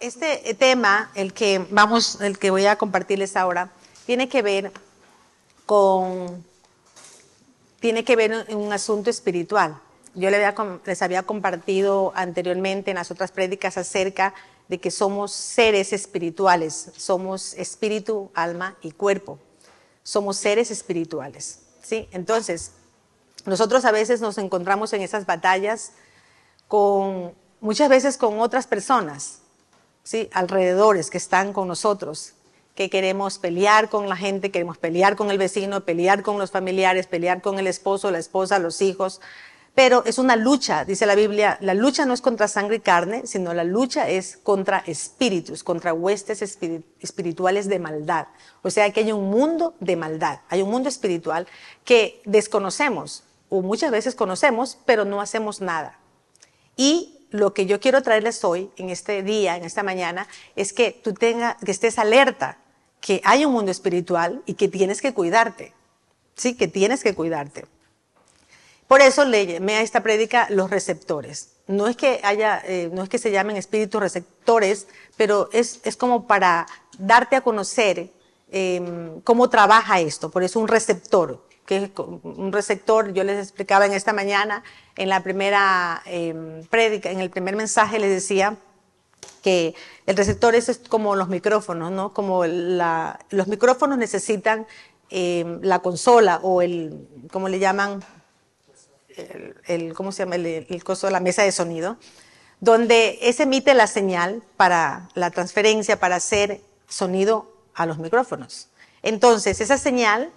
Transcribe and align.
Este 0.00 0.54
tema, 0.54 1.10
el 1.16 1.32
que 1.32 1.66
vamos, 1.70 2.20
el 2.20 2.38
que 2.38 2.50
voy 2.50 2.66
a 2.66 2.76
compartirles 2.76 3.36
ahora, 3.36 3.72
tiene 4.06 4.28
que 4.28 4.42
ver 4.42 4.72
con, 5.66 6.44
tiene 7.80 8.04
que 8.04 8.14
ver 8.14 8.46
en 8.46 8.58
un 8.58 8.72
asunto 8.72 9.10
espiritual. 9.10 9.80
Yo 10.14 10.30
les 10.30 11.02
había 11.02 11.24
compartido 11.24 12.12
anteriormente 12.14 12.92
en 12.92 12.94
las 12.96 13.10
otras 13.10 13.32
prédicas 13.32 13.76
acerca 13.76 14.34
de 14.68 14.78
que 14.78 14.92
somos 14.92 15.32
seres 15.32 15.92
espirituales, 15.92 16.92
somos 16.96 17.54
espíritu, 17.54 18.30
alma 18.34 18.76
y 18.82 18.92
cuerpo. 18.92 19.40
Somos 20.04 20.36
seres 20.36 20.70
espirituales, 20.70 21.62
¿sí? 21.82 22.08
Entonces, 22.12 22.70
nosotros 23.46 23.84
a 23.84 23.90
veces 23.90 24.20
nos 24.20 24.38
encontramos 24.38 24.92
en 24.92 25.02
esas 25.02 25.26
batallas 25.26 25.90
con 26.68 27.34
muchas 27.60 27.88
veces 27.88 28.16
con 28.16 28.38
otras 28.38 28.68
personas, 28.68 29.40
¿sí? 30.08 30.30
alrededores 30.32 31.10
que 31.10 31.18
están 31.18 31.52
con 31.52 31.68
nosotros, 31.68 32.32
que 32.74 32.88
queremos 32.88 33.38
pelear 33.38 33.90
con 33.90 34.08
la 34.08 34.16
gente, 34.16 34.50
queremos 34.50 34.78
pelear 34.78 35.16
con 35.16 35.30
el 35.30 35.36
vecino, 35.36 35.84
pelear 35.84 36.22
con 36.22 36.38
los 36.38 36.50
familiares, 36.50 37.06
pelear 37.06 37.42
con 37.42 37.58
el 37.58 37.66
esposo, 37.66 38.10
la 38.10 38.18
esposa, 38.18 38.58
los 38.58 38.80
hijos. 38.80 39.20
Pero 39.74 40.02
es 40.06 40.16
una 40.16 40.34
lucha, 40.34 40.86
dice 40.86 41.04
la 41.04 41.14
Biblia, 41.14 41.58
la 41.60 41.74
lucha 41.74 42.06
no 42.06 42.14
es 42.14 42.22
contra 42.22 42.48
sangre 42.48 42.76
y 42.76 42.80
carne, 42.80 43.26
sino 43.26 43.52
la 43.52 43.64
lucha 43.64 44.08
es 44.08 44.38
contra 44.38 44.78
espíritus, 44.86 45.62
contra 45.62 45.92
huestes 45.92 46.40
espirituales 46.40 47.68
de 47.68 47.78
maldad. 47.78 48.28
O 48.62 48.70
sea 48.70 48.90
que 48.90 49.00
hay 49.00 49.12
un 49.12 49.28
mundo 49.28 49.74
de 49.78 49.96
maldad, 49.96 50.40
hay 50.48 50.62
un 50.62 50.70
mundo 50.70 50.88
espiritual 50.88 51.46
que 51.84 52.22
desconocemos, 52.24 53.24
o 53.50 53.60
muchas 53.60 53.90
veces 53.90 54.14
conocemos, 54.14 54.78
pero 54.86 55.04
no 55.04 55.20
hacemos 55.20 55.60
nada. 55.60 55.98
Y 56.78 57.17
lo 57.30 57.54
que 57.54 57.66
yo 57.66 57.80
quiero 57.80 58.02
traerles 58.02 58.44
hoy, 58.44 58.70
en 58.76 58.90
este 58.90 59.22
día, 59.22 59.56
en 59.56 59.64
esta 59.64 59.82
mañana, 59.82 60.28
es 60.56 60.72
que 60.72 60.92
tú 60.92 61.14
tengas, 61.14 61.56
que 61.64 61.70
estés 61.70 61.98
alerta, 61.98 62.58
que 63.00 63.20
hay 63.24 63.44
un 63.44 63.52
mundo 63.52 63.70
espiritual 63.70 64.42
y 64.46 64.54
que 64.54 64.68
tienes 64.68 65.00
que 65.00 65.14
cuidarte. 65.14 65.72
Sí, 66.36 66.54
que 66.54 66.68
tienes 66.68 67.02
que 67.02 67.14
cuidarte. 67.14 67.66
Por 68.86 69.02
eso 69.02 69.24
le 69.24 69.58
a 69.58 69.82
esta 69.82 70.02
prédica 70.02 70.46
los 70.50 70.70
receptores. 70.70 71.50
No 71.66 71.88
es 71.88 71.96
que 71.96 72.20
haya, 72.22 72.62
eh, 72.64 72.88
no 72.92 73.02
es 73.02 73.10
que 73.10 73.18
se 73.18 73.30
llamen 73.30 73.56
espíritus 73.56 74.00
receptores, 74.00 74.86
pero 75.16 75.50
es, 75.52 75.80
es 75.84 75.96
como 75.96 76.26
para 76.26 76.66
darte 76.98 77.36
a 77.36 77.42
conocer 77.42 78.10
em, 78.50 79.20
cómo 79.20 79.50
trabaja 79.50 80.00
esto. 80.00 80.30
Por 80.30 80.42
eso 80.42 80.58
un 80.58 80.68
receptor 80.68 81.44
que 81.68 81.76
es 81.76 81.90
un 81.98 82.50
receptor, 82.50 83.12
yo 83.12 83.24
les 83.24 83.38
explicaba 83.38 83.84
en 83.84 83.92
esta 83.92 84.14
mañana, 84.14 84.64
en 84.96 85.10
la 85.10 85.22
primera 85.22 86.00
eh, 86.06 86.64
prédica, 86.70 87.10
en 87.10 87.20
el 87.20 87.28
primer 87.28 87.56
mensaje 87.56 87.98
les 87.98 88.08
decía 88.08 88.56
que 89.42 89.74
el 90.06 90.16
receptor 90.16 90.54
es 90.54 90.80
como 90.88 91.14
los 91.14 91.28
micrófonos, 91.28 91.92
¿no? 91.92 92.14
Como 92.14 92.46
los 92.46 93.48
micrófonos 93.48 93.98
necesitan 93.98 94.66
em, 95.10 95.60
la 95.62 95.80
consola 95.80 96.40
o 96.42 96.62
el, 96.62 97.06
¿cómo 97.30 97.50
le 97.50 97.58
llaman? 97.58 98.02
El, 99.66 99.92
¿cómo 99.92 100.10
se 100.10 100.22
llama? 100.22 100.36
El, 100.36 100.46
el 100.70 100.84
coso 100.84 101.06
de 101.06 101.12
la 101.12 101.20
mesa 101.20 101.42
de 101.42 101.52
sonido, 101.52 101.98
donde 102.60 103.18
ese 103.20 103.42
emite 103.42 103.74
la 103.74 103.88
señal 103.88 104.42
para 104.56 105.10
la 105.12 105.30
transferencia, 105.30 106.00
para 106.00 106.16
hacer 106.16 106.62
sonido 106.88 107.52
a 107.74 107.84
los 107.84 107.98
micrófonos. 107.98 108.70
Entonces, 109.02 109.60
esa 109.60 109.76
señal 109.76 110.32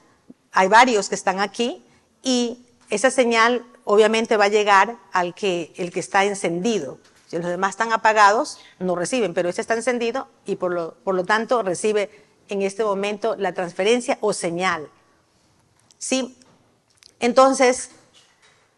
hay 0.52 0.68
varios 0.68 1.10
que 1.10 1.16
están 1.16 1.40
aquí 1.40 1.84
y 2.24 2.66
esa 2.90 3.10
señal 3.10 3.66
obviamente 3.84 4.38
va 4.38 4.46
a 4.46 4.50
llegar 4.50 4.98
al 5.12 5.34
que, 5.34 5.74
el 5.78 5.92
que 5.92 6.00
está 6.00 6.24
encendido. 6.26 7.00
Si 7.28 7.38
los 7.38 7.48
demás 7.48 7.72
están 7.72 7.94
apagados, 7.94 8.60
no 8.80 8.96
reciben, 8.96 9.34
pero 9.34 9.50
ese 9.50 9.62
está 9.62 9.74
encendido 9.74 10.28
y 10.46 10.58
por 10.58 10.74
lo, 10.74 10.96
por 11.04 11.16
lo 11.16 11.24
tanto 11.24 11.64
recibe 11.64 12.10
en 12.50 12.62
este 12.62 12.84
momento 12.84 13.36
la 13.38 13.54
transferencia 13.54 14.18
o 14.20 14.34
señal. 14.34 14.90
¿Sí? 15.98 16.38
Entonces, 17.20 17.92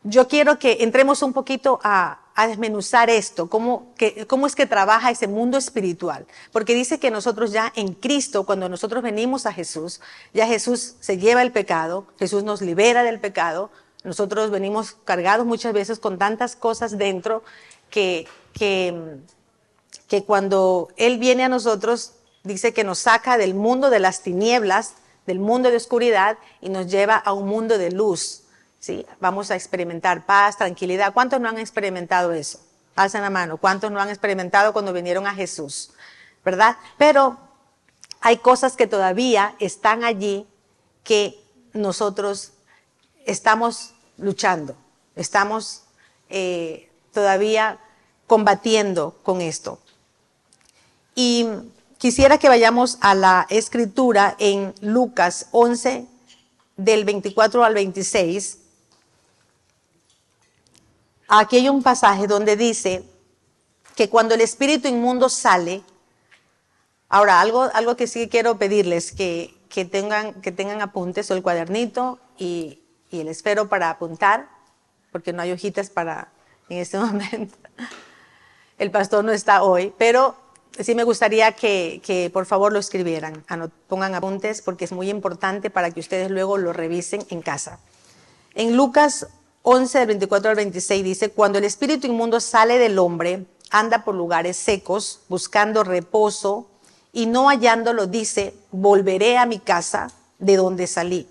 yo 0.03 0.27
quiero 0.27 0.59
que 0.59 0.77
entremos 0.81 1.23
un 1.23 1.33
poquito 1.33 1.79
a, 1.83 2.19
a 2.35 2.47
desmenuzar 2.47 3.09
esto, 3.09 3.47
cómo, 3.49 3.93
que, 3.95 4.25
cómo 4.25 4.47
es 4.47 4.55
que 4.55 4.65
trabaja 4.65 5.11
ese 5.11 5.27
mundo 5.27 5.57
espiritual. 5.57 6.25
Porque 6.51 6.73
dice 6.73 6.99
que 6.99 7.11
nosotros 7.11 7.51
ya 7.51 7.71
en 7.75 7.93
Cristo, 7.93 8.45
cuando 8.45 8.69
nosotros 8.69 9.03
venimos 9.03 9.45
a 9.45 9.53
Jesús, 9.53 10.01
ya 10.33 10.47
Jesús 10.47 10.95
se 10.99 11.17
lleva 11.17 11.41
el 11.41 11.51
pecado, 11.51 12.07
Jesús 12.17 12.43
nos 12.43 12.61
libera 12.61 13.03
del 13.03 13.19
pecado, 13.19 13.69
nosotros 14.03 14.51
venimos 14.51 14.97
cargados 15.05 15.45
muchas 15.45 15.73
veces 15.73 15.99
con 15.99 16.17
tantas 16.17 16.55
cosas 16.55 16.97
dentro 16.97 17.43
que, 17.89 18.27
que, 18.53 19.17
que 20.07 20.23
cuando 20.23 20.89
Él 20.97 21.19
viene 21.19 21.43
a 21.43 21.49
nosotros, 21.49 22.13
dice 22.43 22.73
que 22.73 22.83
nos 22.83 22.99
saca 22.99 23.37
del 23.37 23.53
mundo 23.53 23.89
de 23.89 23.99
las 23.99 24.21
tinieblas, 24.21 24.95
del 25.25 25.39
mundo 25.39 25.69
de 25.69 25.77
oscuridad 25.77 26.37
y 26.59 26.69
nos 26.69 26.87
lleva 26.87 27.15
a 27.15 27.31
un 27.31 27.47
mundo 27.47 27.77
de 27.77 27.91
luz, 27.91 28.42
¿sí? 28.83 29.05
Vamos 29.21 29.49
a 29.49 29.55
experimentar 29.55 30.25
paz, 30.25 30.57
tranquilidad. 30.57 31.13
¿Cuántos 31.13 31.39
no 31.39 31.47
han 31.47 31.57
experimentado 31.57 32.33
eso? 32.33 32.59
Alzan 32.97 33.21
la 33.21 33.29
mano. 33.29 33.55
¿Cuántos 33.55 33.89
no 33.89 34.01
han 34.01 34.09
experimentado 34.09 34.73
cuando 34.73 34.91
vinieron 34.91 35.25
a 35.25 35.33
Jesús? 35.33 35.91
¿Verdad? 36.43 36.75
Pero 36.97 37.37
hay 38.19 38.39
cosas 38.39 38.75
que 38.75 38.85
todavía 38.85 39.55
están 39.59 40.03
allí 40.03 40.45
que 41.05 41.41
nosotros 41.71 42.51
estamos 43.25 43.93
luchando, 44.17 44.75
estamos 45.15 45.83
eh, 46.29 46.91
todavía 47.13 47.79
combatiendo 48.27 49.17
con 49.23 49.39
esto. 49.39 49.79
Y 51.15 51.47
quisiera 51.99 52.37
que 52.37 52.49
vayamos 52.49 52.97
a 52.99 53.15
la 53.15 53.47
escritura 53.49 54.35
en 54.39 54.73
Lucas 54.81 55.47
11, 55.51 56.05
del 56.75 57.05
24 57.05 57.63
al 57.63 57.75
26. 57.75 58.57
Aquí 61.27 61.57
hay 61.57 61.69
un 61.69 61.83
pasaje 61.83 62.27
donde 62.27 62.55
dice 62.55 63.03
que 63.95 64.09
cuando 64.09 64.35
el 64.35 64.41
espíritu 64.41 64.87
inmundo 64.87 65.29
sale, 65.29 65.83
ahora 67.09 67.41
algo, 67.41 67.69
algo 67.73 67.95
que 67.95 68.07
sí 68.07 68.27
quiero 68.27 68.57
pedirles, 68.57 69.11
que, 69.11 69.55
que, 69.69 69.85
tengan, 69.85 70.41
que 70.41 70.51
tengan 70.51 70.81
apuntes 70.81 71.29
o 71.31 71.35
el 71.35 71.43
cuadernito 71.43 72.19
y, 72.37 72.81
y 73.11 73.21
el 73.21 73.27
esfero 73.27 73.69
para 73.69 73.89
apuntar, 73.89 74.49
porque 75.11 75.33
no 75.33 75.41
hay 75.41 75.51
hojitas 75.51 75.89
para 75.89 76.29
en 76.69 76.79
este 76.79 76.97
momento. 76.99 77.57
El 78.77 78.91
pastor 78.91 79.23
no 79.23 79.31
está 79.31 79.63
hoy, 79.63 79.93
pero 79.97 80.35
sí 80.79 80.95
me 80.95 81.03
gustaría 81.03 81.51
que, 81.51 82.01
que 82.03 82.29
por 82.31 82.45
favor 82.45 82.73
lo 82.73 82.79
escribieran, 82.79 83.43
pongan 83.87 84.15
apuntes 84.15 84.61
porque 84.61 84.85
es 84.85 84.91
muy 84.91 85.09
importante 85.09 85.69
para 85.69 85.91
que 85.91 85.99
ustedes 85.99 86.31
luego 86.31 86.57
lo 86.57 86.73
revisen 86.73 87.23
en 87.29 87.41
casa. 87.41 87.79
En 88.55 88.75
Lucas 88.75 89.27
11, 89.63 89.97
del 89.99 90.07
24 90.07 90.49
al 90.49 90.55
26 90.57 91.03
dice, 91.03 91.31
cuando 91.31 91.57
el 91.57 91.63
espíritu 91.63 92.05
inmundo 92.05 92.41
sale 92.41 92.77
del 92.77 92.99
hombre, 92.99 93.45
anda 93.69 94.03
por 94.03 94.13
lugares 94.13 94.57
secos, 94.57 95.21
buscando 95.29 95.85
reposo, 95.85 96.67
y 97.13 97.27
no 97.27 97.47
hallándolo, 97.47 98.07
dice, 98.07 98.53
volveré 98.71 99.37
a 99.37 99.45
mi 99.45 99.59
casa 99.59 100.11
de 100.37 100.57
donde 100.57 100.85
salí. 100.85 101.29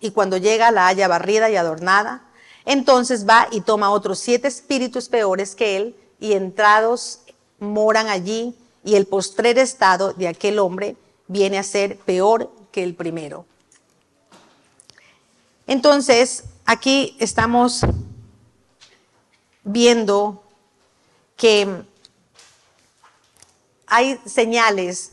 Y 0.00 0.12
cuando 0.12 0.38
llega 0.38 0.70
la 0.70 0.86
haya 0.86 1.08
barrida 1.08 1.50
y 1.50 1.56
adornada, 1.56 2.22
entonces 2.64 3.28
va 3.28 3.48
y 3.50 3.60
toma 3.60 3.90
otros 3.90 4.18
siete 4.18 4.48
espíritus 4.48 5.10
peores 5.10 5.54
que 5.54 5.76
él, 5.76 5.96
y 6.18 6.32
entrados 6.32 7.20
moran 7.58 8.08
allí, 8.08 8.56
y 8.82 8.94
el 8.94 9.06
postrer 9.06 9.58
estado 9.58 10.14
de 10.14 10.28
aquel 10.28 10.58
hombre 10.58 10.96
viene 11.28 11.58
a 11.58 11.62
ser 11.62 11.98
peor 11.98 12.50
que 12.72 12.82
el 12.82 12.94
primero. 12.94 13.44
Entonces, 15.66 16.44
aquí 16.66 17.16
estamos 17.20 17.82
viendo 19.62 20.42
que 21.36 21.84
hay 23.86 24.20
señales 24.26 25.12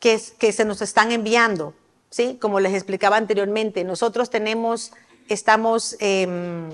que, 0.00 0.18
se 0.18 0.64
nos 0.64 0.82
están 0.82 1.12
enviando, 1.12 1.74
¿sí? 2.10 2.36
Como 2.40 2.58
les 2.58 2.74
explicaba 2.74 3.16
anteriormente, 3.16 3.84
nosotros 3.84 4.30
tenemos, 4.30 4.92
estamos, 5.28 5.96
eh, 6.00 6.68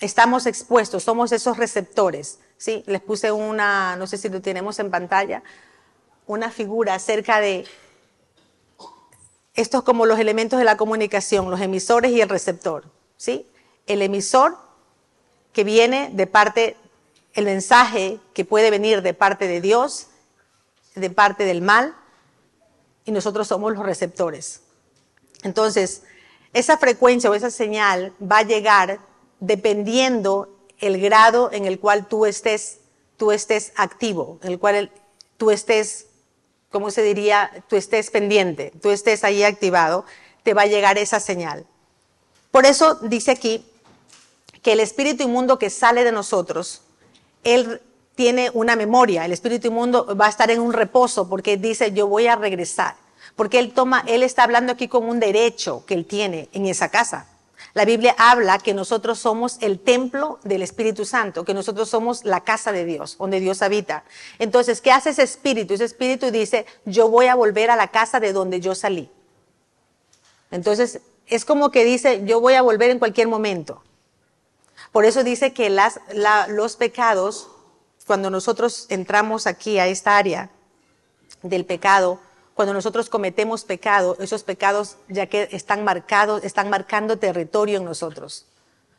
estamos 0.00 0.46
expuestos, 0.46 1.04
somos 1.04 1.30
esos 1.30 1.56
receptores, 1.56 2.40
¿sí? 2.56 2.82
Les 2.86 3.00
puse 3.00 3.30
una, 3.30 3.94
no 3.96 4.08
sé 4.08 4.18
si 4.18 4.28
lo 4.28 4.42
tenemos 4.42 4.80
en 4.80 4.90
pantalla, 4.90 5.44
una 6.26 6.50
figura 6.50 6.94
acerca 6.94 7.40
de 7.40 7.64
estos 9.54 9.84
como 9.84 10.06
los 10.06 10.18
elementos 10.18 10.58
de 10.58 10.64
la 10.64 10.76
comunicación, 10.76 11.50
los 11.50 11.60
emisores 11.60 12.10
y 12.10 12.20
el 12.20 12.28
receptor, 12.28 12.84
¿sí? 13.16 13.46
El 13.86 14.02
emisor 14.02 14.56
que 15.52 15.64
viene 15.64 16.10
de 16.12 16.26
parte, 16.26 16.76
el 17.34 17.44
mensaje 17.44 18.18
que 18.34 18.44
puede 18.44 18.70
venir 18.70 19.02
de 19.02 19.14
parte 19.14 19.46
de 19.46 19.60
Dios, 19.60 20.08
de 20.94 21.10
parte 21.10 21.44
del 21.44 21.62
mal, 21.62 21.96
y 23.04 23.12
nosotros 23.12 23.48
somos 23.48 23.72
los 23.72 23.84
receptores. 23.84 24.60
Entonces, 25.42 26.02
esa 26.52 26.78
frecuencia 26.78 27.30
o 27.30 27.34
esa 27.34 27.50
señal 27.50 28.12
va 28.20 28.38
a 28.38 28.42
llegar 28.42 29.00
dependiendo 29.40 30.48
el 30.78 31.00
grado 31.00 31.50
en 31.52 31.66
el 31.66 31.80
cual 31.80 32.06
tú 32.06 32.26
estés, 32.26 32.78
tú 33.16 33.32
estés 33.32 33.72
activo, 33.76 34.38
en 34.42 34.52
el 34.52 34.58
cual 34.58 34.90
tú 35.36 35.50
estés, 35.50 36.06
¿cómo 36.70 36.90
se 36.90 37.02
diría? 37.02 37.50
Tú 37.68 37.76
estés 37.76 38.10
pendiente, 38.10 38.72
tú 38.80 38.90
estés 38.90 39.24
ahí 39.24 39.42
activado, 39.42 40.04
te 40.42 40.54
va 40.54 40.62
a 40.62 40.66
llegar 40.66 40.98
esa 40.98 41.20
señal. 41.20 41.66
Por 42.50 42.66
eso 42.66 42.96
dice 42.96 43.30
aquí 43.30 43.66
que 44.62 44.72
el 44.72 44.80
espíritu 44.80 45.24
inmundo 45.24 45.58
que 45.58 45.70
sale 45.70 46.04
de 46.04 46.12
nosotros, 46.12 46.82
él 47.44 47.82
tiene 48.14 48.50
una 48.54 48.76
memoria, 48.76 49.24
el 49.24 49.32
espíritu 49.32 49.68
inmundo 49.68 50.16
va 50.16 50.26
a 50.26 50.30
estar 50.30 50.50
en 50.50 50.60
un 50.60 50.72
reposo 50.72 51.28
porque 51.28 51.56
dice 51.56 51.92
yo 51.92 52.06
voy 52.06 52.26
a 52.28 52.36
regresar, 52.36 52.94
porque 53.36 53.58
él 53.58 53.72
toma, 53.72 54.04
él 54.06 54.22
está 54.22 54.44
hablando 54.44 54.72
aquí 54.72 54.88
con 54.88 55.08
un 55.08 55.18
derecho 55.18 55.84
que 55.86 55.94
él 55.94 56.06
tiene 56.06 56.48
en 56.52 56.66
esa 56.66 56.88
casa. 56.88 57.28
La 57.74 57.86
Biblia 57.86 58.14
habla 58.18 58.58
que 58.58 58.74
nosotros 58.74 59.18
somos 59.18 59.56
el 59.60 59.78
templo 59.78 60.38
del 60.44 60.62
Espíritu 60.62 61.06
Santo, 61.06 61.44
que 61.44 61.54
nosotros 61.54 61.88
somos 61.88 62.22
la 62.24 62.40
casa 62.40 62.70
de 62.70 62.84
Dios, 62.84 63.16
donde 63.18 63.40
Dios 63.40 63.62
habita. 63.62 64.04
Entonces, 64.38 64.82
¿qué 64.82 64.90
hace 64.90 65.10
ese 65.10 65.22
espíritu? 65.22 65.72
Ese 65.72 65.86
espíritu 65.86 66.30
dice, 66.30 66.66
yo 66.84 67.08
voy 67.08 67.26
a 67.26 67.34
volver 67.34 67.70
a 67.70 67.76
la 67.76 67.88
casa 67.88 68.20
de 68.20 68.34
donde 68.34 68.60
yo 68.60 68.74
salí. 68.74 69.08
Entonces, 70.50 71.00
es 71.26 71.46
como 71.46 71.70
que 71.70 71.84
dice, 71.84 72.22
yo 72.26 72.40
voy 72.40 72.54
a 72.54 72.62
volver 72.62 72.90
en 72.90 72.98
cualquier 72.98 73.28
momento. 73.28 73.82
Por 74.92 75.06
eso 75.06 75.24
dice 75.24 75.54
que 75.54 75.70
las, 75.70 76.00
los 76.48 76.76
pecados, 76.76 77.50
cuando 78.06 78.30
nosotros 78.30 78.86
entramos 78.90 79.46
aquí 79.46 79.78
a 79.78 79.86
esta 79.86 80.18
área 80.18 80.50
del 81.42 81.64
pecado, 81.64 82.20
cuando 82.54 82.74
nosotros 82.74 83.08
cometemos 83.08 83.64
pecado, 83.64 84.16
esos 84.20 84.42
pecados 84.42 84.96
ya 85.08 85.26
que 85.26 85.48
están 85.52 85.82
marcados, 85.84 86.44
están 86.44 86.68
marcando 86.68 87.18
territorio 87.18 87.78
en 87.78 87.84
nosotros. 87.86 88.46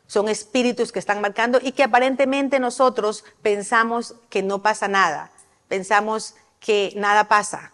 Son 0.08 0.28
espíritus 0.28 0.90
que 0.92 0.98
están 0.98 1.20
marcando 1.20 1.60
y 1.62 1.72
que 1.72 1.84
aparentemente 1.84 2.58
nosotros 2.58 3.24
pensamos 3.40 4.16
que 4.28 4.42
no 4.42 4.62
pasa 4.62 4.88
nada, 4.88 5.30
pensamos 5.68 6.34
que 6.60 6.92
nada 6.96 7.28
pasa, 7.28 7.72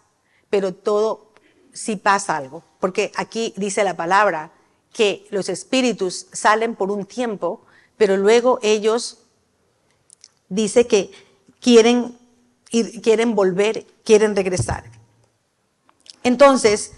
pero 0.49 0.73
todo 0.73 1.31
sí 1.73 1.95
pasa 1.95 2.37
algo, 2.37 2.63
porque 2.79 3.11
aquí 3.15 3.53
dice 3.57 3.83
la 3.83 3.97
palabra 3.97 4.51
que 4.93 5.25
los 5.29 5.49
espíritus 5.49 6.27
salen 6.31 6.75
por 6.75 6.91
un 6.91 7.05
tiempo, 7.05 7.65
pero 8.01 8.17
luego 8.17 8.57
ellos 8.63 9.19
dice 10.49 10.87
que 10.87 11.11
quieren 11.59 12.17
ir, 12.71 12.99
quieren 12.99 13.35
volver, 13.35 13.85
quieren 14.03 14.35
regresar. 14.35 14.85
Entonces, 16.23 16.93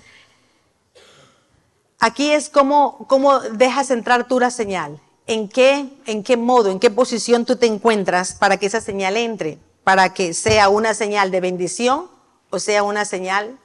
aquí 1.99 2.31
es 2.31 2.47
como, 2.47 3.05
cómo 3.09 3.41
dejas 3.41 3.91
entrar 3.91 4.29
tú 4.29 4.39
la 4.39 4.49
señal. 4.49 5.01
¿En 5.27 5.49
qué, 5.49 5.89
¿En 6.05 6.23
qué 6.23 6.37
modo, 6.37 6.69
en 6.69 6.79
qué 6.79 6.89
posición 6.89 7.43
tú 7.43 7.57
te 7.57 7.65
encuentras 7.65 8.35
para 8.35 8.55
que 8.55 8.67
esa 8.67 8.79
señal 8.79 9.17
entre? 9.17 9.57
Para 9.83 10.13
que 10.13 10.33
sea 10.33 10.69
una 10.69 10.93
señal 10.93 11.31
de 11.31 11.41
bendición 11.41 12.07
o 12.49 12.59
sea 12.59 12.81
una 12.83 13.03
señal 13.03 13.57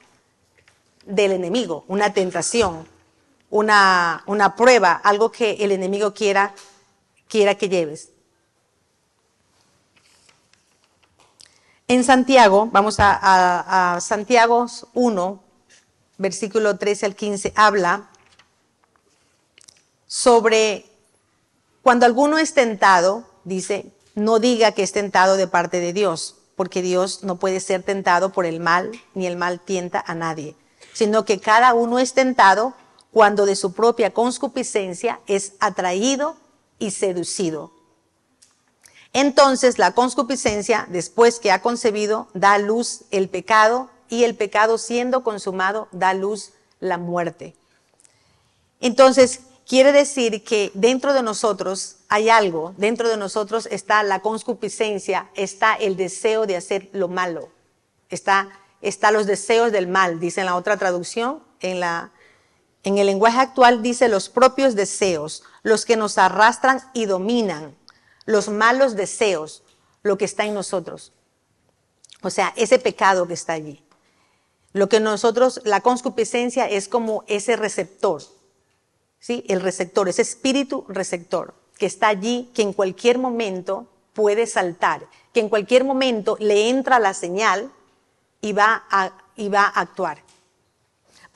del 1.05 1.31
enemigo, 1.31 1.85
una 1.87 2.11
tentación, 2.11 2.85
una, 3.49 4.23
una 4.25 4.57
prueba, 4.57 4.91
algo 4.91 5.31
que 5.31 5.51
el 5.51 5.71
enemigo 5.71 6.13
quiera, 6.13 6.53
quiera 7.29 7.55
que 7.55 7.69
lleves. 7.69 8.09
En 11.87 12.03
Santiago, 12.03 12.67
vamos 12.71 12.97
a, 12.99 13.97
Santiago 14.01 14.67
1, 14.93 15.43
versículo 16.17 16.77
13 16.77 17.05
al 17.05 17.15
15, 17.15 17.53
habla 17.55 18.09
sobre 20.05 20.85
cuando 21.81 22.05
alguno 22.05 22.37
es 22.37 22.53
tentado, 22.53 23.27
dice, 23.43 23.91
no 24.13 24.39
diga 24.39 24.73
que 24.73 24.83
es 24.83 24.91
tentado 24.91 25.37
de 25.37 25.47
parte 25.47 25.79
de 25.79 25.93
Dios, 25.93 26.35
porque 26.55 26.81
Dios 26.81 27.23
no 27.23 27.37
puede 27.37 27.59
ser 27.59 27.81
tentado 27.83 28.31
por 28.31 28.45
el 28.45 28.59
mal, 28.59 28.91
ni 29.15 29.25
el 29.25 29.37
mal 29.37 29.59
tienta 29.59 30.03
a 30.05 30.13
nadie, 30.13 30.55
sino 30.93 31.25
que 31.25 31.39
cada 31.39 31.73
uno 31.73 31.97
es 31.97 32.13
tentado 32.13 32.75
cuando 33.11 33.45
de 33.47 33.55
su 33.55 33.73
propia 33.73 34.13
conscupiscencia 34.13 35.19
es 35.25 35.53
atraído 35.59 36.35
y 36.79 36.91
seducido. 36.91 37.71
Entonces 39.13 39.77
la 39.77 39.91
conscupiscencia, 39.91 40.87
después 40.89 41.39
que 41.39 41.51
ha 41.51 41.61
concebido, 41.61 42.27
da 42.33 42.57
luz 42.57 43.01
el 43.11 43.29
pecado 43.29 43.89
y 44.07 44.23
el 44.23 44.35
pecado 44.35 44.77
siendo 44.77 45.23
consumado 45.23 45.87
da 45.91 46.13
luz 46.13 46.53
la 46.79 46.97
muerte. 46.97 47.55
Entonces, 48.79 49.41
quiere 49.67 49.91
decir 49.91 50.43
que 50.43 50.71
dentro 50.73 51.13
de 51.13 51.21
nosotros 51.21 51.97
hay 52.07 52.29
algo, 52.29 52.73
dentro 52.77 53.09
de 53.09 53.17
nosotros 53.17 53.67
está 53.69 54.01
la 54.03 54.21
conscupiscencia, 54.21 55.29
está 55.35 55.75
el 55.75 55.97
deseo 55.97 56.45
de 56.45 56.55
hacer 56.55 56.89
lo 56.93 57.07
malo, 57.07 57.49
está, 58.09 58.49
está 58.81 59.11
los 59.11 59.27
deseos 59.27 59.71
del 59.71 59.87
mal, 59.87 60.19
dice 60.19 60.39
en 60.39 60.45
la 60.45 60.55
otra 60.55 60.77
traducción, 60.77 61.43
en 61.59 61.81
la, 61.81 62.11
en 62.83 62.97
el 62.97 63.07
lenguaje 63.07 63.39
actual 63.39 63.81
dice 63.81 64.07
los 64.07 64.29
propios 64.29 64.75
deseos, 64.75 65.43
los 65.63 65.85
que 65.85 65.97
nos 65.97 66.17
arrastran 66.17 66.81
y 66.93 67.05
dominan, 67.05 67.75
los 68.25 68.49
malos 68.49 68.95
deseos, 68.95 69.63
lo 70.01 70.17
que 70.17 70.25
está 70.25 70.45
en 70.45 70.53
nosotros. 70.53 71.11
O 72.21 72.29
sea, 72.29 72.53
ese 72.55 72.79
pecado 72.79 73.27
que 73.27 73.33
está 73.33 73.53
allí. 73.53 73.83
Lo 74.71 74.87
que 74.87 74.99
nosotros, 74.99 75.61
la 75.65 75.81
conscupiscencia 75.81 76.69
es 76.69 76.87
como 76.87 77.23
ese 77.27 77.55
receptor, 77.55 78.21
¿sí? 79.19 79.43
El 79.47 79.61
receptor, 79.61 80.07
ese 80.07 80.21
espíritu 80.21 80.85
receptor 80.87 81.55
que 81.77 81.85
está 81.85 82.09
allí, 82.09 82.51
que 82.53 82.61
en 82.61 82.73
cualquier 82.73 83.17
momento 83.17 83.87
puede 84.13 84.45
saltar, 84.47 85.07
que 85.33 85.39
en 85.39 85.49
cualquier 85.49 85.85
momento 85.85 86.37
le 86.39 86.69
entra 86.69 86.99
la 86.99 87.13
señal 87.13 87.71
y 88.41 88.53
va 88.53 88.83
a, 88.89 89.11
y 89.35 89.49
va 89.49 89.63
a 89.63 89.81
actuar. 89.81 90.21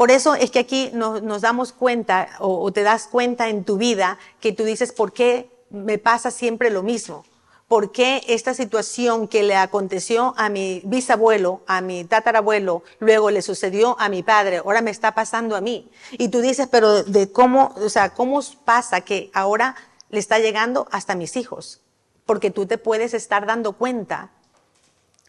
Por 0.03 0.11
eso 0.11 0.35
es 0.35 0.51
que 0.51 0.59
aquí 0.59 0.89
nos, 0.91 1.23
nos 1.23 1.43
damos 1.43 1.71
cuenta 1.71 2.27
o, 2.39 2.69
te 2.73 2.83
das 2.83 3.07
cuenta 3.07 3.47
en 3.47 3.63
tu 3.63 3.77
vida 3.77 4.19
que 4.41 4.51
tú 4.51 4.65
dices, 4.65 4.91
¿por 4.91 5.13
qué 5.13 5.49
me 5.69 5.97
pasa 5.97 6.29
siempre 6.29 6.69
lo 6.71 6.83
mismo? 6.83 7.23
por 7.69 7.93
qué 7.93 8.21
esta 8.27 8.53
situación 8.53 9.29
que 9.29 9.43
le 9.43 9.55
aconteció 9.55 10.33
a 10.35 10.49
mi 10.49 10.81
bisabuelo, 10.83 11.61
a 11.67 11.79
mi 11.79 12.03
tatarabuelo, 12.03 12.83
luego 12.99 13.31
le 13.31 13.41
sucedió 13.41 13.95
a 13.97 14.09
mi 14.09 14.23
padre, 14.23 14.57
ahora 14.57 14.81
me 14.81 14.91
está 14.91 15.15
pasando 15.15 15.55
a 15.55 15.61
mí. 15.61 15.89
Y 16.11 16.27
tú 16.27 16.41
dices, 16.41 16.67
pero 16.69 17.05
de 17.05 17.31
cómo, 17.31 17.73
o 17.77 17.87
sea, 17.87 18.13
cómo 18.13 18.41
pasa 18.65 18.99
que 18.99 19.31
ahora 19.33 19.77
le 20.09 20.19
está 20.19 20.37
llegando 20.37 20.85
hasta 20.91 21.15
mis 21.15 21.37
hijos. 21.37 21.79
Porque 22.25 22.51
tú 22.51 22.65
te 22.65 22.77
puedes 22.77 23.13
estar 23.13 23.45
dando 23.45 23.71
cuenta 23.71 24.31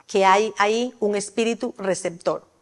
que 0.09 0.25
hay 0.25 0.53
ahí 0.59 0.95
un 0.99 1.15
espíritu 1.15 1.77
receptor. 1.79 2.53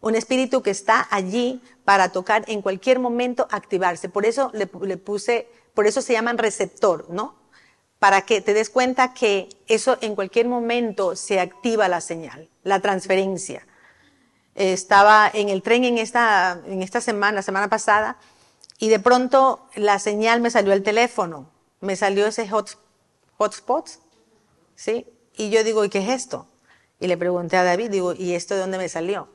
Un 0.00 0.14
espíritu 0.14 0.62
que 0.62 0.70
está 0.70 1.06
allí 1.10 1.62
para 1.84 2.10
tocar 2.10 2.44
en 2.48 2.62
cualquier 2.62 2.98
momento, 2.98 3.48
activarse. 3.50 4.08
Por 4.08 4.26
eso 4.26 4.50
le, 4.54 4.66
puse, 4.66 5.48
por 5.74 5.86
eso 5.86 6.02
se 6.02 6.12
llaman 6.12 6.38
receptor, 6.38 7.08
¿no? 7.10 7.46
para 7.98 8.22
que 8.22 8.40
te 8.40 8.54
des 8.54 8.70
cuenta 8.70 9.14
que 9.14 9.48
eso 9.66 9.96
en 10.00 10.14
cualquier 10.14 10.46
momento 10.46 11.16
se 11.16 11.40
activa 11.40 11.88
la 11.88 12.00
señal, 12.00 12.48
la 12.62 12.80
transferencia. 12.80 13.66
Estaba 14.54 15.30
en 15.32 15.48
el 15.48 15.62
tren 15.62 15.84
en 15.84 15.98
esta, 15.98 16.60
en 16.66 16.82
esta 16.82 17.00
semana, 17.00 17.42
semana 17.42 17.68
pasada, 17.68 18.18
y 18.78 18.88
de 18.88 18.98
pronto 18.98 19.66
la 19.74 19.98
señal 19.98 20.40
me 20.40 20.50
salió 20.50 20.72
al 20.72 20.82
teléfono, 20.82 21.50
me 21.80 21.96
salió 21.96 22.26
ese 22.26 22.48
hot, 22.48 22.78
hotspot, 23.38 23.88
¿sí? 24.74 25.06
Y 25.34 25.50
yo 25.50 25.64
digo, 25.64 25.84
¿y 25.84 25.88
qué 25.88 25.98
es 25.98 26.08
esto? 26.08 26.46
Y 27.00 27.06
le 27.06 27.16
pregunté 27.16 27.56
a 27.56 27.64
David, 27.64 27.90
digo, 27.90 28.14
¿y 28.14 28.34
esto 28.34 28.54
de 28.54 28.60
dónde 28.60 28.78
me 28.78 28.88
salió? 28.88 29.28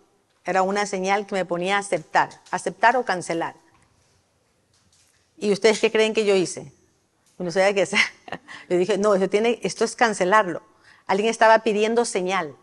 Era 0.45 0.63
una 0.63 0.85
señal 0.85 1.27
que 1.27 1.35
me 1.35 1.45
ponía 1.45 1.77
a 1.77 1.79
aceptar, 1.79 2.29
aceptar 2.49 2.97
o 2.97 3.05
cancelar. 3.05 3.55
¿Y 5.37 5.51
ustedes 5.51 5.79
qué 5.79 5.91
creen 5.91 6.13
que 6.13 6.25
yo 6.25 6.35
hice? 6.35 6.71
no 7.43 7.51
sabía 7.51 7.73
qué 7.73 7.81
hacer. 7.83 7.99
Le 8.69 8.77
dije, 8.77 8.97
no, 8.97 9.15
eso 9.15 9.27
tiene, 9.29 9.59
esto 9.63 9.83
es 9.83 9.95
cancelarlo. 9.95 10.61
Alguien 11.07 11.29
estaba 11.29 11.59
pidiendo 11.59 12.05
señal. 12.05 12.55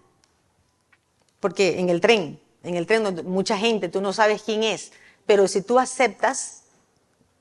Porque 1.41 1.79
en 1.79 1.89
el 1.89 2.01
tren, 2.01 2.41
en 2.63 2.77
el 2.77 2.87
tren 2.87 3.27
mucha 3.27 3.57
gente, 3.59 3.89
tú 3.89 4.01
no 4.01 4.13
sabes 4.13 4.43
quién 4.43 4.63
es, 4.63 4.93
pero 5.27 5.47
si 5.49 5.63
tú 5.63 5.79
aceptas, 5.79 6.63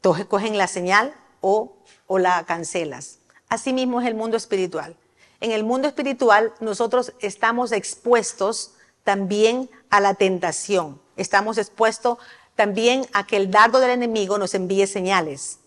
todos 0.01 0.25
cogen 0.25 0.57
la 0.57 0.67
señal 0.67 1.15
o, 1.41 1.77
o 2.05 2.19
la 2.19 2.43
cancelas. 2.45 3.19
Así 3.49 3.73
mismo 3.73 4.01
es 4.01 4.07
el 4.07 4.15
mundo 4.15 4.37
espiritual. 4.37 4.95
En 5.39 5.51
el 5.51 5.63
mundo 5.63 5.87
espiritual 5.87 6.53
nosotros 6.59 7.13
estamos 7.19 7.71
expuestos 7.71 8.73
también 9.07 9.69
a 9.89 10.01
la 10.01 10.15
tentación. 10.15 10.99
Estamos 11.15 11.57
expuestos 11.57 12.17
también 12.57 13.07
a 13.13 13.25
que 13.25 13.37
el 13.37 13.49
dardo 13.49 13.79
del 13.79 13.91
enemigo 13.91 14.37
nos 14.37 14.53
envíe 14.53 14.85
señales. 14.85 15.59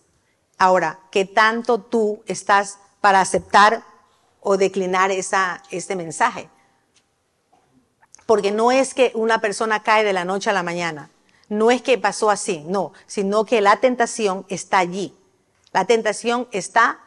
Ahora, 0.59 0.99
¿qué 1.09 1.25
tanto 1.25 1.79
tú 1.79 2.21
estás 2.27 2.77
para 3.01 3.19
aceptar 3.19 3.83
o 4.41 4.57
declinar 4.57 5.09
esa, 5.09 5.63
este 5.71 5.95
mensaje? 5.95 6.51
Porque 8.27 8.51
no 8.51 8.71
es 8.71 8.93
que 8.93 9.11
una 9.15 9.41
persona 9.41 9.81
cae 9.81 10.03
de 10.03 10.13
la 10.13 10.23
noche 10.23 10.51
a 10.51 10.53
la 10.53 10.61
mañana, 10.61 11.09
no 11.49 11.71
es 11.71 11.81
que 11.81 11.97
pasó 11.97 12.29
así, 12.29 12.63
no, 12.67 12.93
sino 13.07 13.43
que 13.43 13.59
la 13.59 13.77
tentación 13.77 14.45
está 14.49 14.77
allí. 14.77 15.17
La 15.73 15.85
tentación 15.85 16.47
está, 16.51 16.99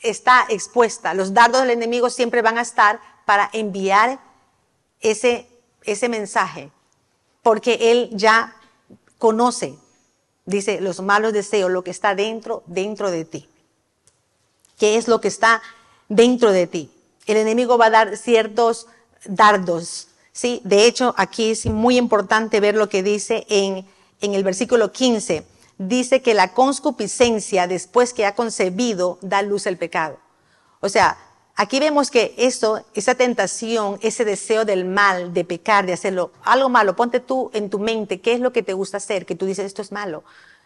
está 0.00 0.44
expuesta. 0.50 1.14
Los 1.14 1.32
dardos 1.32 1.62
del 1.62 1.70
enemigo 1.70 2.10
siempre 2.10 2.42
van 2.42 2.58
a 2.58 2.62
estar 2.62 3.00
para 3.24 3.48
enviar 3.54 4.27
ese, 5.00 5.46
ese 5.84 6.08
mensaje, 6.08 6.70
porque 7.42 7.90
Él 7.92 8.10
ya 8.12 8.54
conoce, 9.18 9.76
dice, 10.44 10.80
los 10.80 11.00
malos 11.00 11.32
deseos, 11.32 11.70
lo 11.70 11.84
que 11.84 11.90
está 11.90 12.14
dentro, 12.14 12.62
dentro 12.66 13.10
de 13.10 13.24
ti. 13.24 13.48
¿Qué 14.78 14.96
es 14.96 15.08
lo 15.08 15.20
que 15.20 15.28
está 15.28 15.60
dentro 16.08 16.52
de 16.52 16.66
ti? 16.66 16.90
El 17.26 17.36
enemigo 17.36 17.78
va 17.78 17.86
a 17.86 17.90
dar 17.90 18.16
ciertos 18.16 18.86
dardos, 19.24 20.08
¿sí? 20.32 20.60
De 20.64 20.86
hecho, 20.86 21.14
aquí 21.16 21.50
es 21.50 21.66
muy 21.66 21.98
importante 21.98 22.60
ver 22.60 22.76
lo 22.76 22.88
que 22.88 23.02
dice 23.02 23.44
en, 23.48 23.86
en 24.20 24.34
el 24.34 24.44
versículo 24.44 24.92
15. 24.92 25.44
Dice 25.78 26.22
que 26.22 26.34
la 26.34 26.54
conscupiscencia, 26.54 27.66
después 27.66 28.14
que 28.14 28.24
ha 28.24 28.34
concebido, 28.34 29.18
da 29.20 29.42
luz 29.42 29.66
al 29.66 29.76
pecado. 29.76 30.18
O 30.80 30.88
sea, 30.88 31.18
aquí 31.58 31.80
vemos 31.80 32.10
que 32.10 32.34
eso, 32.38 32.84
esa 32.94 33.16
tentación, 33.16 33.98
ese 34.00 34.24
deseo 34.24 34.64
del 34.64 34.84
mal, 34.84 35.34
de 35.34 35.44
pecar, 35.44 35.86
de 35.86 35.92
hacerlo, 35.92 36.30
algo 36.44 36.68
malo, 36.68 36.94
ponte 36.94 37.18
tú 37.18 37.50
en 37.52 37.68
tu 37.68 37.80
mente, 37.80 38.20
¿qué 38.20 38.32
es 38.32 38.40
lo 38.40 38.52
que 38.52 38.62
te 38.62 38.74
gusta 38.74 38.98
hacer? 38.98 39.26
Que 39.26 39.34
tú 39.34 39.44
dices, 39.44 39.66
esto 39.66 39.82
es 39.82 39.90
malo. 39.90 40.22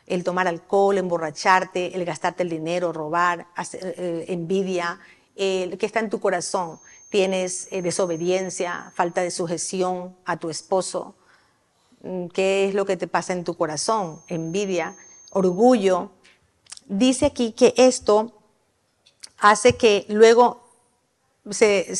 El 0.06 0.22
tomar 0.22 0.46
alcohol, 0.46 0.98
emborracharte, 0.98 1.96
el 1.96 2.04
gastarte 2.04 2.42
el 2.42 2.50
dinero, 2.50 2.92
robar, 2.92 3.46
eh, 3.72 4.26
envidia, 4.28 5.00
eh, 5.34 5.74
¿qué 5.80 5.86
está 5.86 6.00
en 6.00 6.10
tu 6.10 6.20
corazón? 6.20 6.78
Tienes 7.08 7.68
eh, 7.70 7.80
desobediencia, 7.80 8.92
falta 8.94 9.22
de 9.22 9.30
sujeción 9.30 10.14
a 10.26 10.36
tu 10.36 10.50
esposo. 10.50 11.14
Mm, 12.02 12.26
¿Qué 12.26 12.68
es 12.68 12.74
lo 12.74 12.84
que 12.84 12.98
te 12.98 13.06
pasa 13.06 13.32
en 13.32 13.44
tu 13.44 13.56
corazón? 13.56 14.20
Envidia, 14.28 14.94
orgullo. 15.30 16.10
Dice 16.84 17.24
aquí 17.24 17.52
que 17.52 17.72
esto 17.78 18.42
hace 19.38 19.76
que 19.76 20.04
luego 20.08 20.61
se, 21.50 21.96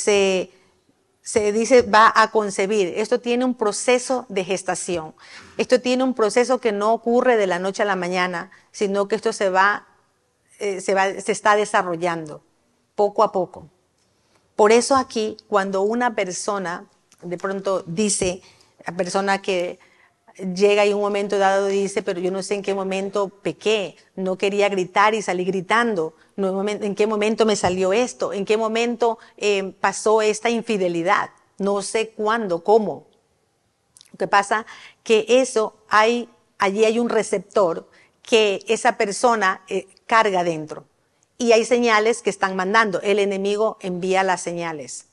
se, 1.22 1.52
dice 1.52 1.82
va 1.82 2.12
a 2.14 2.30
concebir. 2.30 2.94
Esto 2.96 3.20
tiene 3.20 3.44
un 3.44 3.54
proceso 3.54 4.26
de 4.28 4.44
gestación. 4.44 5.14
Esto 5.56 5.80
tiene 5.80 6.04
un 6.04 6.14
proceso 6.14 6.60
que 6.60 6.72
no 6.72 6.92
ocurre 6.92 7.36
de 7.36 7.46
la 7.46 7.58
noche 7.58 7.82
a 7.82 7.86
la 7.86 7.96
mañana, 7.96 8.50
sino 8.70 9.08
que 9.08 9.16
esto 9.16 9.32
se 9.32 9.48
va, 9.50 9.86
eh, 10.58 10.80
se, 10.80 10.94
va 10.94 11.20
se 11.20 11.32
está 11.32 11.56
desarrollando 11.56 12.42
poco 12.94 13.22
a 13.22 13.32
poco. 13.32 13.68
Por 14.56 14.70
eso 14.70 14.96
aquí, 14.96 15.36
cuando 15.48 15.82
una 15.82 16.14
persona 16.14 16.86
de 17.22 17.38
pronto 17.38 17.82
dice, 17.86 18.42
la 18.86 18.96
persona 18.96 19.40
que 19.40 19.78
llega 20.36 20.86
y 20.86 20.92
un 20.92 21.00
momento 21.00 21.38
dado 21.38 21.66
dice, 21.66 22.02
pero 22.02 22.20
yo 22.20 22.30
no 22.30 22.42
sé 22.42 22.54
en 22.54 22.62
qué 22.62 22.74
momento 22.74 23.28
pequé, 23.28 23.96
no 24.16 24.36
quería 24.36 24.68
gritar 24.68 25.14
y 25.14 25.22
salí 25.22 25.44
gritando, 25.44 26.14
no, 26.36 26.66
en 26.68 26.94
qué 26.94 27.06
momento 27.06 27.46
me 27.46 27.56
salió 27.56 27.92
esto, 27.92 28.32
en 28.32 28.44
qué 28.44 28.56
momento 28.56 29.18
eh, 29.36 29.74
pasó 29.80 30.22
esta 30.22 30.50
infidelidad, 30.50 31.30
no 31.58 31.82
sé 31.82 32.10
cuándo, 32.10 32.64
cómo. 32.64 33.06
Lo 34.12 34.18
que 34.18 34.28
pasa 34.28 34.66
que 35.02 35.24
eso 35.28 35.76
hay, 35.88 36.28
allí 36.58 36.84
hay 36.84 36.98
un 36.98 37.08
receptor 37.08 37.88
que 38.22 38.64
esa 38.68 38.96
persona 38.96 39.62
eh, 39.68 39.86
carga 40.06 40.44
dentro 40.44 40.84
y 41.38 41.52
hay 41.52 41.64
señales 41.64 42.22
que 42.22 42.30
están 42.30 42.54
mandando. 42.54 43.00
El 43.02 43.18
enemigo 43.18 43.76
envía 43.80 44.22
las 44.22 44.42
señales. 44.42 45.06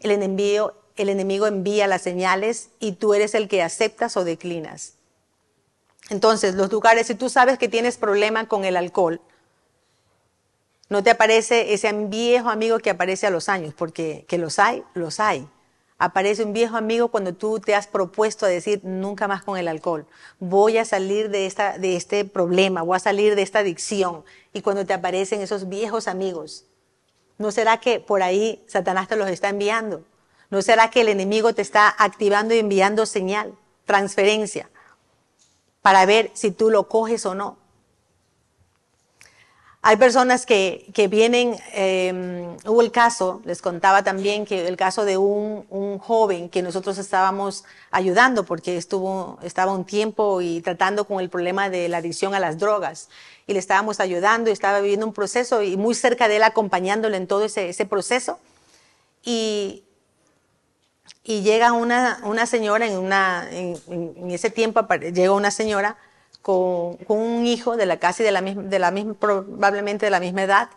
El 0.00 0.12
enemigo 0.12 0.72
el 1.02 1.08
enemigo 1.08 1.46
envía 1.46 1.86
las 1.86 2.02
señales 2.02 2.70
y 2.80 2.92
tú 2.92 3.14
eres 3.14 3.34
el 3.34 3.48
que 3.48 3.62
aceptas 3.62 4.16
o 4.16 4.24
declinas. 4.24 4.94
Entonces, 6.10 6.54
los 6.54 6.72
lugares, 6.72 7.06
si 7.06 7.14
tú 7.14 7.28
sabes 7.28 7.58
que 7.58 7.68
tienes 7.68 7.98
problema 7.98 8.48
con 8.48 8.64
el 8.64 8.76
alcohol, 8.76 9.20
no 10.88 11.02
te 11.02 11.10
aparece 11.10 11.74
ese 11.74 11.92
viejo 11.92 12.48
amigo 12.48 12.78
que 12.78 12.90
aparece 12.90 13.26
a 13.26 13.30
los 13.30 13.48
años, 13.48 13.74
porque 13.74 14.24
que 14.26 14.38
los 14.38 14.58
hay, 14.58 14.82
los 14.94 15.20
hay. 15.20 15.46
Aparece 15.98 16.44
un 16.44 16.52
viejo 16.52 16.76
amigo 16.76 17.08
cuando 17.08 17.34
tú 17.34 17.58
te 17.58 17.74
has 17.74 17.88
propuesto 17.88 18.46
a 18.46 18.48
decir 18.48 18.80
nunca 18.84 19.28
más 19.28 19.42
con 19.42 19.58
el 19.58 19.68
alcohol. 19.68 20.06
Voy 20.38 20.78
a 20.78 20.84
salir 20.84 21.28
de, 21.28 21.44
esta, 21.44 21.76
de 21.76 21.96
este 21.96 22.24
problema, 22.24 22.82
voy 22.82 22.96
a 22.96 23.00
salir 23.00 23.34
de 23.34 23.42
esta 23.42 23.58
adicción. 23.58 24.24
Y 24.52 24.62
cuando 24.62 24.86
te 24.86 24.94
aparecen 24.94 25.42
esos 25.42 25.68
viejos 25.68 26.08
amigos, 26.08 26.64
¿no 27.36 27.50
será 27.50 27.80
que 27.80 28.00
por 28.00 28.22
ahí 28.22 28.64
Satanás 28.66 29.08
te 29.08 29.16
los 29.16 29.28
está 29.28 29.48
enviando? 29.48 30.04
¿No 30.50 30.62
será 30.62 30.90
que 30.90 31.02
el 31.02 31.08
enemigo 31.08 31.54
te 31.54 31.62
está 31.62 31.94
activando 31.98 32.54
y 32.54 32.58
enviando 32.58 33.04
señal, 33.06 33.54
transferencia, 33.84 34.70
para 35.82 36.06
ver 36.06 36.30
si 36.34 36.50
tú 36.50 36.70
lo 36.70 36.88
coges 36.88 37.26
o 37.26 37.34
no? 37.34 37.58
Hay 39.80 39.96
personas 39.96 40.44
que, 40.44 40.90
que 40.92 41.06
vienen, 41.06 41.56
eh, 41.72 42.56
hubo 42.66 42.82
el 42.82 42.90
caso, 42.90 43.40
les 43.44 43.62
contaba 43.62 44.02
también 44.02 44.44
que 44.44 44.66
el 44.66 44.76
caso 44.76 45.04
de 45.04 45.16
un, 45.16 45.66
un, 45.70 45.98
joven 45.98 46.48
que 46.48 46.62
nosotros 46.62 46.98
estábamos 46.98 47.64
ayudando 47.92 48.44
porque 48.44 48.76
estuvo, 48.76 49.38
estaba 49.42 49.72
un 49.72 49.84
tiempo 49.84 50.40
y 50.42 50.60
tratando 50.62 51.06
con 51.06 51.20
el 51.20 51.30
problema 51.30 51.70
de 51.70 51.88
la 51.88 51.98
adicción 51.98 52.34
a 52.34 52.40
las 52.40 52.58
drogas 52.58 53.08
y 53.46 53.52
le 53.52 53.60
estábamos 53.60 54.00
ayudando 54.00 54.50
y 54.50 54.52
estaba 54.52 54.80
viviendo 54.80 55.06
un 55.06 55.12
proceso 55.12 55.62
y 55.62 55.76
muy 55.76 55.94
cerca 55.94 56.26
de 56.26 56.36
él 56.36 56.42
acompañándole 56.42 57.16
en 57.16 57.28
todo 57.28 57.44
ese, 57.44 57.68
ese 57.68 57.86
proceso. 57.86 58.40
Y 59.24 59.84
y 61.22 61.42
llega 61.42 61.72
una, 61.72 62.20
una 62.24 62.46
señora, 62.46 62.86
en, 62.86 62.98
una, 62.98 63.46
en, 63.50 64.30
ese 64.30 64.50
tiempo 64.50 64.86
llega 65.12 65.32
una 65.32 65.50
señora 65.50 65.98
con, 66.42 66.96
con, 66.98 67.18
un 67.18 67.46
hijo 67.46 67.76
de 67.76 67.86
la 67.86 67.98
casi 67.98 68.22
de 68.22 68.30
la, 68.30 68.40
misma, 68.40 68.62
de 68.62 68.78
la 68.78 68.90
misma, 68.90 69.14
probablemente 69.14 70.06
de 70.06 70.10
la 70.10 70.20
misma 70.20 70.42
edad, 70.42 70.70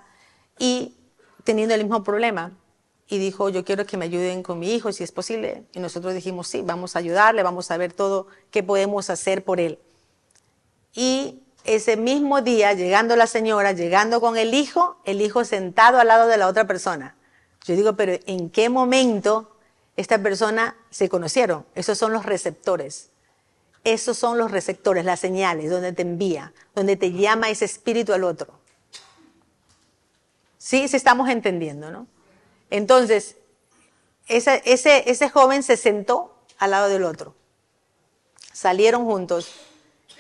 y 0.60 0.96
teniendo 1.44 1.74
el 1.74 1.84
mismo 1.84 2.04
problema. 2.04 2.52
Y 3.08 3.18
dijo, 3.18 3.50
yo 3.50 3.66
quiero 3.66 3.86
que 3.86 3.98
me 3.98 4.06
ayuden 4.06 4.42
con 4.42 4.60
mi 4.60 4.74
hijo, 4.74 4.92
si 4.94 5.04
es 5.04 5.12
posible. 5.12 5.66
Y 5.74 5.80
nosotros 5.80 6.14
dijimos, 6.14 6.48
sí, 6.48 6.62
vamos 6.62 6.96
a 6.96 7.00
ayudarle, 7.00 7.44
vamos 7.44 7.70
a 7.70 7.78
ver 7.78 7.92
todo 7.92 8.28
qué 8.52 8.64
podemos 8.64 9.10
hacer 9.10 9.44
por 9.44 9.60
él. 9.60 9.80
Y 10.94 11.42
ese 11.64 11.98
mismo 11.98 12.42
día, 12.42 12.74
llegando 12.74 13.16
la 13.16 13.28
señora, 13.28 13.74
llegando 13.74 14.22
con 14.22 14.38
el 14.38 14.54
hijo, 14.54 14.98
el 15.06 15.22
hijo 15.22 15.44
sentado 15.44 16.00
al 16.00 16.08
lado 16.08 16.28
de 16.28 16.38
la 16.38 16.48
otra 16.48 16.68
persona. 16.68 17.16
Yo 17.66 17.76
digo, 17.76 17.96
pero 17.96 18.18
¿en 18.26 18.50
qué 18.50 18.70
momento 18.70 19.51
esta 20.02 20.22
persona 20.22 20.76
se 20.90 21.10
conocieron. 21.10 21.66
Esos 21.76 21.98
son 21.98 22.12
los 22.12 22.26
receptores. 22.26 23.10
Esos 23.84 24.18
son 24.18 24.38
los 24.38 24.52
receptores, 24.52 25.06
las 25.06 25.20
señales, 25.20 25.72
donde 25.72 25.94
te 25.94 26.04
envía, 26.04 26.54
donde 26.76 26.96
te 26.98 27.12
llama 27.12 27.50
ese 27.50 27.66
espíritu 27.66 28.14
al 28.14 28.24
otro. 28.24 28.60
Sí, 30.58 30.88
sí 30.88 30.96
estamos 30.96 31.30
entendiendo, 31.30 31.90
¿no? 31.90 32.06
Entonces, 32.70 33.38
ese, 34.28 34.62
ese, 34.66 35.30
joven 35.30 35.64
se 35.64 35.78
sentó 35.78 36.36
al 36.60 36.72
lado 36.72 36.90
del 36.90 37.04
otro. 37.04 37.36
Salieron 38.54 39.06
juntos, 39.06 39.52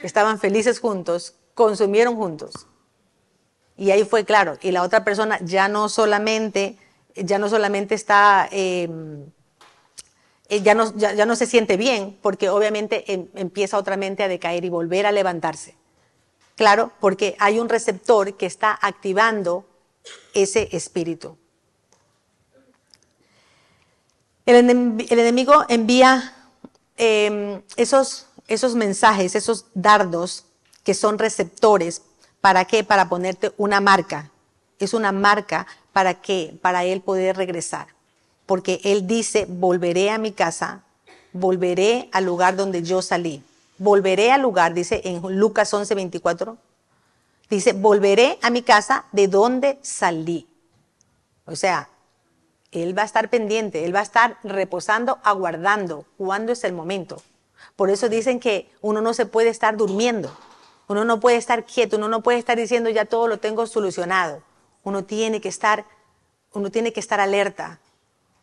estaban 0.01 0.39
felices 0.39 0.79
juntos, 0.79 1.35
consumieron 1.53 2.15
juntos. 2.15 2.67
Y 3.77 3.91
ahí 3.91 4.03
fue 4.03 4.25
claro. 4.25 4.57
Y 4.61 4.71
la 4.71 4.81
otra 4.81 5.03
persona 5.03 5.39
ya 5.41 5.67
no 5.67 5.87
solamente, 5.87 6.77
ya 7.15 7.37
no 7.37 7.47
solamente 7.47 7.93
está 7.93 8.49
eh, 8.51 8.89
ya, 10.59 10.75
no, 10.75 10.93
ya, 10.97 11.25
no 11.25 11.35
se 11.37 11.45
siente 11.45 11.77
bien 11.77 12.17
porque 12.21 12.49
obviamente 12.49 13.13
em, 13.13 13.29
empieza 13.35 13.77
otra 13.77 13.95
mente 13.95 14.21
a 14.23 14.27
decaer 14.27 14.65
y 14.65 14.69
volver 14.69 15.05
a 15.05 15.13
levantarse. 15.13 15.75
Claro, 16.57 16.91
porque 16.99 17.37
hay 17.39 17.57
un 17.59 17.69
receptor 17.69 18.35
que 18.35 18.45
está 18.45 18.77
activando 18.81 19.65
ese 20.33 20.67
espíritu. 20.73 21.37
El, 24.45 24.55
enemigo 24.57 25.65
envía 25.69 26.35
em, 26.97 27.61
esos, 27.77 28.27
esos 28.47 28.75
mensajes, 28.75 29.35
esos 29.35 29.67
dardos 29.73 30.45
que 30.83 30.93
son 30.93 31.17
receptores. 31.17 32.01
¿Para 32.41 32.65
qué? 32.65 32.83
Para 32.83 33.07
ponerte 33.07 33.53
una 33.55 33.79
marca. 33.79 34.31
Es 34.79 34.93
una 34.93 35.13
marca 35.13 35.65
para 35.93 36.15
qué? 36.15 36.57
Para 36.61 36.83
él 36.83 37.01
poder 37.01 37.37
regresar 37.37 37.87
porque 38.51 38.81
Él 38.83 39.07
dice, 39.07 39.45
volveré 39.47 40.09
a 40.09 40.17
mi 40.17 40.33
casa, 40.33 40.83
volveré 41.31 42.09
al 42.11 42.25
lugar 42.25 42.57
donde 42.57 42.83
yo 42.83 43.01
salí. 43.01 43.41
Volveré 43.77 44.29
al 44.33 44.41
lugar, 44.41 44.73
dice 44.73 44.99
en 45.05 45.21
Lucas 45.39 45.73
11, 45.73 45.95
24, 45.95 46.57
dice, 47.49 47.71
volveré 47.71 48.37
a 48.41 48.49
mi 48.49 48.61
casa 48.61 49.05
de 49.13 49.29
donde 49.29 49.79
salí. 49.83 50.49
O 51.45 51.55
sea, 51.55 51.87
Él 52.73 52.97
va 52.97 53.03
a 53.03 53.05
estar 53.05 53.29
pendiente, 53.29 53.85
Él 53.85 53.95
va 53.95 54.01
a 54.01 54.03
estar 54.03 54.37
reposando, 54.43 55.19
aguardando 55.23 56.03
cuándo 56.17 56.51
es 56.51 56.65
el 56.65 56.73
momento. 56.73 57.21
Por 57.77 57.89
eso 57.89 58.09
dicen 58.09 58.41
que 58.41 58.69
uno 58.81 58.99
no 58.99 59.13
se 59.13 59.25
puede 59.25 59.47
estar 59.47 59.77
durmiendo, 59.77 60.29
uno 60.89 61.05
no 61.05 61.21
puede 61.21 61.37
estar 61.37 61.63
quieto, 61.63 61.95
uno 61.95 62.09
no 62.09 62.19
puede 62.19 62.37
estar 62.37 62.57
diciendo 62.57 62.89
ya 62.89 63.05
todo 63.05 63.29
lo 63.29 63.39
tengo 63.39 63.65
solucionado. 63.65 64.43
Uno 64.83 65.05
tiene 65.05 65.39
que 65.39 65.47
estar, 65.47 65.85
uno 66.51 66.69
tiene 66.69 66.91
que 66.91 66.99
estar 66.99 67.21
alerta, 67.21 67.79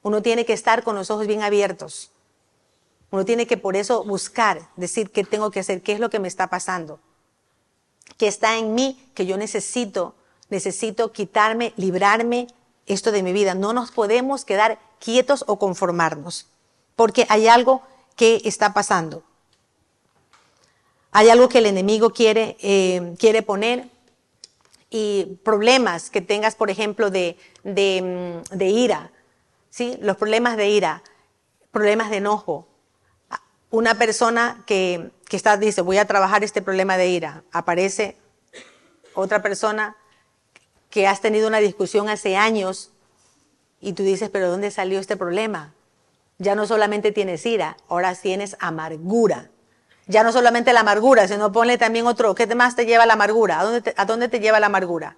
uno 0.08 0.22
tiene 0.22 0.46
que 0.46 0.54
estar 0.54 0.82
con 0.82 0.96
los 0.96 1.10
ojos 1.10 1.26
bien 1.26 1.42
abiertos. 1.42 2.10
Uno 3.10 3.26
tiene 3.26 3.46
que 3.46 3.58
por 3.58 3.76
eso 3.76 4.04
buscar, 4.04 4.70
decir 4.76 5.10
qué 5.10 5.22
tengo 5.22 5.50
que 5.50 5.60
hacer, 5.60 5.82
qué 5.82 5.92
es 5.92 6.00
lo 6.00 6.08
que 6.08 6.18
me 6.18 6.28
está 6.28 6.48
pasando, 6.48 6.98
qué 8.16 8.26
está 8.26 8.56
en 8.56 8.74
mí 8.74 8.98
que 9.14 9.26
yo 9.26 9.36
necesito, 9.36 10.14
necesito 10.48 11.12
quitarme, 11.12 11.74
librarme 11.76 12.46
esto 12.86 13.12
de 13.12 13.22
mi 13.22 13.34
vida. 13.34 13.54
No 13.54 13.74
nos 13.74 13.90
podemos 13.90 14.46
quedar 14.46 14.78
quietos 14.98 15.44
o 15.46 15.58
conformarnos. 15.58 16.46
porque 16.96 17.26
hay 17.28 17.46
algo 17.46 17.82
que 18.16 18.40
está 18.44 18.74
pasando. 18.74 19.22
Hay 21.12 21.28
algo 21.28 21.48
que 21.48 21.58
el 21.58 21.66
enemigo 21.66 22.10
quiere, 22.10 22.56
eh, 22.60 23.14
quiere 23.20 23.42
poner 23.42 23.88
y 24.90 25.38
problemas 25.44 26.10
que 26.10 26.20
tengas, 26.20 26.56
por 26.56 26.70
ejemplo, 26.70 27.10
de, 27.10 27.36
de, 27.62 28.42
mm, 28.50 28.56
de 28.56 28.66
ira, 28.66 29.12
Los 30.00 30.16
problemas 30.16 30.56
de 30.56 30.68
ira, 30.68 31.02
problemas 31.70 32.10
de 32.10 32.18
enojo. 32.18 32.66
Una 33.70 33.96
persona 33.96 34.62
que, 34.66 35.10
que 35.28 35.36
está, 35.36 35.56
dice, 35.56 35.82
voy 35.82 35.98
a 35.98 36.06
trabajar 36.06 36.42
este 36.42 36.62
problema 36.62 36.96
de 36.96 37.08
ira, 37.08 37.44
aparece 37.52 38.16
otra 39.14 39.42
persona 39.42 39.96
que 40.90 41.06
has 41.06 41.20
tenido 41.20 41.48
una 41.48 41.58
discusión 41.58 42.08
hace 42.08 42.36
años 42.36 42.92
y 43.80 43.92
tú 43.92 44.02
dices, 44.02 44.30
pero 44.30 44.50
¿dónde 44.50 44.70
salió 44.70 44.98
este 44.98 45.16
problema? 45.16 45.74
Ya 46.38 46.54
no 46.54 46.66
solamente 46.66 47.12
tienes 47.12 47.44
ira, 47.46 47.76
ahora 47.88 48.14
tienes 48.14 48.56
amargura. 48.60 49.50
Ya 50.06 50.22
no 50.22 50.32
solamente 50.32 50.72
la 50.72 50.80
amargura, 50.80 51.28
sino 51.28 51.52
ponle 51.52 51.76
también 51.76 52.06
otro. 52.06 52.34
¿Qué 52.34 52.46
más 52.54 52.76
te 52.76 52.86
lleva 52.86 53.04
la 53.06 53.12
amargura? 53.12 53.60
¿A 53.60 53.64
dónde 53.64 53.80
te, 53.82 53.94
a 53.96 54.06
dónde 54.06 54.28
te 54.28 54.40
lleva 54.40 54.58
la 54.58 54.66
amargura? 54.66 55.16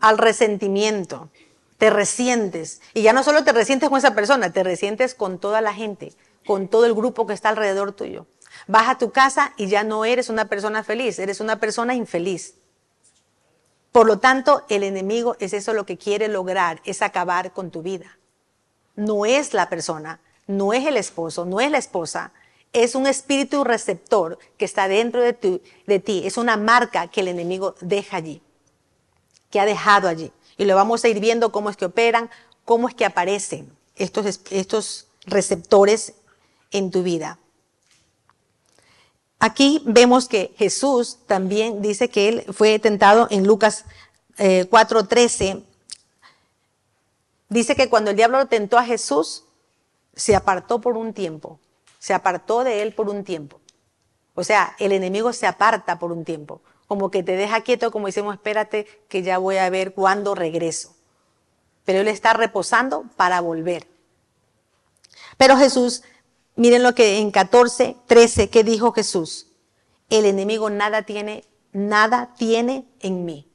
Al 0.00 0.16
resentimiento. 0.16 1.28
Te 1.78 1.90
resientes. 1.90 2.80
Y 2.92 3.02
ya 3.02 3.12
no 3.12 3.22
solo 3.22 3.44
te 3.44 3.52
resientes 3.52 3.88
con 3.88 3.98
esa 3.98 4.14
persona, 4.14 4.52
te 4.52 4.62
resientes 4.62 5.14
con 5.14 5.38
toda 5.38 5.60
la 5.60 5.72
gente, 5.72 6.12
con 6.46 6.68
todo 6.68 6.86
el 6.86 6.94
grupo 6.94 7.26
que 7.26 7.34
está 7.34 7.48
alrededor 7.48 7.92
tuyo. 7.92 8.26
Vas 8.66 8.88
a 8.88 8.98
tu 8.98 9.10
casa 9.10 9.54
y 9.56 9.68
ya 9.68 9.84
no 9.84 10.04
eres 10.04 10.28
una 10.28 10.48
persona 10.48 10.82
feliz, 10.84 11.18
eres 11.18 11.40
una 11.40 11.60
persona 11.60 11.94
infeliz. 11.94 12.54
Por 13.92 14.06
lo 14.06 14.18
tanto, 14.18 14.64
el 14.68 14.82
enemigo 14.82 15.36
es 15.40 15.52
eso 15.52 15.72
lo 15.72 15.86
que 15.86 15.96
quiere 15.96 16.28
lograr, 16.28 16.80
es 16.84 17.02
acabar 17.02 17.52
con 17.52 17.70
tu 17.70 17.82
vida. 17.82 18.18
No 18.96 19.24
es 19.24 19.54
la 19.54 19.68
persona, 19.68 20.20
no 20.46 20.72
es 20.72 20.86
el 20.86 20.96
esposo, 20.96 21.44
no 21.44 21.60
es 21.60 21.70
la 21.70 21.78
esposa, 21.78 22.32
es 22.72 22.94
un 22.94 23.06
espíritu 23.06 23.64
receptor 23.64 24.38
que 24.56 24.64
está 24.64 24.88
dentro 24.88 25.22
de, 25.22 25.62
de 25.86 25.98
ti, 26.00 26.22
es 26.24 26.36
una 26.36 26.56
marca 26.56 27.06
que 27.08 27.20
el 27.20 27.28
enemigo 27.28 27.74
deja 27.80 28.18
allí, 28.18 28.42
que 29.50 29.60
ha 29.60 29.64
dejado 29.64 30.08
allí. 30.08 30.32
Y 30.58 30.66
lo 30.66 30.74
vamos 30.74 31.04
a 31.04 31.08
ir 31.08 31.20
viendo 31.20 31.50
cómo 31.50 31.70
es 31.70 31.76
que 31.76 31.86
operan, 31.86 32.28
cómo 32.64 32.88
es 32.88 32.94
que 32.94 33.06
aparecen 33.06 33.72
estos, 33.96 34.40
estos 34.50 35.06
receptores 35.24 36.12
en 36.70 36.90
tu 36.90 37.02
vida. 37.02 37.38
Aquí 39.38 39.80
vemos 39.84 40.28
que 40.28 40.52
Jesús 40.58 41.18
también 41.26 41.80
dice 41.80 42.10
que 42.10 42.28
él 42.28 42.44
fue 42.52 42.78
tentado 42.78 43.28
en 43.30 43.46
Lucas 43.46 43.84
4:13. 44.36 45.44
Eh, 45.44 45.64
dice 47.48 47.76
que 47.76 47.88
cuando 47.88 48.10
el 48.10 48.16
diablo 48.16 48.38
lo 48.38 48.46
tentó 48.46 48.78
a 48.78 48.84
Jesús, 48.84 49.44
se 50.14 50.34
apartó 50.34 50.80
por 50.80 50.96
un 50.96 51.14
tiempo. 51.14 51.60
Se 52.00 52.14
apartó 52.14 52.64
de 52.64 52.82
él 52.82 52.92
por 52.94 53.08
un 53.08 53.22
tiempo. 53.22 53.60
O 54.34 54.42
sea, 54.42 54.74
el 54.78 54.92
enemigo 54.92 55.32
se 55.32 55.46
aparta 55.46 55.98
por 55.98 56.10
un 56.10 56.24
tiempo. 56.24 56.60
Como 56.88 57.12
que 57.12 57.22
te 57.22 57.36
deja 57.36 57.60
quieto, 57.60 57.92
como 57.92 58.06
decimos, 58.06 58.34
espérate 58.34 58.86
que 59.08 59.22
ya 59.22 59.38
voy 59.38 59.58
a 59.58 59.70
ver 59.70 59.94
cuándo 59.94 60.34
regreso. 60.34 60.96
Pero 61.84 62.00
él 62.00 62.08
está 62.08 62.32
reposando 62.32 63.04
para 63.16 63.40
volver. 63.40 63.86
Pero 65.36 65.56
Jesús 65.56 66.02
Miren 66.58 66.82
lo 66.82 66.92
que 66.92 67.18
en 67.18 67.30
14, 67.30 67.94
13, 68.08 68.50
¿qué 68.50 68.64
dijo 68.64 68.90
Jesús? 68.90 69.46
El 70.10 70.24
enemigo 70.24 70.70
nada 70.70 71.02
tiene, 71.02 71.44
nada 71.70 72.34
tiene 72.36 72.84
en 72.98 73.24
mí. 73.24 73.48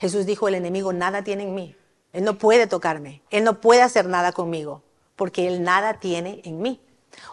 Jesús 0.00 0.24
dijo, 0.24 0.48
el 0.48 0.54
enemigo 0.54 0.94
nada 0.94 1.24
tiene 1.24 1.42
en 1.42 1.54
mí. 1.54 1.76
Él 2.14 2.24
no 2.24 2.38
puede 2.38 2.66
tocarme. 2.66 3.20
Él 3.28 3.44
no 3.44 3.60
puede 3.60 3.82
hacer 3.82 4.06
nada 4.06 4.32
conmigo, 4.32 4.82
porque 5.14 5.46
él 5.46 5.62
nada 5.62 6.00
tiene 6.00 6.40
en 6.46 6.62
mí. 6.62 6.80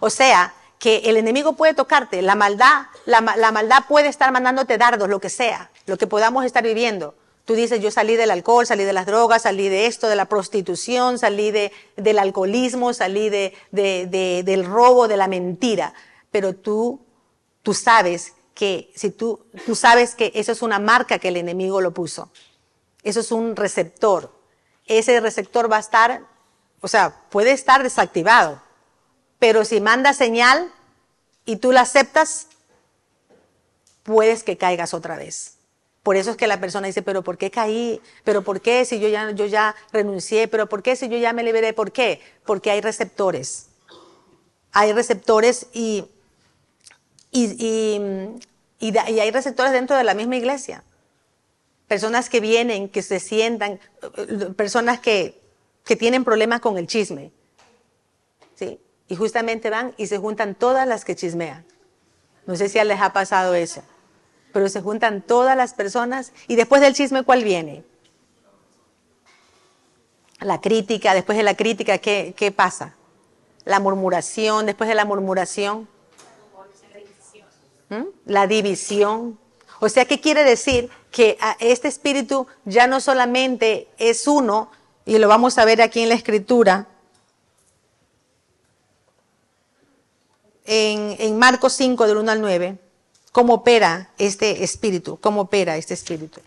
O 0.02 0.10
sea, 0.10 0.54
que 0.80 0.98
el 1.06 1.18
enemigo 1.18 1.54
puede 1.54 1.74
tocarte, 1.74 2.22
la 2.22 2.36
maldad, 2.36 2.88
la, 3.06 3.22
maldad 3.22 3.84
puede 3.88 4.08
estar 4.08 4.32
mandándote 4.32 4.78
dardos, 4.78 5.10
lo 5.10 5.20
que 5.20 5.30
sea, 5.30 5.70
lo 5.86 5.98
que 5.98 6.08
podamos 6.08 6.46
estar 6.46 6.64
viviendo. 6.64 7.16
Tú 7.44 7.54
dices, 7.54 7.82
yo 7.82 7.92
salí 7.92 8.16
del 8.16 8.32
alcohol, 8.32 8.66
salí 8.66 8.86
de 8.86 8.94
las 8.94 9.06
drogas, 9.06 9.42
salí 9.42 9.68
de 9.68 9.88
esto, 9.88 10.08
de 10.08 10.16
la 10.16 10.26
prostitución, 10.26 11.20
salí 11.20 11.52
de, 11.52 11.74
del 11.98 12.18
alcoholismo, 12.18 12.94
salí 12.94 13.30
de, 13.30 13.54
de, 13.72 14.44
del 14.46 14.66
robo, 14.66 15.08
de 15.08 15.18
la 15.18 15.28
mentira. 15.28 15.94
Pero 16.32 16.54
tú, 16.54 17.02
tú 17.62 17.74
sabes 17.74 18.34
que, 18.54 18.92
si 18.96 19.10
tú, 19.10 19.46
tú 19.66 19.76
sabes 19.76 20.16
que 20.16 20.32
eso 20.36 20.52
es 20.52 20.62
una 20.62 20.80
marca 20.80 21.20
que 21.20 21.30
el 21.30 21.38
enemigo 21.38 21.82
lo 21.82 21.92
puso. 21.92 22.32
Eso 23.04 23.20
es 23.20 23.32
un 23.32 23.56
receptor. 23.56 24.32
Ese 24.86 25.20
receptor 25.20 25.70
va 25.70 25.78
a 25.78 25.82
estar, 25.82 26.22
o 26.80 26.88
sea, 26.88 27.22
puede 27.30 27.52
estar 27.52 27.84
desactivado. 27.84 28.62
Pero 29.40 29.64
si 29.66 29.80
manda 29.80 30.14
señal 30.14 30.72
y 31.46 31.56
tú 31.56 31.72
la 31.72 31.82
aceptas, 31.82 32.48
puedes 34.04 34.44
que 34.44 34.58
caigas 34.58 34.94
otra 34.94 35.16
vez. 35.18 35.56
Por 36.04 36.16
eso 36.16 36.32
es 36.32 36.38
que 36.38 36.48
la 36.48 36.60
persona 36.60 36.88
dice, 36.88 37.02
pero 37.02 37.24
¿por 37.24 37.38
qué 37.38 37.52
caí? 37.52 38.02
¿Pero 38.24 38.44
por 38.44 38.62
qué 38.62 38.86
si 38.86 39.00
yo 39.00 39.08
ya, 39.08 39.32
yo 39.32 39.46
ya 39.46 39.76
renuncié? 39.92 40.48
¿Pero 40.48 40.68
por 40.68 40.82
qué 40.82 40.96
si 40.96 41.10
yo 41.10 41.18
ya 41.18 41.34
me 41.34 41.44
liberé? 41.44 41.74
¿Por 41.74 41.92
qué? 41.92 42.22
Porque 42.46 42.72
hay 42.72 42.82
receptores. 42.82 43.68
Hay 44.72 44.94
receptores 44.94 45.68
y, 45.74 46.06
y, 47.32 48.40
y, 48.80 48.98
hay 48.98 49.32
receptores 49.32 49.74
dentro 49.74 49.96
de 49.98 50.04
la 50.04 50.14
misma 50.14 50.36
iglesia. 50.36 50.84
Personas 51.88 52.30
que 52.30 52.40
vienen, 52.40 52.88
que 52.88 53.02
se 53.02 53.20
sientan, 53.20 53.80
personas 54.56 55.00
que, 55.00 55.42
que 55.84 55.96
tienen 55.96 56.24
problemas 56.24 56.60
con 56.60 56.78
el 56.78 56.88
chisme. 56.88 57.32
¿sí? 58.56 58.80
Y 59.10 59.18
justamente 59.18 59.70
van 59.70 59.94
y 59.98 60.08
se 60.08 60.18
juntan 60.18 60.56
todas 60.56 60.88
las 60.88 61.04
que 61.04 61.16
chismean. 61.16 61.66
No 62.46 62.56
sé 62.56 62.70
si 62.70 62.82
les 62.82 63.02
ha 63.02 63.12
pasado 63.12 63.54
eso 63.54 63.84
pero 64.52 64.70
se 64.70 64.82
juntan 64.82 65.22
todas 65.22 65.56
las 65.56 65.74
personas 65.74 66.32
y 66.48 66.56
después 66.56 66.82
del 66.82 66.94
chisme, 66.94 67.24
¿cuál 67.24 67.44
viene? 67.44 67.84
La 70.40 70.62
crítica, 70.62 71.14
después 71.14 71.38
de 71.38 71.44
la 71.44 71.56
crítica, 71.56 71.98
¿qué, 71.98 72.34
qué 72.36 72.52
pasa? 72.52 72.96
La 73.66 73.80
murmuración, 73.80 74.66
después 74.66 74.88
de 74.88 74.96
la 74.96 75.06
murmuración. 75.06 75.88
¿Mm? 77.90 78.04
La 78.26 78.48
división. 78.48 79.38
O 79.80 79.90
sea, 79.90 80.06
¿qué 80.06 80.22
quiere 80.22 80.44
decir? 80.44 80.90
Que 81.12 81.38
este 81.60 81.88
espíritu 81.88 82.48
ya 82.66 82.88
no 82.88 83.02
solamente 83.02 83.90
es 83.98 84.28
uno, 84.28 84.72
y 85.06 85.18
lo 85.18 85.28
vamos 85.28 85.58
a 85.58 85.66
ver 85.66 85.82
aquí 85.82 86.02
en 86.02 86.10
la 86.10 86.16
escritura, 86.16 86.88
en, 90.70 91.38
Marcos 91.38 91.74
5, 91.74 92.06
del 92.08 92.18
1 92.18 92.32
al 92.32 92.42
9 92.42 92.78
cómo 93.32 93.56
opera 93.56 94.12
este 94.18 94.64
espíritu, 94.64 95.18
cómo 95.20 95.42
opera 95.42 95.78
este 95.78 95.94
espíritu. 95.94 96.42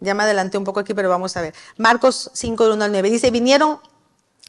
Ya 0.00 0.14
me 0.14 0.22
adelanté 0.22 0.56
un 0.58 0.64
poco 0.64 0.80
aquí, 0.80 0.94
pero 0.94 1.08
vamos 1.08 1.36
a 1.36 1.42
ver. 1.42 1.54
Marcos 1.76 2.30
5, 2.32 2.72
1 2.72 2.84
al 2.84 2.92
9. 2.92 3.10
Dice, 3.10 3.30
vinieron 3.30 3.80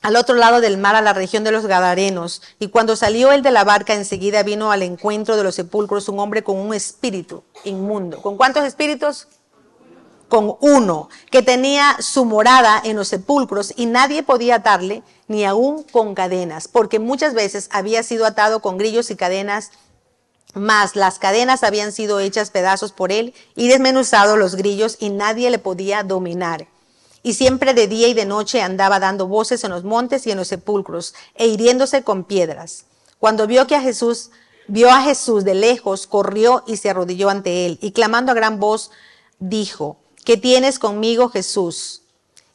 al 0.01 0.15
otro 0.15 0.35
lado 0.35 0.61
del 0.61 0.77
mar, 0.77 0.95
a 0.95 1.01
la 1.01 1.13
región 1.13 1.43
de 1.43 1.51
los 1.51 1.65
Gadarenos, 1.65 2.41
y 2.59 2.69
cuando 2.69 2.95
salió 2.95 3.31
él 3.31 3.41
de 3.41 3.51
la 3.51 3.63
barca, 3.63 3.93
enseguida 3.93 4.43
vino 4.43 4.71
al 4.71 4.83
encuentro 4.83 5.35
de 5.35 5.43
los 5.43 5.55
sepulcros 5.55 6.07
un 6.07 6.19
hombre 6.19 6.43
con 6.43 6.57
un 6.57 6.73
espíritu 6.73 7.43
inmundo. 7.63 8.21
¿Con 8.21 8.37
cuántos 8.37 8.63
espíritus? 8.63 9.27
Con 10.29 10.55
uno, 10.61 11.09
que 11.31 11.41
tenía 11.41 11.97
su 11.99 12.23
morada 12.23 12.79
en 12.83 12.95
los 12.95 13.07
sepulcros 13.09 13.73
y 13.75 13.87
nadie 13.87 14.23
podía 14.23 14.55
atarle 14.55 15.03
ni 15.27 15.43
aún 15.43 15.83
con 15.83 16.15
cadenas, 16.15 16.67
porque 16.67 16.99
muchas 16.99 17.33
veces 17.33 17.67
había 17.71 18.03
sido 18.03 18.25
atado 18.25 18.61
con 18.61 18.77
grillos 18.77 19.09
y 19.11 19.15
cadenas, 19.15 19.71
mas 20.53 20.95
las 20.95 21.19
cadenas 21.19 21.63
habían 21.63 21.91
sido 21.91 22.19
hechas 22.19 22.51
pedazos 22.51 22.91
por 22.91 23.11
él 23.11 23.33
y 23.55 23.67
desmenuzado 23.67 24.37
los 24.37 24.55
grillos 24.55 24.97
y 24.99 25.09
nadie 25.09 25.49
le 25.49 25.59
podía 25.59 26.03
dominar. 26.03 26.67
Y 27.21 27.33
siempre 27.33 27.73
de 27.73 27.87
día 27.87 28.07
y 28.07 28.13
de 28.13 28.25
noche 28.25 28.61
andaba 28.61 28.99
dando 28.99 29.27
voces 29.27 29.63
en 29.63 29.71
los 29.71 29.83
montes 29.83 30.25
y 30.25 30.31
en 30.31 30.37
los 30.37 30.47
sepulcros 30.47 31.13
e 31.35 31.47
hiriéndose 31.47 32.03
con 32.03 32.23
piedras. 32.23 32.85
Cuando 33.19 33.47
vio 33.47 33.67
que 33.67 33.75
a 33.75 33.81
Jesús, 33.81 34.31
vio 34.67 34.89
a 34.89 35.01
Jesús 35.01 35.43
de 35.43 35.55
lejos, 35.55 36.07
corrió 36.07 36.63
y 36.65 36.77
se 36.77 36.89
arrodilló 36.89 37.29
ante 37.29 37.65
él 37.65 37.77
y 37.81 37.91
clamando 37.91 38.31
a 38.31 38.35
gran 38.35 38.59
voz 38.59 38.91
dijo, 39.39 39.97
¿qué 40.29 40.37
tienes 40.37 40.77
conmigo 40.77 41.29
Jesús, 41.29 42.03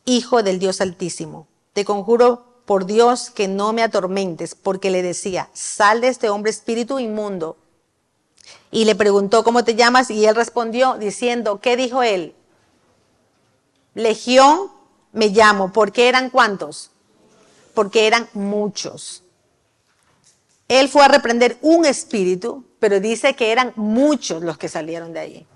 Hijo 0.04 0.44
del 0.44 0.60
Dios 0.60 0.80
Altísimo? 0.80 1.48
Te 1.72 1.84
conjuro 1.84 2.44
por 2.66 2.86
Dios 2.86 3.30
que 3.30 3.48
no 3.48 3.72
me 3.72 3.82
atormentes, 3.82 4.54
porque 4.54 4.92
le 4.92 5.02
decía, 5.02 5.50
sal 5.54 6.00
de 6.00 6.06
este 6.06 6.28
hombre 6.28 6.52
espíritu 6.52 7.00
inmundo. 7.00 7.56
Y 8.70 8.84
le 8.84 8.94
preguntó, 8.94 9.42
¿cómo 9.42 9.64
te 9.64 9.74
llamas? 9.74 10.08
Y 10.12 10.24
él 10.24 10.36
respondió 10.36 10.98
diciendo, 10.98 11.58
¿qué 11.60 11.76
dijo 11.76 12.04
él? 12.04 12.36
Legión 13.94 14.70
me 15.10 15.30
llamo. 15.30 15.72
¿Por 15.72 15.90
qué 15.90 16.08
eran 16.08 16.30
cuántos? 16.30 16.92
Porque 17.74 18.06
eran 18.06 18.28
muchos. 18.34 19.24
Él 20.68 20.88
fue 20.88 21.04
a 21.04 21.08
reprender 21.08 21.58
un 21.60 21.86
espíritu, 21.86 22.64
pero 22.78 23.00
dice 23.00 23.34
que 23.34 23.50
eran 23.50 23.72
muchos 23.74 24.44
los 24.44 24.58
que 24.58 24.68
salieron 24.68 25.12
de 25.12 25.18
allí. 25.18 25.46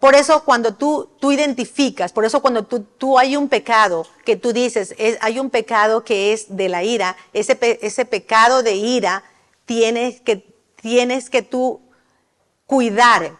Por 0.00 0.14
eso 0.14 0.44
cuando 0.44 0.74
tú, 0.74 1.10
tú 1.18 1.32
identificas, 1.32 2.12
por 2.12 2.24
eso 2.24 2.40
cuando 2.40 2.64
tú, 2.64 2.80
tú 2.98 3.18
hay 3.18 3.36
un 3.36 3.48
pecado 3.48 4.06
que 4.24 4.36
tú 4.36 4.52
dices, 4.52 4.94
es, 4.96 5.18
hay 5.20 5.40
un 5.40 5.50
pecado 5.50 6.04
que 6.04 6.32
es 6.32 6.56
de 6.56 6.68
la 6.68 6.84
ira, 6.84 7.16
ese, 7.32 7.58
ese 7.82 8.04
pecado 8.04 8.62
de 8.62 8.76
ira 8.76 9.24
tienes 9.64 10.20
que, 10.20 10.54
tienes 10.76 11.30
que 11.30 11.42
tú 11.42 11.80
cuidar, 12.66 13.36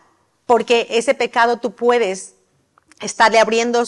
porque 0.47 0.89
ese 0.91 1.15
pecado 1.15 1.59
tú 1.59 1.77
puedes 1.77 2.35
estarle 3.01 3.39
abriendo 3.39 3.85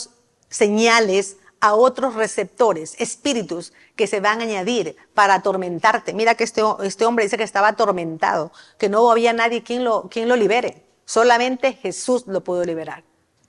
señales 0.49 1.39
a 1.61 1.75
otros 1.75 2.15
receptores, 2.15 2.95
espíritus 2.99 3.73
que 3.97 4.07
se 4.07 4.21
van 4.21 4.41
a 4.41 4.45
añadir 4.45 4.97
para 5.13 5.35
atormentarte. 5.35 6.15
Mira 6.15 6.37
que 6.37 6.45
este, 6.45 6.63
este 6.83 7.05
hombre 7.05 7.25
dice 7.25 7.37
que 7.37 7.43
estaba 7.43 7.69
atormentado, 7.69 8.53
que 8.79 8.89
no 8.89 9.11
había 9.11 9.33
nadie 9.33 9.63
quien 9.63 9.83
lo, 9.83 10.09
quien 10.09 10.29
lo 10.29 10.37
libere. 10.37 10.90
Solamente 11.11 11.73
Jesús 11.73 12.29
lo 12.29 12.45
pudo 12.45 12.65
liberar. 12.65 13.03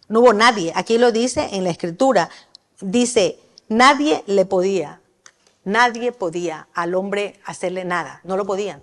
No 0.07 0.21
hubo 0.21 0.33
nadie. 0.33 0.73
Aquí 0.75 0.97
lo 0.97 1.11
dice 1.11 1.47
en 1.51 1.63
la 1.63 1.69
escritura. 1.69 2.31
Dice, 2.79 3.37
nadie 3.67 4.23
le 4.25 4.47
podía, 4.47 4.99
nadie 5.63 6.11
podía 6.11 6.69
al 6.73 6.95
hombre 6.95 7.39
hacerle 7.45 7.85
nada. 7.85 8.19
No 8.23 8.35
lo 8.35 8.47
podían. 8.47 8.81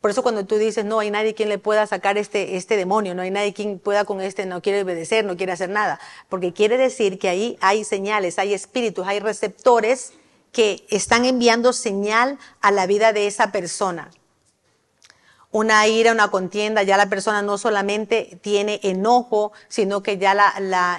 Por 0.00 0.12
eso 0.12 0.22
cuando 0.22 0.46
tú 0.46 0.58
dices, 0.58 0.84
no 0.84 1.00
hay 1.00 1.10
nadie 1.10 1.34
quien 1.34 1.48
le 1.48 1.58
pueda 1.58 1.84
sacar 1.88 2.18
este, 2.18 2.56
este 2.56 2.76
demonio, 2.76 3.16
no 3.16 3.22
hay 3.22 3.32
nadie 3.32 3.52
quien 3.52 3.80
pueda 3.80 4.04
con 4.04 4.20
este, 4.20 4.46
no 4.46 4.62
quiere 4.62 4.82
obedecer, 4.82 5.24
no 5.24 5.36
quiere 5.36 5.50
hacer 5.50 5.68
nada. 5.68 5.98
Porque 6.28 6.52
quiere 6.52 6.78
decir 6.78 7.18
que 7.18 7.30
ahí 7.30 7.58
hay 7.60 7.82
señales, 7.82 8.38
hay 8.38 8.54
espíritus, 8.54 9.08
hay 9.08 9.18
receptores 9.18 10.12
que 10.52 10.86
están 10.88 11.24
enviando 11.24 11.72
señal 11.72 12.38
a 12.60 12.70
la 12.70 12.86
vida 12.86 13.12
de 13.12 13.26
esa 13.26 13.50
persona 13.50 14.08
una 15.52 15.86
ira, 15.86 16.12
una 16.12 16.30
contienda, 16.30 16.82
ya 16.82 16.96
la 16.96 17.10
persona 17.10 17.42
no 17.42 17.58
solamente 17.58 18.38
tiene 18.40 18.80
enojo, 18.82 19.52
sino 19.68 20.02
que 20.02 20.16
ya 20.16 20.34
la, 20.34 20.98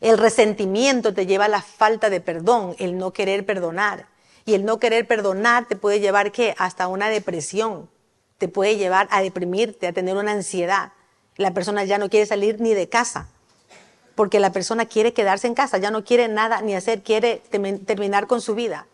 el, 0.00 0.18
resentimiento 0.18 1.12
te 1.12 1.26
lleva 1.26 1.44
a 1.44 1.48
la 1.48 1.60
falta 1.60 2.08
de 2.08 2.22
perdón, 2.22 2.74
el 2.78 2.96
no 2.96 3.12
querer 3.12 3.44
perdonar. 3.44 4.06
Y 4.46 4.54
el 4.54 4.64
no 4.64 4.78
querer 4.78 5.06
perdonar 5.06 5.68
te 5.68 5.76
puede 5.76 6.00
llevar 6.00 6.32
hasta 6.56 6.88
una 6.88 7.10
depresión, 7.10 7.90
te 8.38 8.48
puede 8.48 8.76
llevar 8.76 9.06
a 9.10 9.20
deprimirte, 9.20 9.86
a 9.86 9.92
tener 9.92 10.16
una 10.16 10.32
ansiedad. 10.32 10.92
La 11.36 11.52
persona 11.52 11.84
ya 11.84 11.98
no 11.98 12.08
quiere 12.08 12.24
salir 12.24 12.58
ni 12.58 12.72
de 12.72 12.88
casa, 12.88 13.28
porque 14.14 14.40
la 14.40 14.50
persona 14.50 14.86
quiere 14.86 15.12
quedarse 15.12 15.46
en 15.46 15.54
casa, 15.54 15.76
ya 15.76 15.90
no 15.90 16.02
quiere 16.02 16.26
nada 16.28 16.62
ni 16.62 16.74
hacer, 16.74 17.02
quiere 17.02 17.42
terminar 17.84 18.26
con 18.26 18.40
su 18.40 18.54
vida. 18.54 18.86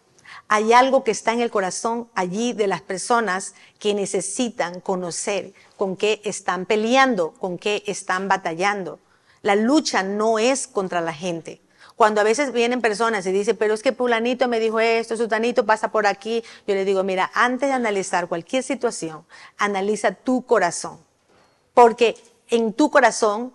Hay 0.48 0.72
algo 0.72 1.04
que 1.04 1.11
está 1.11 1.33
en 1.33 1.40
el 1.40 1.50
corazón 1.50 2.09
allí 2.14 2.52
de 2.52 2.66
las 2.66 2.83
personas 2.83 3.54
que 3.78 3.94
necesitan 3.94 4.80
conocer 4.80 5.52
con 5.76 5.96
qué 5.96 6.20
están 6.24 6.66
peleando, 6.66 7.33
con 7.33 7.59
qué 7.59 7.83
están 7.87 8.28
batallando. 8.28 8.98
La 9.42 9.57
lucha 9.57 10.02
no 10.02 10.38
es 10.38 10.66
contra 10.66 11.00
la 11.00 11.12
gente. 11.12 11.61
Cuando 11.96 12.20
a 12.20 12.24
veces 12.24 12.52
vienen 12.52 12.80
personas 12.80 13.24
y 13.26 13.33
dicen, 13.33 13.57
pero 13.57 13.72
es 13.72 13.83
que 13.83 13.92
Pulanito 13.92 14.48
me 14.48 14.59
dijo 14.59 14.80
esto, 14.80 15.16
Sutanito 15.16 15.64
pasa 15.64 15.92
por 15.92 16.07
aquí, 16.07 16.42
yo 16.66 16.74
le 16.74 16.85
digo, 16.85 17.04
mira, 17.04 17.30
antes 17.35 17.68
de 17.68 17.74
analizar 17.74 18.26
cualquier 18.26 18.64
situación, 18.64 19.24
analiza 19.59 20.12
tu 20.12 20.44
corazón. 20.44 20.98
Porque 21.72 22.16
en 22.48 22.72
tu 22.72 22.90
corazón 22.90 23.52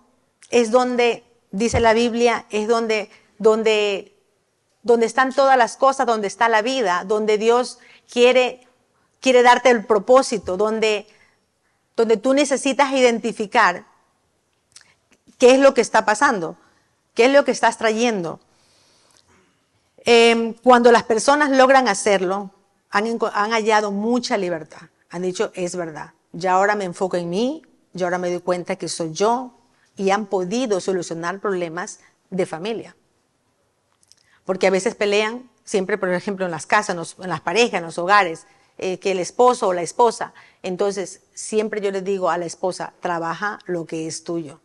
es 0.48 0.70
donde, 0.70 1.22
dice 1.50 1.80
la 1.80 1.92
Biblia, 1.92 2.46
es 2.50 2.66
donde, 2.66 3.10
donde 3.38 4.14
donde 4.82 5.06
están 5.06 5.32
todas 5.32 5.56
las 5.56 5.76
cosas, 5.76 6.06
donde 6.06 6.26
está 6.26 6.48
la 6.48 6.62
vida, 6.62 7.04
donde 7.04 7.38
Dios 7.38 7.78
quiere, 8.10 8.66
quiere 9.20 9.42
darte 9.42 9.70
el 9.70 9.84
propósito, 9.84 10.56
donde, 10.56 11.06
donde 11.96 12.16
tú 12.16 12.32
necesitas 12.32 12.92
identificar 12.92 13.84
qué 15.38 15.54
es 15.54 15.60
lo 15.60 15.74
que 15.74 15.80
está 15.80 16.04
pasando, 16.04 16.56
qué 17.14 17.26
es 17.26 17.32
lo 17.32 17.44
que 17.44 17.50
estás 17.50 17.76
trayendo. 17.76 18.40
Em, 20.04 20.54
cuando 20.54 20.92
las 20.92 21.02
personas 21.02 21.50
logran 21.50 21.88
hacerlo, 21.88 22.50
han, 22.90 23.06
han 23.34 23.50
hallado 23.52 23.90
mucha 23.90 24.36
libertad. 24.38 24.88
Han 25.10 25.22
dicho, 25.22 25.50
es 25.54 25.76
verdad, 25.76 26.14
ya 26.32 26.52
ahora 26.52 26.74
me 26.74 26.84
enfoco 26.84 27.16
en 27.16 27.28
mí, 27.28 27.62
ya 27.92 28.06
ahora 28.06 28.18
me 28.18 28.30
doy 28.30 28.40
cuenta 28.40 28.76
que 28.76 28.88
soy 28.88 29.12
yo 29.12 29.58
y 29.96 30.10
han 30.10 30.26
podido 30.26 30.80
solucionar 30.80 31.40
problemas 31.40 31.98
de 32.30 32.46
familia 32.46 32.96
porque 34.44 34.66
a 34.66 34.70
veces 34.70 34.94
pelean, 34.94 35.48
siempre, 35.64 35.98
por 35.98 36.12
ejemplo, 36.12 36.44
en 36.44 36.50
las 36.50 36.66
casas, 36.66 37.16
en 37.18 37.28
las 37.28 37.40
parejas, 37.40 37.78
en 37.78 37.84
los 37.84 37.98
hogares, 37.98 38.46
eh, 38.78 38.98
que 38.98 39.10
el 39.12 39.18
esposo 39.18 39.68
o 39.68 39.72
la 39.72 39.82
esposa. 39.82 40.32
Entonces, 40.62 41.20
siempre 41.34 41.80
yo 41.80 41.90
les 41.90 42.02
digo 42.02 42.30
a 42.30 42.38
la 42.38 42.46
esposa, 42.46 42.94
trabaja 43.00 43.58
lo 43.66 43.84
que 43.84 44.06
es 44.06 44.24
tuyo. 44.24 44.60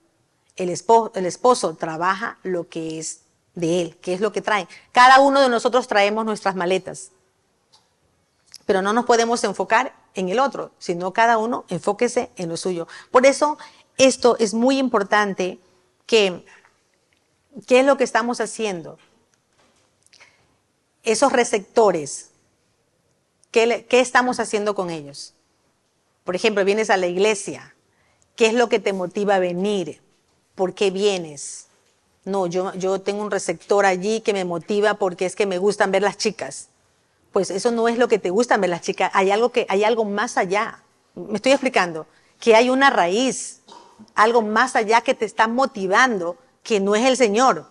El 0.55 0.69
esposo, 0.69 1.11
el 1.15 1.25
esposo 1.25 1.75
trabaja 1.75 2.37
lo 2.43 2.69
que 2.69 2.97
es 2.97 3.21
de 3.55 3.81
él, 3.81 3.97
que 3.97 4.13
es 4.13 4.21
lo 4.21 4.31
que 4.31 4.41
trae. 4.41 4.67
Cada 4.91 5.19
uno 5.19 5.41
de 5.41 5.49
nosotros 5.49 5.87
traemos 5.87 6.25
nuestras 6.25 6.55
maletas, 6.55 7.11
pero 8.65 8.81
no 8.81 8.93
nos 8.93 9.05
podemos 9.05 9.43
enfocar 9.43 9.93
en 10.13 10.29
el 10.29 10.39
otro, 10.39 10.71
sino 10.79 11.13
cada 11.13 11.37
uno 11.37 11.65
enfóquese 11.67 12.31
en 12.37 12.49
lo 12.49 12.57
suyo. 12.57 12.87
Por 13.11 13.25
eso, 13.25 13.57
esto 13.97 14.37
es 14.39 14.53
muy 14.53 14.77
importante 14.77 15.59
que, 16.05 16.45
¿qué 17.67 17.81
es 17.81 17.85
lo 17.85 17.97
que 17.97 18.03
estamos 18.03 18.39
haciendo? 18.39 18.97
Esos 21.05 21.31
receptores, 21.31 22.29
¿qué, 23.51 23.85
estamos 23.91 24.39
haciendo 24.39 24.75
con 24.75 24.89
ellos? 24.89 25.33
Por 26.23 26.35
ejemplo, 26.35 26.65
vienes 26.65 26.89
a 26.89 26.97
la 26.97 27.07
iglesia, 27.07 27.75
¿qué 28.35 28.47
es 28.47 28.53
lo 28.53 28.67
que 28.67 28.79
te 28.79 28.93
motiva 28.93 29.35
a 29.35 29.39
venir? 29.39 30.01
¿Por 30.55 30.73
qué 30.73 30.91
vienes? 30.91 31.67
No, 32.25 32.47
yo, 32.47 32.73
yo 32.73 32.99
tengo 33.01 33.21
un 33.21 33.31
receptor 33.31 33.85
allí 33.85 34.21
que 34.21 34.33
me 34.33 34.45
motiva 34.45 34.95
porque 34.95 35.25
es 35.25 35.35
que 35.35 35.45
me 35.45 35.59
gustan 35.59 35.91
ver 35.91 36.01
las 36.01 36.17
chicas. 36.17 36.69
Pues 37.31 37.51
eso 37.51 37.71
no 37.71 37.87
es 37.87 37.97
lo 37.97 38.07
que 38.07 38.17
te 38.17 38.31
gustan 38.31 38.61
ver 38.61 38.71
las 38.71 38.81
chicas, 38.81 39.11
hay 39.13 39.29
algo, 39.29 39.51
que, 39.51 39.65
hay 39.69 39.83
algo 39.83 40.05
más 40.05 40.37
allá. 40.37 40.81
Me 41.13 41.35
estoy 41.35 41.51
explicando, 41.51 42.07
que 42.39 42.55
hay 42.55 42.69
una 42.69 42.89
raíz, 42.89 43.61
algo 44.15 44.41
más 44.41 44.75
allá 44.75 45.01
que 45.01 45.13
te 45.13 45.25
está 45.25 45.47
motivando, 45.47 46.37
que 46.63 46.79
no 46.79 46.95
es 46.95 47.05
el 47.05 47.15
Señor, 47.15 47.67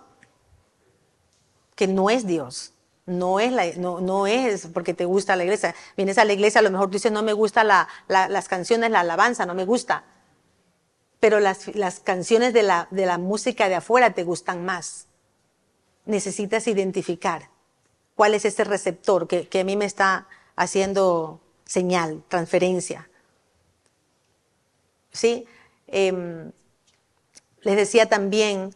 que 1.75 1.89
no 1.89 2.11
es 2.11 2.27
Dios. 2.27 2.74
No 3.07 3.39
es, 3.39 3.53
la, 3.53 3.67
no, 3.77 4.01
no, 4.01 4.27
es 4.27 4.67
porque 4.69 4.95
te 4.95 5.05
gusta 5.05 5.37
la 5.37 5.45
iglesia. 5.45 5.75
Vienes 5.97 6.17
a 6.17 6.25
la 6.25 6.33
iglesia, 6.33 6.61
a 6.61 6.63
lo 6.63 6.71
mejor 6.71 6.87
tú 6.87 6.95
dices, 6.95 7.13
no 7.13 7.23
me 7.23 7.35
gusta 7.35 7.63
la, 7.63 7.89
las 8.09 8.49
canciones, 8.49 8.91
la 8.91 9.01
alabanza, 9.01 9.45
no 9.45 9.55
me 9.55 9.65
gusta. 9.65 10.05
Pero 11.21 11.39
las, 11.41 11.75
las 11.75 12.01
canciones 12.01 12.55
de 12.55 12.63
la, 12.63 12.89
de 12.91 13.05
la 13.07 13.19
música 13.19 13.69
de 13.69 13.75
afuera 13.75 14.15
te 14.15 14.25
gustan 14.25 14.65
más. 14.65 15.07
Necesitas 16.07 16.67
identificar 16.67 17.51
cuál 18.15 18.35
es 18.35 18.45
ese 18.45 18.65
receptor 18.65 19.29
que, 19.29 19.49
que 19.49 19.61
a 19.61 19.65
mí 19.65 19.77
me 19.77 19.85
está 19.85 20.27
haciendo 20.57 21.41
señal, 21.67 22.23
transferencia. 22.29 23.09
¿Sí? 25.13 25.47
Em, 25.87 26.53
les 27.63 27.77
decía 27.77 28.09
también 28.09 28.75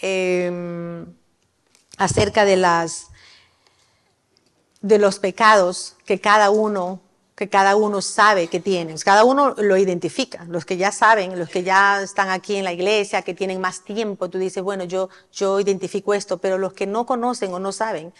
eh, 0.00 1.04
acerca 1.96 2.44
de 2.44 2.56
las 2.56 3.11
de 4.82 4.98
los 4.98 5.18
pecados 5.18 5.96
que 6.04 6.20
cada 6.20 6.50
uno 6.50 7.00
que 7.34 7.48
cada 7.48 7.76
uno 7.76 8.02
sabe 8.02 8.46
que 8.46 8.60
tiene. 8.60 8.94
Cada 9.04 9.24
uno 9.24 9.54
lo 9.56 9.76
identifica. 9.76 10.44
Los 10.44 10.64
que 10.64 10.76
ya 10.76 10.92
saben, 10.92 11.38
los 11.38 11.48
que 11.48 11.62
ya 11.62 12.02
están 12.02 12.30
aquí 12.30 12.56
en 12.56 12.62
la 12.62 12.72
iglesia, 12.72 13.22
que 13.22 13.34
tienen 13.34 13.60
más 13.60 13.82
tiempo, 13.82 14.28
tú 14.28 14.38
dices, 14.38 14.62
bueno, 14.62 14.84
yo, 14.84 15.08
yo 15.32 15.58
identifico 15.58 16.14
esto, 16.14 16.38
pero 16.38 16.58
los 16.58 16.72
que 16.72 16.86
no 16.86 17.06
conocen 17.06 17.52
o 17.54 17.58
no 17.58 17.72
saben, 17.72 18.12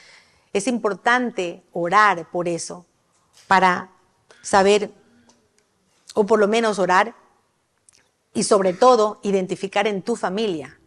es 0.52 0.66
importante 0.66 1.62
orar 1.72 2.28
por 2.30 2.48
eso, 2.48 2.84
para 3.46 3.90
saber, 4.40 4.90
o 6.14 6.26
por 6.26 6.40
lo 6.40 6.48
menos 6.48 6.78
orar, 6.78 7.14
y 8.34 8.44
sobre 8.44 8.72
todo 8.72 9.20
identificar 9.22 9.86
en 9.86 10.02
tu 10.02 10.16
familia. 10.16 10.78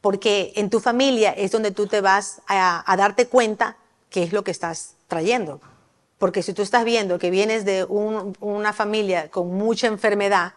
Porque 0.00 0.52
en 0.56 0.70
tu 0.70 0.80
familia 0.80 1.30
es 1.32 1.52
donde 1.52 1.70
tú 1.70 1.86
te 1.86 2.00
vas 2.00 2.40
a, 2.48 2.96
darte 2.96 3.28
cuenta 3.28 3.76
qué 4.08 4.22
es 4.22 4.32
lo 4.32 4.44
que 4.44 4.50
estás 4.50 4.96
trayendo. 5.10 5.60
Porque 6.16 6.42
si 6.42 6.54
tú 6.54 6.62
estás 6.62 6.86
viendo 6.86 7.18
que 7.18 7.30
vienes 7.30 7.66
de 7.66 7.84
una 7.84 8.72
familia 8.72 9.30
con 9.30 9.52
mucha 9.52 9.86
enfermedad, 9.86 10.54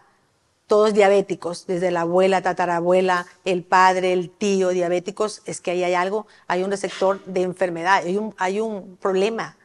todos 0.68 0.94
diabéticos, 0.94 1.68
desde 1.68 1.92
la 1.92 2.02
abuela, 2.02 2.42
tatarabuela, 2.42 3.26
el 3.44 3.64
padre, 3.64 4.14
el 4.14 4.30
tío, 4.30 4.70
diabéticos, 4.70 5.42
es 5.46 5.60
que 5.60 5.72
ahí 5.72 5.84
hay 5.84 5.94
algo, 5.94 6.26
hay 6.48 6.64
un 6.64 6.72
receptor 6.72 7.24
de 7.26 7.42
enfermedad, 7.42 8.04
hay 8.38 8.60
un, 8.60 8.98
problema, 9.02 9.58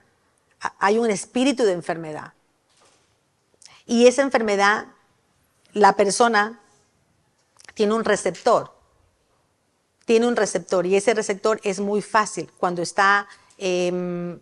hay 0.80 0.98
un 0.98 1.10
espíritu 1.10 1.62
de 1.64 1.72
enfermedad. 1.72 2.32
Y 3.86 4.06
esa 4.06 4.22
enfermedad, 4.22 4.86
la 5.72 5.94
persona 5.94 6.60
tiene 7.74 7.94
un 7.94 8.04
receptor, 8.04 8.72
tiene 10.04 10.26
un 10.26 10.36
receptor 10.36 10.86
y 10.86 10.96
ese 10.96 11.14
receptor 11.14 11.60
es 11.62 11.80
muy 11.80 12.02
fácil 12.02 12.50
cuando 12.58 12.82
está 12.82 13.28
Em, 13.58 14.38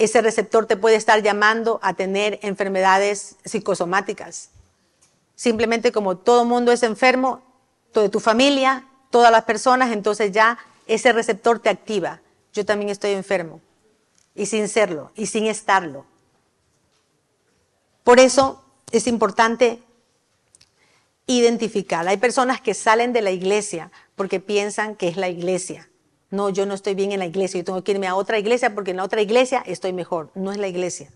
ese 0.00 0.22
receptor 0.22 0.64
te 0.64 0.78
puede 0.78 0.96
estar 0.96 1.22
llamando 1.22 1.78
a 1.82 1.92
tener 1.92 2.38
enfermedades 2.42 3.36
psicosomáticas. 3.44 4.48
Simplemente 5.34 5.92
como 5.92 6.16
todo 6.16 6.46
mundo 6.46 6.72
es 6.72 6.82
enfermo, 6.82 7.42
de 7.92 8.08
tu 8.08 8.18
familia, 8.18 8.86
todas 9.10 9.30
las 9.30 9.44
personas, 9.44 9.92
entonces 9.92 10.32
ya 10.32 10.58
ese 10.86 11.12
receptor 11.12 11.58
te 11.58 11.68
activa. 11.68 12.20
Yo 12.54 12.64
también 12.64 12.88
estoy 12.88 13.10
enfermo. 13.10 13.60
Y 14.34 14.46
sin 14.46 14.68
serlo, 14.68 15.12
y 15.16 15.26
sin 15.26 15.46
estarlo. 15.46 16.06
Por 18.02 18.20
eso 18.20 18.64
es 18.92 19.06
importante 19.06 19.82
identificar. 21.26 22.08
Hay 22.08 22.16
personas 22.16 22.62
que 22.62 22.72
salen 22.72 23.12
de 23.12 23.20
la 23.20 23.32
iglesia 23.32 23.92
porque 24.16 24.40
piensan 24.40 24.96
que 24.96 25.08
es 25.08 25.18
la 25.18 25.28
iglesia. 25.28 25.89
No, 26.30 26.48
yo 26.48 26.64
no 26.64 26.74
estoy 26.74 26.94
bien 26.94 27.12
en 27.12 27.18
la 27.18 27.26
iglesia, 27.26 27.58
yo 27.58 27.64
tengo 27.64 27.82
que 27.82 27.92
irme 27.92 28.06
a 28.06 28.14
otra 28.14 28.38
iglesia 28.38 28.74
porque 28.74 28.92
en 28.92 28.98
la 28.98 29.04
otra 29.04 29.20
iglesia 29.20 29.62
estoy 29.66 29.92
mejor. 29.92 30.30
No 30.34 30.52
es 30.52 30.58
la 30.58 30.68
iglesia. 30.68 31.10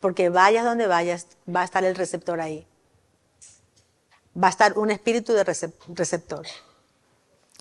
Porque 0.00 0.28
vayas 0.28 0.64
donde 0.64 0.86
vayas, 0.86 1.28
va 1.54 1.62
a 1.62 1.64
estar 1.64 1.84
el 1.84 1.94
receptor 1.94 2.40
ahí. 2.40 2.66
Va 4.40 4.48
a 4.48 4.50
estar 4.50 4.76
un 4.78 4.90
espíritu 4.90 5.32
de 5.32 5.44
receptor. 5.44 6.46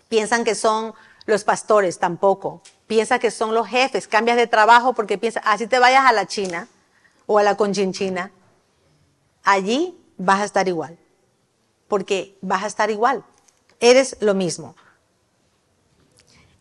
Piensan 0.09 0.43
que 0.43 0.55
son 0.55 0.93
los 1.25 1.43
pastores, 1.43 1.99
tampoco. 1.99 2.61
Piensa 2.87 3.19
que 3.19 3.31
son 3.31 3.53
los 3.53 3.67
jefes. 3.67 4.07
Cambias 4.07 4.37
de 4.37 4.47
trabajo 4.47 4.93
porque 4.93 5.17
piensas, 5.17 5.43
así 5.45 5.67
te 5.67 5.79
vayas 5.79 6.05
a 6.05 6.13
la 6.13 6.25
China 6.25 6.67
o 7.25 7.37
a 7.37 7.43
la 7.43 7.57
Conchinchina. 7.57 8.31
Allí 9.43 9.99
vas 10.17 10.41
a 10.41 10.45
estar 10.45 10.67
igual. 10.67 10.97
Porque 11.87 12.37
vas 12.41 12.63
a 12.63 12.67
estar 12.67 12.89
igual. 12.89 13.23
Eres 13.79 14.17
lo 14.19 14.33
mismo. 14.33 14.75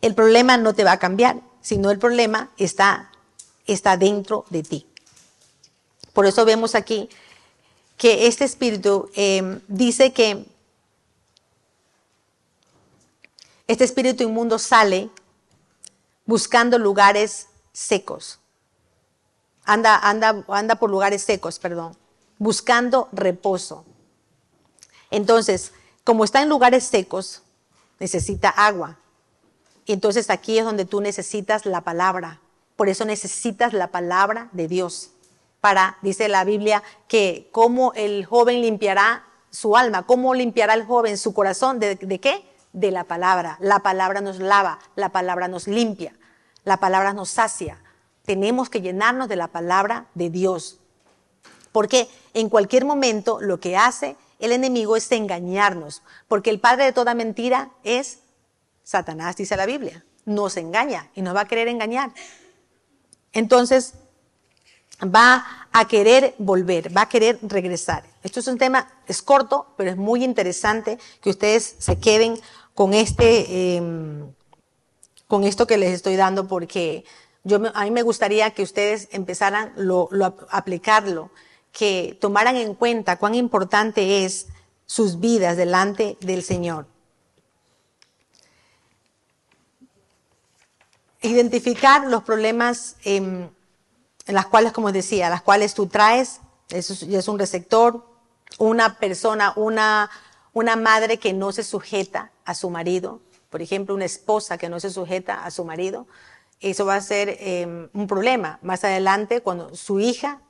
El 0.07 0.15
problema 0.15 0.55
no 0.55 0.73
te 0.73 0.85
va 0.85 0.93
a 0.93 0.99
cambiar, 0.99 1.41
sino 1.59 1.91
el 1.91 1.99
problema 1.99 2.49
está, 2.55 3.11
está 3.65 3.97
dentro 3.97 4.45
de 4.49 4.63
ti. 4.63 4.87
Por 6.13 6.25
eso 6.25 6.45
vemos 6.45 6.75
aquí 6.75 7.09
que 7.97 8.27
este 8.27 8.45
espíritu 8.45 9.09
eh, 9.17 9.59
dice 9.67 10.13
que 10.13 10.45
este 13.67 13.83
espíritu 13.83 14.23
inmundo 14.23 14.59
sale 14.59 15.09
buscando 16.25 16.79
lugares 16.79 17.47
secos. 17.73 18.39
Anda, 19.65 19.99
anda, 19.99 20.45
anda 20.47 20.75
por 20.75 20.89
lugares 20.89 21.21
secos, 21.21 21.59
perdón. 21.59 21.97
Buscando 22.37 23.09
reposo. 23.11 23.83
Entonces, 25.11 25.73
como 26.05 26.23
está 26.23 26.41
en 26.41 26.47
lugares 26.47 26.85
secos, 26.85 27.41
necesita 27.99 28.47
agua. 28.47 28.97
Y 29.87 29.93
entonces 29.93 30.29
aquí 30.29 30.59
es 30.59 30.65
donde 30.65 30.85
tú 30.85 31.01
necesitas 31.01 31.65
la 31.65 31.81
palabra. 31.81 32.41
Por 32.75 32.89
eso 32.89 33.05
necesitas 33.05 33.73
la 33.73 33.87
palabra 33.87 34.49
de 34.51 34.67
Dios. 34.67 35.11
Para, 35.61 35.97
dice 36.03 36.27
la 36.27 36.43
Biblia, 36.43 36.83
que 37.07 37.49
cómo 37.51 37.93
el 37.95 38.25
joven 38.25 38.61
limpiará 38.61 39.23
su 39.49 39.75
alma, 39.75 40.05
cómo 40.05 40.35
limpiará 40.35 40.75
el 40.75 40.85
joven 40.85 41.17
su 41.17 41.33
corazón, 41.33 41.79
¿de, 41.79 41.95
de 41.95 42.19
qué? 42.19 42.45
de 42.73 42.91
la 42.91 43.05
palabra. 43.05 43.57
La 43.59 43.79
palabra 43.79 44.21
nos 44.21 44.39
lava, 44.39 44.77
la 44.95 45.09
palabra 45.09 45.47
nos 45.47 45.67
limpia, 45.67 46.13
la 46.63 46.77
palabra 46.77 47.13
nos 47.13 47.29
sacia. 47.29 47.81
Tenemos 48.23 48.69
que 48.69 48.81
llenarnos 48.81 49.29
de 49.29 49.35
la 49.35 49.47
palabra 49.47 50.05
de 50.13 50.29
Dios. 50.29 50.79
Porque 51.71 52.07
en 52.33 52.49
cualquier 52.49 52.85
momento 52.85 53.39
lo 53.41 53.59
que 53.59 53.77
hace 53.77 54.15
el 54.39 54.51
enemigo 54.51 54.95
es 54.95 55.11
engañarnos. 55.11 56.03
Porque 56.27 56.51
el 56.51 56.59
padre 56.59 56.85
de 56.85 56.93
toda 56.93 57.15
mentira 57.15 57.71
es 57.83 58.19
Satanás, 58.87 59.35
dice 59.35 59.57
la 59.57 59.65
Biblia. 59.65 60.05
Nos 60.23 60.55
engaña 60.55 61.09
y 61.13 61.21
nos 61.21 61.35
va 61.35 61.41
a 61.41 61.45
querer 61.45 61.67
engañar. 61.67 62.13
Entonces, 63.33 63.95
va 65.03 65.67
a 65.73 65.87
querer 65.89 66.35
volver, 66.37 66.95
va 66.95 67.01
a 67.01 67.09
querer 67.09 67.37
regresar. 67.41 68.05
Esto 68.23 68.39
es 68.39 68.47
un 68.47 68.57
tema, 68.57 68.87
es 69.05 69.21
corto, 69.21 69.73
pero 69.75 69.91
es 69.91 69.97
muy 69.97 70.23
interesante 70.23 70.97
que 71.19 71.29
ustedes 71.29 71.75
se 71.79 71.99
queden 71.99 72.39
con 72.73 72.93
este, 72.93 73.75
em, 73.75 74.31
con 75.27 75.43
esto 75.43 75.67
que 75.67 75.77
les 75.77 75.91
estoy 75.91 76.15
dando, 76.15 76.47
porque 76.47 77.03
yo, 77.43 77.59
a 77.73 77.83
mí 77.83 77.91
me 77.91 78.03
gustaría 78.03 78.51
que 78.51 78.63
ustedes 78.63 79.09
empezaran 79.11 79.73
lo, 79.75 80.07
lo, 80.11 80.33
aplicarlo, 80.49 81.29
que 81.73 82.17
tomaran 82.21 82.55
en 82.55 82.73
cuenta 82.73 83.17
cuán 83.17 83.35
importante 83.35 84.23
es 84.23 84.47
sus 84.85 85.19
vidas 85.19 85.57
delante 85.57 86.15
del 86.21 86.41
Señor. 86.41 86.87
Identificar 91.27 92.07
los 92.07 92.23
problemas 92.23 92.95
em, 93.03 93.49
en 94.25 94.35
las 94.35 94.45
cuales, 94.47 94.71
como 94.71 94.91
decía, 94.91 95.29
las 95.29 95.41
cuales 95.41 95.73
tú 95.73 95.87
traes, 95.87 96.41
eso 96.69 96.93
es 96.93 97.27
un 97.27 97.39
receptor, 97.39 98.05
una 98.57 98.97
persona, 98.97 99.53
una 99.55 100.09
una 100.57 100.75
madre 100.75 101.19
que 101.19 101.33
no 101.33 101.51
se 101.51 101.63
sujeta 101.63 102.31
a 102.43 102.55
su 102.55 102.71
marido, 102.71 103.21
por 103.51 103.61
ejemplo, 103.61 103.93
una 103.93 104.05
esposa 104.05 104.57
que 104.57 104.69
no 104.69 104.79
se 104.79 104.89
sujeta 104.89 105.45
a 105.45 105.51
su 105.51 105.63
marido, 105.63 106.07
eso 106.59 106.83
va 106.83 106.95
a 106.95 107.01
ser 107.01 107.37
em, 107.39 107.89
un 107.93 108.07
problema 108.07 108.57
más 108.63 108.83
adelante 108.83 109.41
cuando 109.41 109.75
su 109.75 109.99
hija 109.99 110.41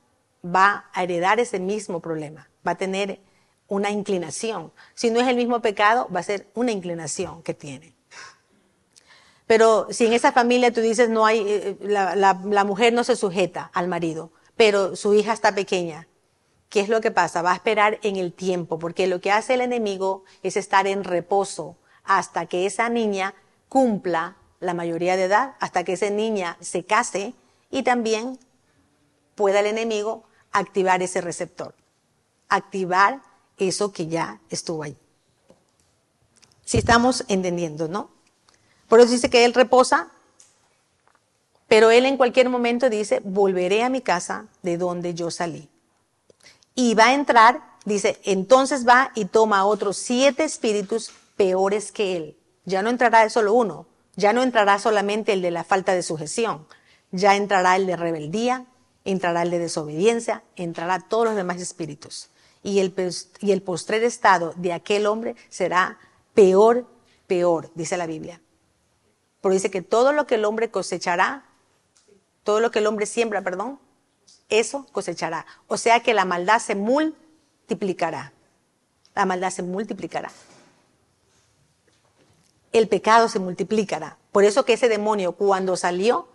va 0.42 0.86
a 0.94 1.02
heredar 1.02 1.40
ese 1.40 1.60
mismo 1.60 2.00
problema, 2.00 2.48
va 2.66 2.70
a 2.70 2.78
tener 2.78 3.20
una 3.66 3.90
inclinación. 3.90 4.72
Si 4.94 5.10
no 5.10 5.20
es 5.20 5.28
el 5.28 5.36
mismo 5.36 5.60
pecado, 5.60 6.08
va 6.08 6.20
a 6.20 6.22
ser 6.22 6.48
una 6.54 6.72
inclinación 6.72 7.42
que 7.42 7.52
tiene. 7.52 7.94
Pero 9.48 9.88
si 9.90 10.06
en 10.06 10.12
esa 10.12 10.30
familia 10.30 10.72
tú 10.72 10.80
dices, 10.80 11.08
no 11.08 11.26
hay, 11.26 11.40
eh, 11.40 11.76
la, 11.80 12.14
la 12.14 12.64
mujer 12.64 12.92
no 12.92 13.02
se 13.02 13.16
sujeta 13.16 13.70
al 13.74 13.88
marido, 13.88 14.30
pero 14.56 14.94
su 14.94 15.14
hija 15.14 15.32
está 15.32 15.54
pequeña, 15.54 16.06
¿qué 16.68 16.80
es 16.80 16.88
lo 16.88 17.00
que 17.00 17.10
pasa? 17.10 17.42
Va 17.42 17.52
a 17.52 17.56
esperar 17.56 17.98
en 18.02 18.16
el 18.16 18.34
tiempo, 18.34 18.78
porque 18.78 19.06
lo 19.06 19.20
que 19.20 19.32
hace 19.32 19.54
el 19.54 19.62
enemigo 19.62 20.22
es 20.42 20.56
estar 20.56 20.86
en 20.86 21.02
reposo 21.02 21.76
hasta 22.04 22.44
que 22.46 22.66
esa 22.66 22.90
niña 22.90 23.34
cumpla 23.70 24.36
la 24.60 24.74
mayoría 24.74 25.16
de 25.16 25.24
edad, 25.24 25.54
hasta 25.60 25.82
que 25.82 25.94
esa 25.94 26.10
niña 26.10 26.58
se 26.60 26.84
case 26.84 27.34
y 27.70 27.82
también 27.84 28.38
pueda 29.34 29.60
el 29.60 29.66
enemigo 29.66 30.24
activar 30.52 31.02
ese 31.02 31.22
receptor, 31.22 31.74
activar 32.50 33.22
eso 33.56 33.92
que 33.92 34.08
ya 34.08 34.40
estuvo 34.50 34.82
ahí. 34.82 34.96
Si 36.66 36.76
estamos 36.76 37.24
entendiendo, 37.28 37.88
¿no? 37.88 38.10
Por 38.88 39.00
eso 39.00 39.10
dice 39.10 39.30
que 39.30 39.44
él 39.44 39.54
reposa, 39.54 40.08
pero 41.68 41.90
él 41.90 42.06
en 42.06 42.16
cualquier 42.16 42.48
momento 42.48 42.88
dice, 42.88 43.20
volveré 43.22 43.82
a 43.82 43.90
mi 43.90 44.00
casa 44.00 44.46
de 44.62 44.78
donde 44.78 45.14
yo 45.14 45.30
salí 45.30 45.68
y 46.78 46.94
va 46.94 47.06
a 47.06 47.14
entrar, 47.14 47.60
dice, 47.84 48.20
entonces 48.22 48.86
va 48.86 49.10
y 49.16 49.24
toma 49.24 49.66
otros 49.66 49.96
siete 49.96 50.44
espíritus 50.44 51.10
peores 51.36 51.90
que 51.90 52.16
él. 52.16 52.36
Ya 52.66 52.82
no 52.82 52.88
entrará 52.88 53.28
solo 53.30 53.52
uno, 53.52 53.86
ya 54.14 54.32
no 54.32 54.44
entrará 54.44 54.78
solamente 54.78 55.32
el 55.32 55.42
de 55.42 55.50
la 55.50 55.64
falta 55.64 55.92
de 55.92 56.04
sujeción, 56.04 56.68
ya 57.10 57.34
entrará 57.34 57.74
el 57.74 57.86
de 57.86 57.96
rebeldía, 57.96 58.64
entrará 59.04 59.42
el 59.42 59.50
de 59.50 59.58
desobediencia, 59.58 60.44
entrará 60.54 61.00
todos 61.00 61.24
los 61.24 61.34
demás 61.34 61.60
espíritus. 61.60 62.28
Y 62.62 62.78
el, 62.78 62.94
y 63.40 63.50
el 63.50 63.62
postrer 63.62 64.04
estado 64.04 64.54
de 64.54 64.72
aquel 64.72 65.06
hombre 65.06 65.34
será 65.48 65.98
peor, 66.32 66.86
peor, 67.26 67.72
dice 67.74 67.96
la 67.96 68.06
Biblia. 68.06 68.40
Porque 69.40 69.54
dice 69.54 69.70
que 69.70 69.82
todo 69.82 70.12
lo 70.12 70.26
que 70.26 70.36
el 70.36 70.44
hombre 70.44 70.70
cosechará, 70.70 71.44
todo 72.42 72.60
lo 72.60 72.70
que 72.70 72.80
el 72.80 72.86
hombre 72.86 73.06
siembra, 73.06 73.42
perdón, 73.42 73.78
eso 74.48 74.86
cosechará. 74.92 75.46
O 75.66 75.76
sea 75.76 76.00
que 76.00 76.14
la 76.14 76.24
maldad 76.24 76.58
se 76.58 76.74
multiplicará. 76.74 78.32
La 79.14 79.26
maldad 79.26 79.50
se 79.50 79.62
multiplicará. 79.62 80.30
El 82.72 82.88
pecado 82.88 83.28
se 83.28 83.38
multiplicará. 83.38 84.16
Por 84.32 84.44
eso 84.44 84.64
que 84.64 84.74
ese 84.74 84.88
demonio 84.88 85.32
cuando 85.32 85.76
salió, 85.76 86.28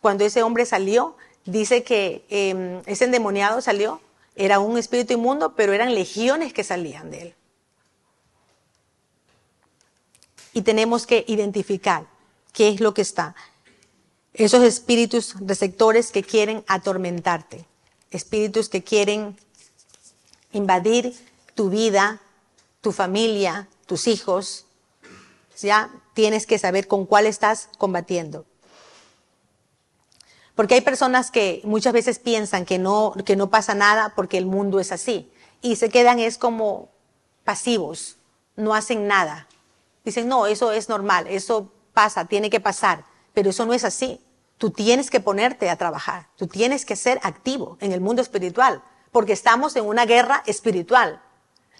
cuando 0.00 0.24
ese 0.24 0.42
hombre 0.42 0.66
salió, 0.66 1.16
dice 1.44 1.82
que 1.82 2.24
em, 2.28 2.82
ese 2.86 3.04
endemoniado 3.04 3.60
salió, 3.60 4.00
era 4.34 4.60
un 4.60 4.76
espíritu 4.76 5.14
inmundo, 5.14 5.54
pero 5.54 5.72
eran 5.72 5.94
legiones 5.94 6.52
que 6.52 6.64
salían 6.64 7.10
de 7.10 7.22
él. 7.22 7.34
Y 10.52 10.62
tenemos 10.62 11.06
que 11.06 11.24
identificar 11.26 12.06
qué 12.56 12.70
es 12.70 12.80
lo 12.80 12.94
que 12.94 13.02
está 13.02 13.36
esos 14.36 14.62
espíritus 14.62 15.34
receptores 15.40 16.12
que 16.12 16.22
quieren 16.22 16.62
atormentarte, 16.68 17.64
espíritus 18.10 18.68
que 18.68 18.84
quieren 18.84 19.36
invadir 20.52 21.14
tu 21.54 21.70
vida, 21.70 22.20
tu 22.82 22.92
familia, 22.92 23.66
tus 23.86 24.06
hijos, 24.06 24.66
ya 25.60 25.90
tienes 26.12 26.46
que 26.46 26.58
saber 26.58 26.86
con 26.86 27.06
cuál 27.06 27.26
estás 27.26 27.70
combatiendo. 27.78 28.44
Porque 30.54 30.74
hay 30.74 30.82
personas 30.82 31.30
que 31.30 31.62
muchas 31.64 31.94
veces 31.94 32.18
piensan 32.18 32.66
que 32.66 32.78
no, 32.78 33.14
que 33.24 33.36
no 33.36 33.48
pasa 33.48 33.74
nada 33.74 34.12
porque 34.14 34.36
el 34.38 34.46
mundo 34.46 34.80
es 34.80 34.92
así. 34.92 35.30
Y 35.62 35.76
se 35.76 35.88
quedan 35.88 36.18
es 36.18 36.36
como 36.36 36.90
pasivos, 37.44 38.16
no 38.54 38.74
hacen 38.74 39.06
nada. 39.06 39.48
Dicen, 40.04 40.28
no, 40.28 40.46
eso 40.46 40.72
es 40.72 40.88
normal, 40.90 41.26
eso 41.26 41.72
pasa, 41.96 42.26
tiene 42.26 42.50
que 42.50 42.60
pasar. 42.60 43.04
Pero 43.32 43.48
eso 43.48 43.64
no 43.64 43.72
es 43.72 43.82
así. 43.84 44.20
Tú 44.58 44.70
tienes 44.70 45.08
que 45.08 45.20
ponerte 45.20 45.70
a 45.70 45.76
trabajar, 45.76 46.28
tú 46.36 46.46
tienes 46.46 46.84
que 46.84 46.94
ser 46.94 47.18
activo 47.22 47.78
en 47.80 47.92
el 47.92 48.00
mundo 48.00 48.20
espiritual, 48.20 48.82
porque 49.12 49.32
estamos 49.32 49.76
en 49.76 49.86
una 49.86 50.04
guerra 50.04 50.42
espiritual. 50.46 51.22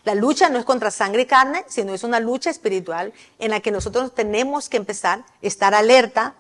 La 0.05 0.15
lucha 0.15 0.49
no 0.49 0.59
es 0.59 0.65
contra 0.65 0.91
sangre 0.91 1.23
y 1.23 1.27
carne, 1.27 1.65
sino 1.69 1.93
es 1.93 2.03
una 2.03 2.21
lucha 2.21 2.49
espiritual 2.49 3.13
en 3.39 3.51
la 3.51 3.61
que 3.61 3.71
nosotros 3.71 4.15
tenemos 4.15 4.69
que 4.69 4.79
empezar 4.79 5.21
a 5.21 5.25
estar 5.43 5.75
alerta 5.75 6.35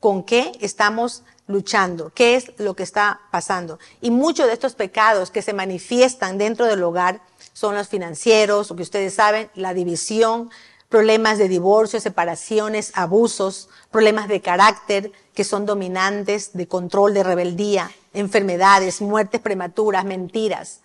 con 0.00 0.24
qué 0.24 0.52
estamos 0.60 1.22
luchando, 1.46 2.10
qué 2.14 2.36
es 2.36 2.52
lo 2.58 2.74
que 2.74 2.82
está 2.82 3.20
pasando. 3.30 3.78
Y 4.00 4.10
muchos 4.10 4.46
de 4.46 4.54
estos 4.54 4.74
pecados 4.74 5.30
que 5.30 5.42
se 5.42 5.52
manifiestan 5.52 6.38
dentro 6.38 6.66
del 6.66 6.82
hogar 6.82 7.20
son 7.52 7.74
los 7.74 7.88
financieros, 7.88 8.70
lo 8.70 8.76
que 8.76 8.82
ustedes 8.82 9.14
saben, 9.14 9.50
la 9.54 9.74
división, 9.74 10.50
problemas 10.88 11.38
de 11.38 11.48
divorcio, 11.48 12.00
separaciones, 12.00 12.92
abusos, 12.94 13.68
problemas 13.90 14.28
de 14.28 14.40
carácter 14.40 15.12
que 15.34 15.44
son 15.44 15.66
dominantes, 15.66 16.52
de 16.54 16.66
control, 16.66 17.14
de 17.14 17.22
rebeldía, 17.22 17.90
enfermedades, 18.14 19.00
muertes 19.00 19.40
prematuras, 19.40 20.04
mentiras, 20.04 20.80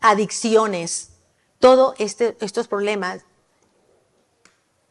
adicciones, 0.00 1.10
todos 1.58 1.94
este, 1.98 2.36
estos 2.40 2.68
problemas, 2.68 3.22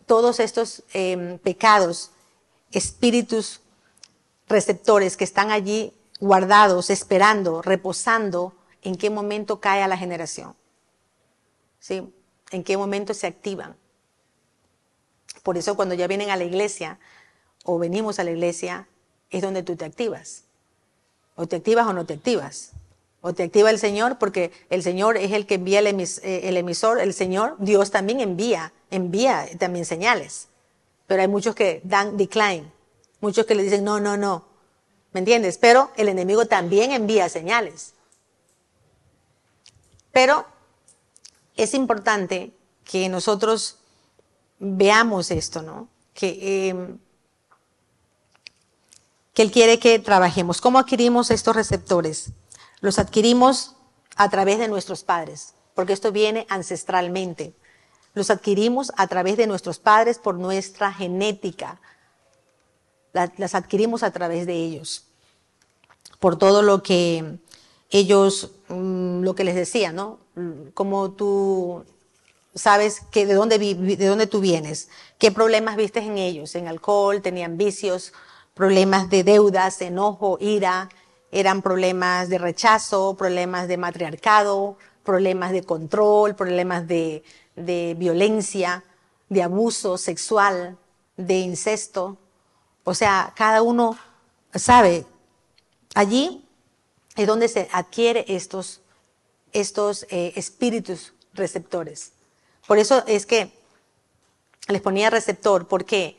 todos 0.05 0.39
estos 0.39 0.83
em, 0.93 1.39
pecados, 1.39 2.11
espíritus 2.71 3.61
receptores 4.47 5.17
que 5.17 5.23
están 5.23 5.51
allí 5.51 5.93
guardados, 6.19 6.89
esperando, 6.89 7.61
reposando, 7.61 8.53
en 8.81 8.95
qué 8.95 9.09
momento 9.09 9.59
cae 9.59 9.83
a 9.83 9.87
la 9.87 9.97
generación. 9.97 10.55
¿Sí? 11.79 12.13
En 12.51 12.63
qué 12.63 12.77
momento 12.77 13.13
se 13.13 13.27
activan. 13.27 13.75
Por 15.43 15.57
eso 15.57 15.75
cuando 15.75 15.95
ya 15.95 16.07
vienen 16.07 16.29
a 16.29 16.35
la 16.35 16.43
iglesia 16.43 16.99
o 17.63 17.79
venimos 17.79 18.19
a 18.19 18.23
la 18.23 18.31
iglesia, 18.31 18.87
es 19.29 19.41
donde 19.41 19.63
tú 19.63 19.75
te 19.75 19.85
activas. 19.85 20.43
O 21.35 21.47
te 21.47 21.57
activas 21.57 21.87
o 21.87 21.93
no 21.93 22.05
te 22.05 22.13
activas. 22.13 22.71
O 23.21 23.33
te 23.33 23.43
activa 23.43 23.69
el 23.69 23.79
Señor 23.79 24.17
porque 24.17 24.51
el 24.69 24.83
Señor 24.83 25.17
es 25.17 25.31
el 25.31 25.45
que 25.45 25.55
envía 25.55 25.79
el, 25.79 25.87
eh, 25.87 26.19
emisor, 26.23 26.99
el 26.99 27.13
Señor, 27.13 27.55
Dios 27.59 27.91
también 27.91 28.21
envía, 28.21 28.73
envía 28.91 29.47
también 29.59 29.85
señales. 29.85 30.47
Pero 31.07 31.21
hay 31.21 31.27
muchos 31.27 31.55
que 31.55 31.81
dan 31.83 32.17
decline, 32.17 32.71
muchos 33.21 33.45
que 33.45 33.55
le 33.55 33.63
dicen 33.63 33.83
no, 33.83 33.99
no, 33.99 34.17
no. 34.17 34.45
¿Me 35.13 35.19
entiendes? 35.19 35.57
Pero 35.57 35.91
el 35.97 36.09
enemigo 36.09 36.45
también 36.45 36.91
envía 36.91 37.27
señales. 37.29 37.93
Pero 40.11 40.45
es 41.57 41.73
importante 41.73 42.53
que 42.83 43.09
nosotros 43.09 43.77
veamos 44.59 45.31
esto, 45.31 45.61
¿no? 45.61 45.89
Que, 46.13 46.69
em, 46.69 46.97
que 49.33 49.41
Él 49.41 49.51
quiere 49.51 49.79
que 49.79 49.99
trabajemos. 49.99 50.61
¿Cómo 50.61 50.79
adquirimos 50.79 51.29
estos 51.31 51.55
receptores? 51.55 52.31
Los 52.79 52.99
adquirimos 52.99 53.75
a 54.15 54.29
través 54.29 54.57
de 54.59 54.67
nuestros 54.67 55.03
padres, 55.03 55.53
porque 55.75 55.93
esto 55.93 56.11
viene 56.11 56.47
ancestralmente. 56.49 57.53
Los 58.13 58.31
adquirimos 58.31 58.91
a 58.97 59.07
través 59.07 59.37
de 59.37 59.45
nuestros 59.45 59.77
padres 59.77 60.17
por 60.17 60.35
nuestra 60.35 60.91
genética. 60.91 61.79
Las 63.13 63.53
adquirimos 63.53 64.01
a 64.01 64.11
través 64.11 64.47
de 64.47 64.53
ellos. 64.53 65.05
Por 66.19 66.37
todo 66.37 66.63
lo 66.63 66.81
que 66.81 67.39
ellos, 67.89 68.51
mm, 68.67 69.21
lo 69.21 69.35
que 69.35 69.43
les 69.43 69.55
decía, 69.55 69.91
¿no? 69.91 70.19
Como 70.73 71.11
tú 71.11 71.85
sabes 72.53 73.01
que 73.11 73.25
de 73.25 73.33
dónde, 73.33 73.57
de 73.59 74.07
dónde 74.07 74.27
tú 74.27 74.39
vienes, 74.39 74.89
qué 75.17 75.31
problemas 75.31 75.75
viste 75.75 75.99
en 75.99 76.17
ellos, 76.17 76.55
en 76.55 76.67
alcohol, 76.67 77.21
tenían 77.21 77.57
vicios, 77.57 78.13
problemas 78.53 79.09
de 79.09 79.23
deudas, 79.23 79.81
enojo, 79.81 80.37
ira, 80.41 80.89
eran 81.31 81.61
problemas 81.61 82.29
de 82.29 82.37
rechazo, 82.37 83.15
problemas 83.15 83.67
de 83.67 83.77
matriarcado, 83.77 84.77
problemas 85.03 85.51
de 85.51 85.63
control, 85.63 86.35
problemas 86.35 86.87
de, 86.87 87.23
de 87.55 87.95
violencia, 87.97 88.83
de 89.29 89.43
abuso 89.43 89.97
sexual, 89.97 90.77
de 91.17 91.39
incesto. 91.39 92.17
O 92.83 92.93
sea, 92.93 93.33
cada 93.35 93.61
uno 93.61 93.97
sabe, 94.53 95.05
allí 95.93 96.46
es 97.17 97.27
donde 97.27 97.47
se 97.47 97.67
adquiere 97.71 98.25
estos, 98.29 98.81
estos 99.51 100.05
eh, 100.09 100.33
espíritus 100.35 101.13
receptores. 101.33 102.13
Por 102.65 102.77
eso 102.77 103.03
es 103.07 103.25
que 103.25 103.51
les 104.67 104.81
ponía 104.81 105.09
receptor, 105.09 105.67
porque 105.67 106.17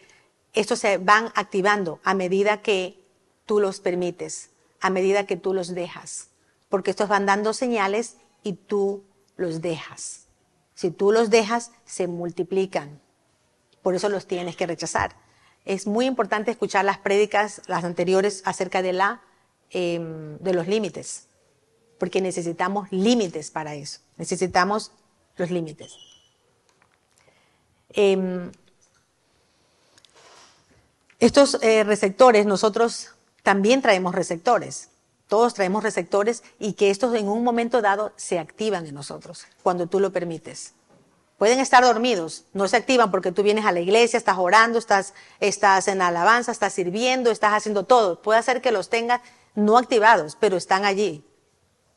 estos 0.52 0.80
se 0.80 0.98
van 0.98 1.32
activando 1.34 2.00
a 2.04 2.14
medida 2.14 2.62
que 2.62 2.98
tú 3.46 3.60
los 3.60 3.80
permites 3.80 4.50
a 4.80 4.90
medida 4.90 5.26
que 5.26 5.36
tú 5.36 5.54
los 5.54 5.74
dejas, 5.74 6.28
porque 6.68 6.90
estos 6.90 7.08
van 7.08 7.26
dando 7.26 7.52
señales 7.52 8.16
y 8.42 8.54
tú 8.54 9.04
los 9.36 9.60
dejas. 9.60 10.26
Si 10.74 10.90
tú 10.90 11.10
los 11.12 11.30
dejas, 11.30 11.72
se 11.84 12.06
multiplican. 12.06 13.00
Por 13.82 13.94
eso 13.94 14.08
los 14.08 14.26
tienes 14.26 14.56
que 14.56 14.66
rechazar. 14.66 15.16
Es 15.64 15.86
muy 15.86 16.06
importante 16.06 16.50
escuchar 16.50 16.84
las 16.84 16.98
prédicas, 16.98 17.62
las 17.66 17.84
anteriores, 17.84 18.42
acerca 18.44 18.82
de, 18.82 18.92
la, 18.92 19.22
em, 19.70 20.38
de 20.38 20.54
los 20.54 20.66
límites, 20.66 21.26
porque 21.98 22.20
necesitamos 22.20 22.90
límites 22.90 23.50
para 23.50 23.74
eso. 23.74 24.00
Necesitamos 24.16 24.92
los 25.36 25.50
límites. 25.50 25.94
Em, 27.90 28.50
estos 31.18 31.58
eh, 31.62 31.84
receptores 31.84 32.46
nosotros 32.46 33.10
también 33.42 33.82
traemos 33.82 34.14
receptores. 34.14 34.90
Todos 35.26 35.52
traemos 35.54 35.82
receptores 35.82 36.42
y 36.58 36.72
que 36.72 36.90
estos 36.90 37.14
en 37.14 37.28
un 37.28 37.44
momento 37.44 37.82
dado 37.82 38.12
se 38.16 38.38
activan 38.38 38.86
en 38.86 38.94
nosotros, 38.94 39.46
cuando 39.62 39.86
tú 39.86 40.00
lo 40.00 40.12
permites. 40.12 40.72
Pueden 41.38 41.60
estar 41.60 41.84
dormidos, 41.84 42.44
no 42.52 42.66
se 42.66 42.76
activan 42.76 43.10
porque 43.10 43.30
tú 43.30 43.42
vienes 43.44 43.64
a 43.64 43.72
la 43.72 43.78
iglesia, 43.78 44.16
estás 44.16 44.38
orando, 44.38 44.78
estás, 44.78 45.14
estás 45.38 45.86
en 45.86 46.02
alabanza, 46.02 46.50
estás 46.50 46.72
sirviendo, 46.72 47.30
estás 47.30 47.52
haciendo 47.52 47.84
todo. 47.84 48.20
Puede 48.22 48.42
ser 48.42 48.60
que 48.60 48.72
los 48.72 48.88
tengas 48.88 49.20
no 49.54 49.78
activados, 49.78 50.36
pero 50.38 50.56
están 50.56 50.84
allí. 50.84 51.24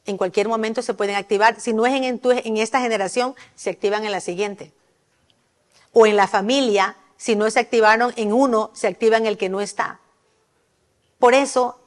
En 0.06 0.18
cualquier 0.18 0.48
momento 0.48 0.82
se 0.82 0.94
pueden 0.94 1.16
activar. 1.16 1.60
Si 1.60 1.74
no 1.74 1.86
es 1.86 1.94
en, 1.94 2.58
esta 2.58 2.82
generación, 2.82 3.36
se 3.56 3.70
activan 3.70 4.06
en 4.06 4.12
la 4.12 4.20
siguiente. 4.20 4.74
O 5.94 6.06
en 6.06 6.16
la 6.16 6.28
familia, 6.28 6.98
si 7.18 7.36
no 7.36 7.50
se 7.52 7.60
activaron 7.60 8.14
en 8.16 8.34
uno, 8.34 8.72
se 8.74 8.88
activa 8.88 9.18
en 9.18 9.26
el 9.26 9.38
que 9.38 9.50
no 9.50 9.62
está. 9.62 10.00
Por 11.20 11.34
eso 11.36 11.80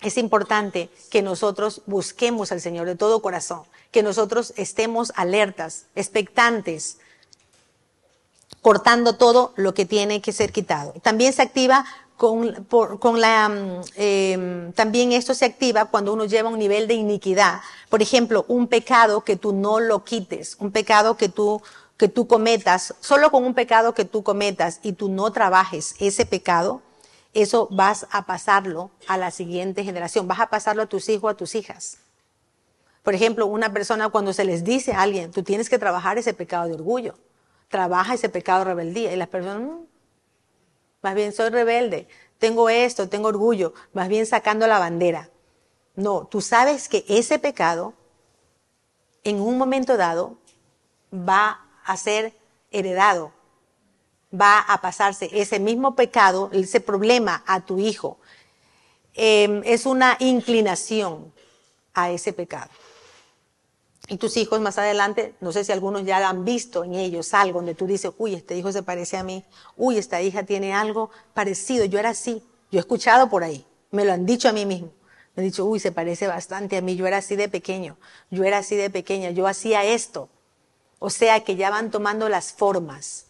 es 0.00 0.16
importante 0.16 0.90
que 1.10 1.22
nosotros 1.22 1.82
busquemos 1.86 2.52
al 2.52 2.60
Señor 2.60 2.86
de 2.86 2.94
todo 2.94 3.20
corazón, 3.20 3.62
que 3.90 4.04
nosotros 4.04 4.52
estemos 4.56 5.12
alertas, 5.16 5.86
expectantes, 5.96 6.98
cortando 8.62 9.16
todo 9.16 9.52
lo 9.56 9.74
que 9.74 9.86
tiene 9.86 10.20
que 10.20 10.32
ser 10.32 10.52
quitado. 10.52 10.92
También 11.02 11.32
se 11.32 11.42
activa 11.42 11.84
con, 12.18 12.64
con 12.98 13.20
la, 13.20 13.48
mm, 13.48 13.80
em, 13.94 14.72
también 14.72 15.12
esto 15.12 15.34
se 15.34 15.44
activa 15.44 15.86
cuando 15.86 16.12
uno 16.12 16.24
lleva 16.26 16.50
un 16.50 16.58
nivel 16.58 16.88
de 16.88 16.94
iniquidad. 16.94 17.60
Por 17.88 18.02
ejemplo, 18.02 18.44
un 18.48 18.66
pecado 18.66 19.22
que 19.22 19.36
tú 19.36 19.52
no 19.52 19.78
lo 19.78 20.04
quites, 20.04 20.56
un 20.58 20.72
pecado 20.72 21.16
que 21.16 21.28
tú, 21.28 21.62
que 21.96 22.08
tú 22.08 22.26
cometas, 22.26 22.94
solo 23.00 23.30
con 23.30 23.44
un 23.44 23.54
pecado 23.54 23.94
que 23.94 24.04
tú 24.04 24.24
cometas 24.24 24.80
y 24.82 24.92
tú 24.94 25.08
no 25.08 25.30
trabajes 25.30 25.94
ese 26.00 26.26
pecado, 26.26 26.82
eso 27.34 27.68
vas 27.70 28.08
a 28.10 28.26
pasarlo 28.26 28.90
a 29.06 29.16
la 29.16 29.30
siguiente 29.30 29.84
generación, 29.84 30.26
vas 30.26 30.40
a 30.40 30.50
pasarlo 30.50 30.82
a 30.82 30.86
tus 30.86 31.08
hijos, 31.08 31.30
a 31.30 31.36
tus 31.36 31.54
hijas. 31.54 31.98
Por 33.04 33.14
ejemplo, 33.14 33.46
una 33.46 33.72
persona 33.72 34.08
cuando 34.08 34.32
se 34.32 34.44
les 34.44 34.64
dice 34.64 34.92
a 34.92 35.02
alguien, 35.02 35.30
tú 35.30 35.44
tienes 35.44 35.70
que 35.70 35.78
trabajar 35.78 36.18
ese 36.18 36.34
pecado 36.34 36.66
de 36.66 36.74
orgullo, 36.74 37.14
trabaja 37.68 38.14
ese 38.14 38.28
pecado 38.28 38.60
de 38.60 38.64
rebeldía, 38.64 39.12
y 39.12 39.16
las 39.16 39.28
personas, 39.28 39.62
mm, 39.62 39.87
más 41.02 41.14
bien 41.14 41.32
soy 41.32 41.50
rebelde, 41.50 42.08
tengo 42.38 42.68
esto, 42.68 43.08
tengo 43.08 43.28
orgullo, 43.28 43.74
más 43.92 44.08
bien 44.08 44.26
sacando 44.26 44.66
la 44.66 44.78
bandera. 44.78 45.30
No, 45.96 46.26
tú 46.26 46.40
sabes 46.40 46.88
que 46.88 47.04
ese 47.08 47.38
pecado 47.38 47.94
en 49.24 49.40
un 49.40 49.58
momento 49.58 49.96
dado 49.96 50.38
va 51.12 51.66
a 51.84 51.96
ser 51.96 52.32
heredado 52.70 53.32
va 54.32 54.60
a 54.60 54.80
pasarse 54.80 55.30
ese 55.32 55.58
mismo 55.58 55.94
pecado, 55.94 56.50
ese 56.52 56.80
problema 56.80 57.42
a 57.46 57.60
tu 57.60 57.78
hijo. 57.78 58.18
Em, 59.14 59.62
es 59.64 59.86
una 59.86 60.16
inclinación 60.20 61.32
a 61.94 62.10
ese 62.10 62.32
pecado. 62.32 62.70
Y 64.08 64.16
tus 64.16 64.38
hijos 64.38 64.60
más 64.60 64.78
adelante, 64.78 65.34
no 65.40 65.52
sé 65.52 65.64
si 65.64 65.72
algunos 65.72 66.04
ya 66.04 66.26
han 66.26 66.44
visto 66.44 66.82
en 66.82 66.94
ellos 66.94 67.34
algo 67.34 67.58
donde 67.58 67.74
tú 67.74 67.86
dices, 67.86 68.10
uy, 68.16 68.34
este 68.34 68.56
hijo 68.56 68.72
se 68.72 68.82
parece 68.82 69.18
a 69.18 69.22
mí, 69.22 69.44
uy, 69.76 69.98
esta 69.98 70.22
hija 70.22 70.44
tiene 70.44 70.72
algo 70.72 71.10
parecido, 71.34 71.84
yo 71.84 71.98
era 71.98 72.10
así, 72.10 72.42
yo 72.70 72.78
he 72.78 72.80
escuchado 72.80 73.28
por 73.28 73.44
ahí, 73.44 73.66
me 73.90 74.06
lo 74.06 74.12
han 74.12 74.24
dicho 74.24 74.48
a 74.48 74.52
mí 74.52 74.64
mismo. 74.64 74.92
Me 75.36 75.42
han 75.42 75.50
dicho, 75.50 75.66
uy, 75.66 75.78
se 75.78 75.92
parece 75.92 76.26
bastante 76.26 76.78
a 76.78 76.80
mí, 76.80 76.96
yo 76.96 77.06
era 77.06 77.18
así 77.18 77.36
de 77.36 77.48
pequeño, 77.48 77.98
yo 78.30 78.44
era 78.44 78.58
así 78.58 78.76
de 78.76 78.88
pequeña, 78.88 79.30
yo 79.30 79.46
hacía 79.46 79.84
esto. 79.84 80.30
O 80.98 81.10
sea 81.10 81.44
que 81.44 81.54
ya 81.54 81.70
van 81.70 81.90
tomando 81.90 82.28
las 82.28 82.52
formas 82.52 83.26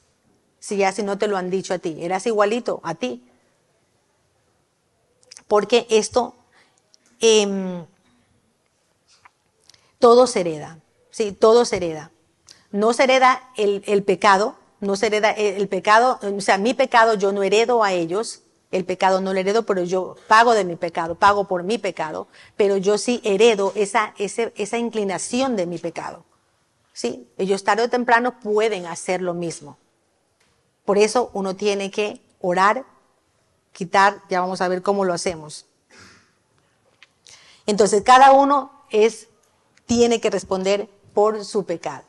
si 0.58 0.76
ya 0.76 0.92
si 0.92 1.02
no 1.02 1.18
te 1.18 1.26
lo 1.26 1.36
han 1.36 1.50
dicho 1.50 1.74
a 1.74 1.78
ti. 1.78 1.98
Eras 2.00 2.26
igualito 2.26 2.80
a 2.82 2.94
ti. 2.94 3.24
Porque 5.46 5.86
esto, 5.90 6.34
eh, 7.20 7.84
todo 9.98 10.26
se 10.26 10.40
hereda. 10.40 10.78
Sí, 11.10 11.32
todo 11.32 11.64
se 11.64 11.76
hereda. 11.76 12.10
No 12.70 12.92
se 12.92 13.04
hereda 13.04 13.50
el, 13.56 13.82
el 13.86 14.02
pecado, 14.02 14.56
no 14.80 14.96
se 14.96 15.06
hereda 15.06 15.30
el, 15.30 15.68
pecado, 15.68 16.20
o 16.22 16.40
sea, 16.40 16.58
mi 16.58 16.74
pecado 16.74 17.14
yo 17.14 17.32
no 17.32 17.42
heredo 17.42 17.82
a 17.82 17.92
ellos, 17.92 18.42
el 18.70 18.84
pecado 18.84 19.20
no 19.20 19.32
lo 19.32 19.40
heredo, 19.40 19.64
pero 19.64 19.82
yo 19.82 20.16
pago 20.28 20.54
de 20.54 20.64
mi 20.64 20.76
pecado, 20.76 21.14
pago 21.14 21.44
por 21.44 21.62
mi 21.62 21.78
pecado, 21.78 22.28
pero 22.56 22.76
yo 22.76 22.98
sí 22.98 23.20
heredo 23.24 23.72
esa, 23.74 24.14
esa 24.18 24.78
inclinación 24.78 25.56
de 25.56 25.66
mi 25.66 25.78
pecado. 25.78 26.24
¿Sí? 26.92 27.28
Ellos 27.38 27.64
tarde 27.64 27.84
o 27.84 27.88
temprano 27.88 28.40
pueden 28.40 28.86
hacer 28.86 29.22
lo 29.22 29.32
mismo. 29.32 29.78
Por 30.84 30.98
eso 30.98 31.30
uno 31.32 31.54
tiene 31.54 31.90
que 31.90 32.20
orar, 32.40 32.84
quitar, 33.72 34.22
ya 34.28 34.40
vamos 34.40 34.60
a 34.60 34.68
ver 34.68 34.82
cómo 34.82 35.04
lo 35.04 35.14
hacemos. 35.14 35.66
Entonces 37.66 38.02
cada 38.02 38.32
uno 38.32 38.72
es, 38.90 39.28
tiene 39.88 40.20
que 40.20 40.30
responder 40.30 40.88
por 41.14 41.44
su 41.44 41.64
pecado. 41.64 42.04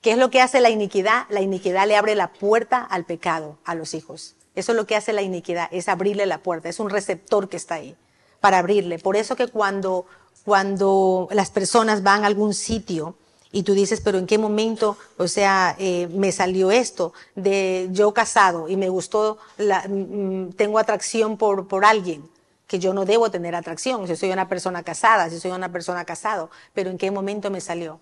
¿Qué 0.00 0.12
es 0.12 0.18
lo 0.18 0.30
que 0.30 0.40
hace 0.40 0.60
la 0.60 0.70
iniquidad? 0.70 1.26
La 1.28 1.42
iniquidad 1.42 1.86
le 1.86 1.96
abre 1.96 2.14
la 2.14 2.32
puerta 2.32 2.80
al 2.80 3.04
pecado 3.04 3.58
a 3.64 3.74
los 3.74 3.92
hijos. 3.92 4.36
Eso 4.54 4.72
es 4.72 4.76
lo 4.76 4.86
que 4.86 4.96
hace 4.96 5.12
la 5.12 5.20
iniquidad, 5.20 5.68
es 5.72 5.88
abrirle 5.88 6.24
la 6.24 6.38
puerta, 6.38 6.70
es 6.70 6.80
un 6.80 6.88
receptor 6.88 7.50
que 7.50 7.58
está 7.58 7.74
ahí 7.74 7.96
para 8.40 8.58
abrirle. 8.58 8.98
Por 8.98 9.16
eso 9.16 9.36
que 9.36 9.48
cuando, 9.48 10.06
cuando 10.44 11.28
las 11.32 11.50
personas 11.50 12.02
van 12.02 12.22
a 12.22 12.28
algún 12.28 12.54
sitio 12.54 13.16
y 13.52 13.64
tú 13.64 13.74
dices, 13.74 14.00
pero 14.00 14.18
¿en 14.18 14.26
qué 14.26 14.38
momento, 14.38 14.96
o 15.18 15.28
sea, 15.28 15.74
eh, 15.78 16.08
me 16.12 16.30
salió 16.30 16.70
esto 16.70 17.12
de 17.34 17.88
yo 17.90 18.14
casado 18.14 18.68
y 18.68 18.76
me 18.76 18.88
gustó, 18.88 19.38
la, 19.58 19.84
mm, 19.88 20.52
tengo 20.52 20.78
atracción 20.78 21.36
por, 21.36 21.66
por 21.66 21.84
alguien? 21.84 22.28
Que 22.66 22.78
yo 22.78 22.92
no 22.92 23.04
debo 23.04 23.30
tener 23.30 23.54
atracción, 23.54 24.06
si 24.06 24.16
soy 24.16 24.32
una 24.32 24.48
persona 24.48 24.82
casada, 24.82 25.30
si 25.30 25.38
soy 25.38 25.52
una 25.52 25.70
persona 25.70 26.04
casado, 26.04 26.50
pero 26.74 26.90
¿en 26.90 26.98
qué 26.98 27.10
momento 27.10 27.50
me 27.50 27.60
salió? 27.60 28.00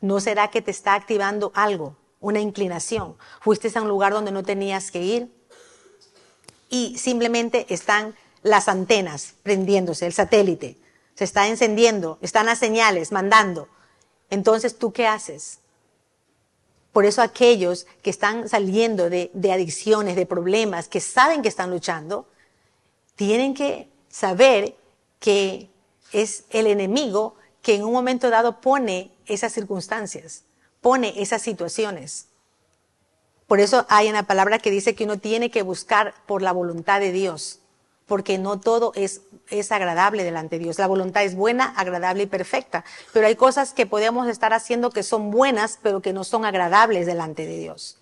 ¿No 0.00 0.20
será 0.20 0.48
que 0.48 0.62
te 0.62 0.70
está 0.70 0.94
activando 0.94 1.52
algo, 1.54 1.96
una 2.20 2.40
inclinación? 2.40 3.16
¿Fuiste 3.40 3.70
a 3.76 3.82
un 3.82 3.88
lugar 3.88 4.12
donde 4.12 4.32
no 4.32 4.42
tenías 4.42 4.90
que 4.90 5.02
ir? 5.02 5.40
y 6.70 6.96
simplemente 6.96 7.66
están 7.68 8.14
las 8.42 8.68
antenas 8.68 9.34
prendiéndose, 9.42 10.06
el 10.06 10.14
satélite, 10.14 10.78
se 11.14 11.24
está 11.24 11.48
encendiendo, 11.48 12.16
están 12.22 12.46
las 12.46 12.58
señales 12.58 13.12
mandando. 13.12 13.68
Entonces, 14.30 14.78
¿tú 14.78 14.92
qué 14.92 15.06
haces? 15.06 15.58
Por 16.92 17.04
eso 17.04 17.20
aquellos 17.20 17.86
que 18.02 18.08
están 18.08 18.48
saliendo 18.48 19.10
de, 19.10 19.30
de, 19.34 19.52
adicciones, 19.52 20.16
de 20.16 20.24
problemas, 20.24 20.88
que 20.88 21.00
saben 21.00 21.42
que 21.42 21.48
están 21.48 21.70
luchando, 21.70 22.26
tienen 23.16 23.52
que 23.52 23.89
saber 24.10 24.76
que 25.18 25.70
es 26.12 26.44
el 26.50 26.66
enemigo 26.66 27.36
que 27.62 27.76
en 27.76 27.84
un 27.84 27.92
momento 27.92 28.30
dado 28.30 28.60
pone 28.60 29.12
esas 29.26 29.52
circunstancias, 29.52 30.44
pone 30.80 31.14
esas 31.16 31.42
situaciones. 31.42 32.26
Por 33.46 33.60
eso 33.60 33.86
hay 33.88 34.08
una 34.08 34.24
palabra 34.24 34.58
que 34.58 34.70
dice 34.70 34.94
que 34.94 35.04
uno 35.04 35.18
tiene 35.18 35.50
que 35.50 35.62
buscar 35.62 36.14
por 36.26 36.42
la 36.42 36.52
voluntad 36.52 37.00
de 37.00 37.12
Dios, 37.12 37.60
porque 38.06 38.38
no 38.38 38.58
todo 38.60 38.92
es, 38.94 39.22
es 39.48 39.72
agradable 39.72 40.24
delante 40.24 40.58
de 40.58 40.64
Dios. 40.64 40.78
La 40.78 40.86
voluntad 40.86 41.24
es 41.24 41.34
buena, 41.34 41.66
agradable 41.76 42.24
y 42.24 42.26
perfecta, 42.26 42.84
pero 43.12 43.26
hay 43.26 43.36
cosas 43.36 43.72
que 43.72 43.86
podemos 43.86 44.26
estar 44.28 44.52
haciendo 44.52 44.90
que 44.90 45.02
son 45.02 45.30
buenas, 45.30 45.78
pero 45.82 46.00
que 46.00 46.12
no 46.12 46.24
son 46.24 46.44
agradables 46.44 47.06
delante 47.06 47.46
de 47.46 47.58
Dios, 47.58 47.98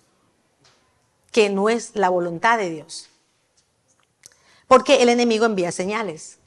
que 1.31 1.49
no 1.49 1.69
es 1.69 1.95
la 1.95 2.09
voluntad 2.09 2.57
de 2.57 2.69
Dios. 2.69 3.08
Porque 4.69 5.01
el 5.01 5.09
enemigo 5.09 5.47
envía 5.47 5.71
señales, 5.71 6.37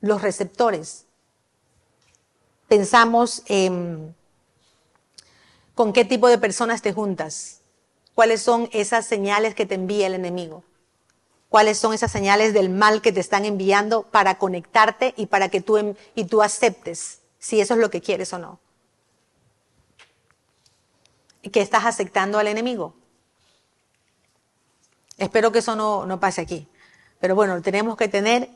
los 0.00 0.22
receptores. 0.22 1.06
Pensamos 2.68 3.42
en 3.46 4.14
con 5.74 5.92
qué 5.92 6.04
tipo 6.04 6.28
de 6.28 6.38
personas 6.38 6.82
te 6.82 6.92
juntas 6.92 7.62
cuáles 8.14 8.42
son 8.42 8.68
esas 8.72 9.06
señales 9.06 9.56
que 9.56 9.66
te 9.66 9.74
envía 9.74 10.06
el 10.06 10.14
enemigo. 10.14 10.62
Cuáles 11.48 11.76
son 11.76 11.94
esas 11.94 12.12
señales 12.12 12.54
del 12.54 12.70
mal 12.70 13.02
que 13.02 13.10
te 13.10 13.18
están 13.18 13.44
enviando 13.44 14.04
para 14.04 14.38
conectarte 14.38 15.12
y 15.16 15.26
para 15.26 15.48
que 15.48 15.60
tú, 15.60 15.76
em, 15.76 15.96
y 16.14 16.26
tú 16.26 16.42
aceptes 16.42 17.22
si 17.40 17.60
eso 17.60 17.74
es 17.74 17.80
lo 17.80 17.90
que 17.90 18.00
quieres 18.00 18.32
o 18.32 18.38
no. 18.38 18.60
Que 21.42 21.60
estás 21.60 21.86
aceptando 21.86 22.38
al 22.38 22.46
enemigo. 22.46 22.94
Espero 25.18 25.50
que 25.50 25.58
eso 25.58 25.74
no, 25.74 26.06
no 26.06 26.20
pase 26.20 26.40
aquí. 26.40 26.68
Pero 27.24 27.34
bueno, 27.34 27.62
tenemos 27.62 27.96
que 27.96 28.06
tener 28.06 28.50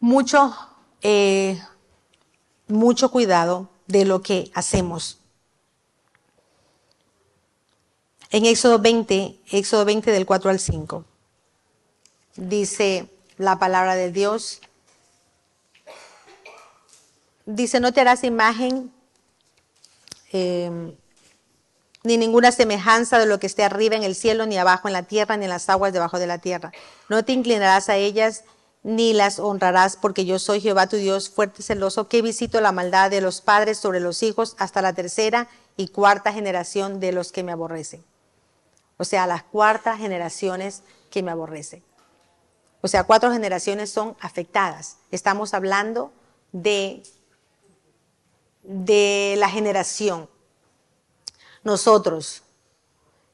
mucho, 0.00 0.52
eh, 1.00 1.62
mucho 2.66 3.12
cuidado 3.12 3.68
de 3.86 4.04
lo 4.04 4.20
que 4.20 4.50
hacemos. 4.52 5.20
En 8.32 8.46
Éxodo 8.46 8.80
20, 8.80 9.38
Éxodo 9.52 9.84
20 9.84 10.10
del 10.10 10.26
4 10.26 10.50
al 10.50 10.58
5, 10.58 11.04
dice 12.34 13.08
la 13.38 13.60
palabra 13.60 13.94
de 13.94 14.10
Dios, 14.10 14.60
dice, 17.44 17.78
no 17.78 17.92
te 17.92 18.00
harás 18.00 18.24
imagen 18.24 18.92
eh, 20.32 20.96
ni 22.06 22.18
ninguna 22.18 22.52
semejanza 22.52 23.18
de 23.18 23.26
lo 23.26 23.40
que 23.40 23.48
esté 23.48 23.64
arriba 23.64 23.96
en 23.96 24.04
el 24.04 24.14
cielo, 24.14 24.46
ni 24.46 24.56
abajo 24.56 24.86
en 24.86 24.92
la 24.92 25.02
tierra, 25.02 25.36
ni 25.36 25.46
en 25.46 25.50
las 25.50 25.68
aguas 25.68 25.92
debajo 25.92 26.20
de 26.20 26.28
la 26.28 26.38
tierra. 26.38 26.70
No 27.08 27.24
te 27.24 27.32
inclinarás 27.32 27.88
a 27.88 27.96
ellas, 27.96 28.44
ni 28.84 29.12
las 29.12 29.40
honrarás, 29.40 29.96
porque 29.96 30.24
yo 30.24 30.38
soy 30.38 30.60
Jehová 30.60 30.86
tu 30.86 30.98
Dios, 30.98 31.28
fuerte 31.28 31.62
y 31.62 31.64
celoso, 31.64 32.06
que 32.06 32.22
visito 32.22 32.60
la 32.60 32.70
maldad 32.70 33.10
de 33.10 33.20
los 33.20 33.40
padres 33.40 33.78
sobre 33.78 33.98
los 33.98 34.22
hijos 34.22 34.54
hasta 34.58 34.82
la 34.82 34.92
tercera 34.92 35.48
y 35.76 35.88
cuarta 35.88 36.32
generación 36.32 37.00
de 37.00 37.10
los 37.10 37.32
que 37.32 37.42
me 37.42 37.50
aborrecen. 37.50 38.04
O 38.98 39.04
sea, 39.04 39.26
las 39.26 39.42
cuartas 39.42 39.98
generaciones 39.98 40.84
que 41.10 41.24
me 41.24 41.32
aborrecen. 41.32 41.82
O 42.82 42.88
sea, 42.88 43.02
cuatro 43.02 43.32
generaciones 43.32 43.90
son 43.90 44.16
afectadas. 44.20 44.98
Estamos 45.10 45.54
hablando 45.54 46.12
de, 46.52 47.02
de 48.62 49.34
la 49.38 49.48
generación. 49.48 50.28
Nosotros, 51.66 52.44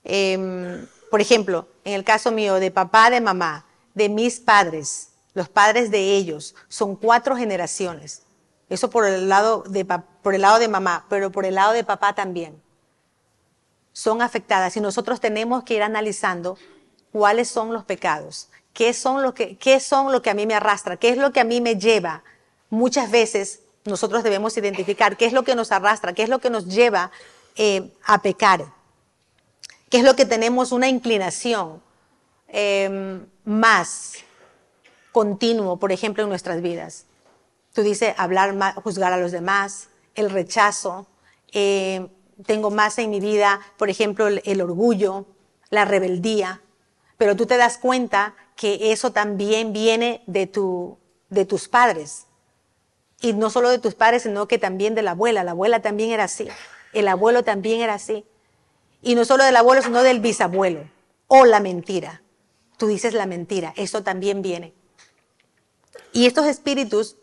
eh, 0.04 0.86
por 1.10 1.20
ejemplo, 1.20 1.68
en 1.84 1.92
el 1.92 2.02
caso 2.02 2.32
mío, 2.32 2.54
de 2.54 2.70
papá, 2.70 3.10
de 3.10 3.20
mamá, 3.20 3.66
de 3.92 4.08
mis 4.08 4.40
padres, 4.40 5.10
los 5.34 5.50
padres 5.50 5.90
de 5.90 6.16
ellos, 6.16 6.54
son 6.66 6.96
cuatro 6.96 7.36
generaciones. 7.36 8.22
Eso 8.70 8.88
por 8.88 9.04
el 9.04 9.28
lado 9.28 9.64
de, 9.68 9.84
por 9.84 10.34
el 10.34 10.40
lado 10.40 10.58
de 10.58 10.68
mamá, 10.68 11.04
pero 11.10 11.30
por 11.30 11.44
el 11.44 11.56
lado 11.56 11.74
de 11.74 11.84
papá 11.84 12.14
también 12.14 12.58
son 13.92 14.22
afectadas 14.22 14.78
y 14.78 14.80
nosotros 14.80 15.20
tenemos 15.20 15.62
que 15.64 15.74
ir 15.74 15.82
analizando 15.82 16.56
cuáles 17.12 17.48
son 17.48 17.74
los 17.74 17.84
pecados, 17.84 18.48
qué 18.72 18.94
son 18.94 19.22
lo 19.22 19.34
que, 19.34 19.58
qué 19.58 19.78
son 19.78 20.10
lo 20.10 20.22
que 20.22 20.30
a 20.30 20.34
mí 20.34 20.46
me 20.46 20.54
arrastra, 20.54 20.96
qué 20.96 21.10
es 21.10 21.18
lo 21.18 21.34
que 21.34 21.40
a 21.40 21.44
mí 21.44 21.60
me 21.60 21.76
lleva. 21.76 22.24
Muchas 22.70 23.10
veces 23.10 23.60
nosotros 23.84 24.22
debemos 24.22 24.56
identificar 24.56 25.18
qué 25.18 25.26
es 25.26 25.34
lo 25.34 25.42
que 25.42 25.54
nos 25.54 25.70
arrastra, 25.70 26.14
qué 26.14 26.22
es 26.22 26.30
lo 26.30 26.38
que 26.38 26.48
nos 26.48 26.64
lleva 26.64 27.10
eh, 27.56 27.92
a 28.04 28.22
pecar, 28.22 28.66
qué 29.90 29.98
es 29.98 30.04
lo 30.04 30.16
que 30.16 30.26
tenemos 30.26 30.72
una 30.72 30.88
inclinación 30.88 31.82
eh, 32.48 33.20
más 33.44 34.14
continuo, 35.12 35.78
por 35.78 35.92
ejemplo, 35.92 36.22
en 36.22 36.28
nuestras 36.28 36.62
vidas. 36.62 37.06
Tú 37.72 37.82
dices 37.82 38.14
hablar, 38.16 38.54
juzgar 38.82 39.12
a 39.12 39.18
los 39.18 39.32
demás, 39.32 39.88
el 40.14 40.30
rechazo, 40.30 41.06
eh, 41.52 42.08
tengo 42.44 42.70
más 42.70 42.98
en 42.98 43.10
mi 43.10 43.20
vida, 43.20 43.60
por 43.76 43.90
ejemplo, 43.90 44.26
el, 44.26 44.60
orgullo, 44.60 45.26
la 45.70 45.84
rebeldía, 45.84 46.60
pero 47.16 47.36
tú 47.36 47.46
te 47.46 47.56
das 47.56 47.78
cuenta 47.78 48.34
que 48.56 48.92
eso 48.92 49.12
también 49.12 49.72
viene 49.72 50.22
de, 50.26 50.46
tu, 50.46 50.98
de 51.28 51.44
tus 51.44 51.68
padres. 51.68 52.26
Y 53.20 53.34
no 53.34 53.50
solo 53.50 53.70
de 53.70 53.78
tus 53.78 53.94
padres, 53.94 54.24
sino 54.24 54.48
que 54.48 54.58
también 54.58 54.94
de 54.94 55.02
la 55.02 55.12
abuela. 55.12 55.44
La 55.44 55.52
abuela 55.52 55.80
también 55.80 56.10
era 56.10 56.24
así. 56.24 56.48
El 56.92 57.08
abuelo 57.08 57.42
también 57.44 57.80
era 57.80 57.94
así. 57.94 58.24
Y 59.00 59.14
no 59.14 59.24
solo 59.24 59.44
del 59.44 59.56
abuelo, 59.56 59.82
sino 59.82 60.02
del 60.02 60.20
bisabuelo. 60.20 60.88
O 61.26 61.44
la 61.44 61.60
mentira. 61.60 62.22
Tú 62.76 62.86
dices 62.86 63.14
la 63.14 63.26
mentira. 63.26 63.72
Eso 63.76 64.02
también 64.02 64.42
viene. 64.42 64.74
Y 66.12 66.26
estos 66.26 66.46
espíritus 66.46 67.16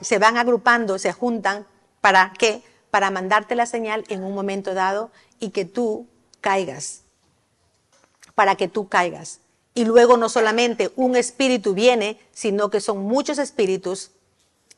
se 0.00 0.18
van 0.18 0.36
agrupando, 0.36 0.98
se 0.98 1.12
juntan 1.12 1.66
para 2.00 2.32
que 2.38 2.62
para 2.90 3.10
mandarte 3.10 3.54
la 3.54 3.66
señal 3.66 4.04
en 4.08 4.24
un 4.24 4.34
momento 4.34 4.74
dado 4.74 5.10
y 5.38 5.50
que 5.50 5.64
tú 5.64 6.06
caigas, 6.40 7.02
para 8.34 8.56
que 8.56 8.68
tú 8.68 8.88
caigas. 8.88 9.40
Y 9.74 9.84
luego 9.84 10.16
no 10.16 10.28
solamente 10.28 10.90
un 10.96 11.16
espíritu 11.16 11.74
viene, 11.74 12.18
sino 12.32 12.70
que 12.70 12.80
son 12.80 12.98
muchos 12.98 13.38
espíritus 13.38 14.10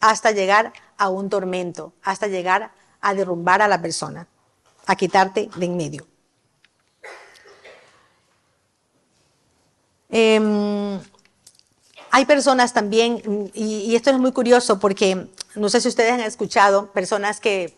hasta 0.01 0.33
llegar 0.33 0.73
a 0.99 1.09
un 1.09 1.31
tormento, 1.31 1.93
hasta 2.03 2.27
llegar 2.27 2.73
a 3.03 3.15
derrumbar 3.15 3.61
a 3.61 3.69
la 3.69 3.83
persona, 3.83 4.27
a 4.87 4.97
quitarte 4.97 5.51
de 5.55 5.67
en 5.67 5.77
medio. 5.77 6.07
Eh, 10.09 10.99
hay 12.11 12.25
personas 12.27 12.73
también, 12.73 13.51
y, 13.55 13.91
y, 13.91 13.97
esto 13.97 14.11
es 14.11 14.19
muy 14.19 14.33
curioso 14.33 14.79
porque 14.79 15.29
no 15.55 15.69
sé 15.69 15.81
si 15.81 15.89
ustedes 15.89 16.13
han 16.13 16.21
escuchado, 16.21 16.93
personas 16.93 17.41
que 17.41 17.75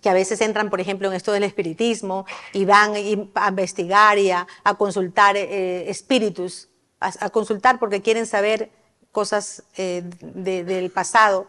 que 0.00 0.08
a 0.08 0.14
veces 0.14 0.40
entran, 0.40 0.70
por 0.70 0.80
ejemplo, 0.80 1.08
en 1.08 1.14
esto 1.14 1.32
del 1.32 1.44
espiritismo 1.44 2.26
y 2.52 2.64
van 2.64 2.94
a 3.34 3.48
investigar 3.48 4.18
y 4.18 4.30
a, 4.30 4.46
consultar 4.76 5.36
eh, 5.36 5.90
espíritus, 5.90 6.68
a, 7.00 7.30
consultar 7.30 7.78
porque 7.78 8.02
quieren 8.02 8.26
saber 8.26 8.70
cosas 9.12 9.62
eh, 9.76 10.02
del 10.20 10.90
pasado, 10.90 11.46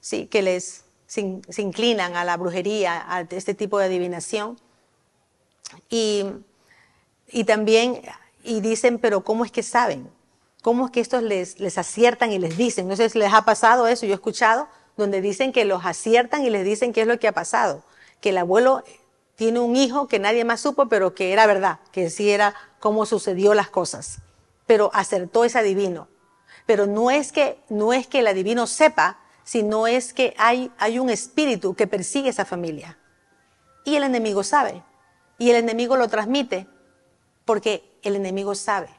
¿sí? 0.00 0.26
que 0.26 0.42
les 0.42 0.84
se, 1.10 1.62
inclinan 1.62 2.14
a 2.14 2.24
la 2.24 2.36
brujería, 2.36 3.04
a 3.08 3.22
este 3.22 3.52
tipo 3.52 3.80
de 3.80 3.86
adivinación. 3.86 4.56
Y, 5.88 6.24
y 7.26 7.42
también, 7.42 8.00
y 8.44 8.60
dicen, 8.60 9.00
pero 9.00 9.24
¿cómo 9.24 9.44
es 9.44 9.50
que 9.50 9.64
saben? 9.64 10.08
¿Cómo 10.62 10.86
es 10.86 10.92
que 10.92 11.00
estos 11.00 11.24
les, 11.24 11.58
les 11.58 11.78
aciertan 11.78 12.30
y 12.30 12.38
les 12.38 12.56
dicen? 12.56 12.86
No 12.86 12.94
sé 12.94 13.08
si 13.08 13.18
les 13.18 13.32
ha 13.32 13.42
pasado 13.42 13.88
eso, 13.88 14.06
yo 14.06 14.12
he 14.12 14.14
escuchado, 14.14 14.68
donde 14.96 15.20
dicen 15.20 15.52
que 15.52 15.64
los 15.64 15.84
aciertan 15.84 16.44
y 16.44 16.50
les 16.50 16.64
dicen 16.64 16.92
qué 16.92 17.00
es 17.00 17.08
lo 17.08 17.18
que 17.18 17.26
ha 17.26 17.32
pasado. 17.32 17.82
Que 18.20 18.28
el 18.28 18.38
abuelo 18.38 18.84
tiene 19.34 19.58
un 19.58 19.74
hijo 19.74 20.06
que 20.06 20.20
nadie 20.20 20.44
más 20.44 20.60
supo, 20.60 20.88
pero 20.88 21.16
que 21.16 21.32
era 21.32 21.44
verdad, 21.46 21.80
que 21.90 22.08
sí 22.08 22.30
era 22.30 22.54
cómo 22.78 23.04
sucedió 23.04 23.54
las 23.54 23.68
cosas. 23.68 24.18
Pero 24.66 24.92
acertó 24.94 25.44
ese 25.44 25.58
adivino. 25.58 26.06
Pero 26.66 26.86
no 26.86 27.10
es 27.10 27.32
que, 27.32 27.58
no 27.68 27.92
es 27.92 28.06
que 28.06 28.20
el 28.20 28.28
adivino 28.28 28.68
sepa, 28.68 29.18
sino 29.44 29.86
es 29.86 30.12
que 30.12 30.34
hay, 30.38 30.70
hay 30.78 30.98
un 30.98 31.10
espíritu 31.10 31.74
que 31.74 31.86
persigue 31.86 32.28
esa 32.28 32.44
familia. 32.44 32.98
Y 33.84 33.96
el 33.96 34.04
enemigo 34.04 34.42
sabe. 34.42 34.82
Y 35.38 35.50
el 35.50 35.56
enemigo 35.56 35.96
lo 35.96 36.08
transmite 36.08 36.66
porque 37.44 37.98
el 38.02 38.16
enemigo 38.16 38.54
sabe 38.54 38.90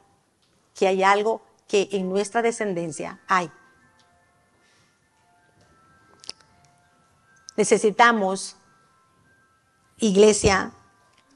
que 0.75 0.87
hay 0.87 1.03
algo 1.03 1.41
que 1.67 1.89
en 1.91 2.09
nuestra 2.09 2.41
descendencia 2.41 3.19
hay. 3.27 3.51
Necesitamos, 7.55 8.55
iglesia, 9.97 10.71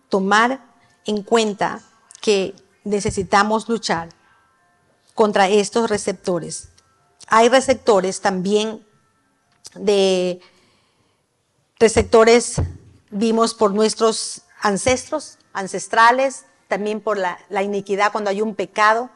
tomar 0.10 0.66
en 1.06 1.24
cuenta 1.24 1.82
que 2.22 2.56
necesitamos 2.84 3.70
luchar 3.70 4.10
contra 5.14 5.48
estos 5.48 5.90
receptores. 5.90 6.70
Hay 7.28 7.50
receptores 7.50 8.22
también 8.22 8.86
de 9.76 10.40
receptores, 11.80 12.62
vimos 13.12 13.54
por 13.54 13.74
nuestros 13.74 14.44
ancestros, 14.62 15.38
ancestrales, 15.54 16.46
también 16.68 17.02
por 17.02 17.18
la, 17.18 17.38
la 17.50 17.64
iniquidad 17.64 18.12
cuando 18.12 18.30
hay 18.30 18.42
un 18.42 18.56
pecado, 18.56 19.10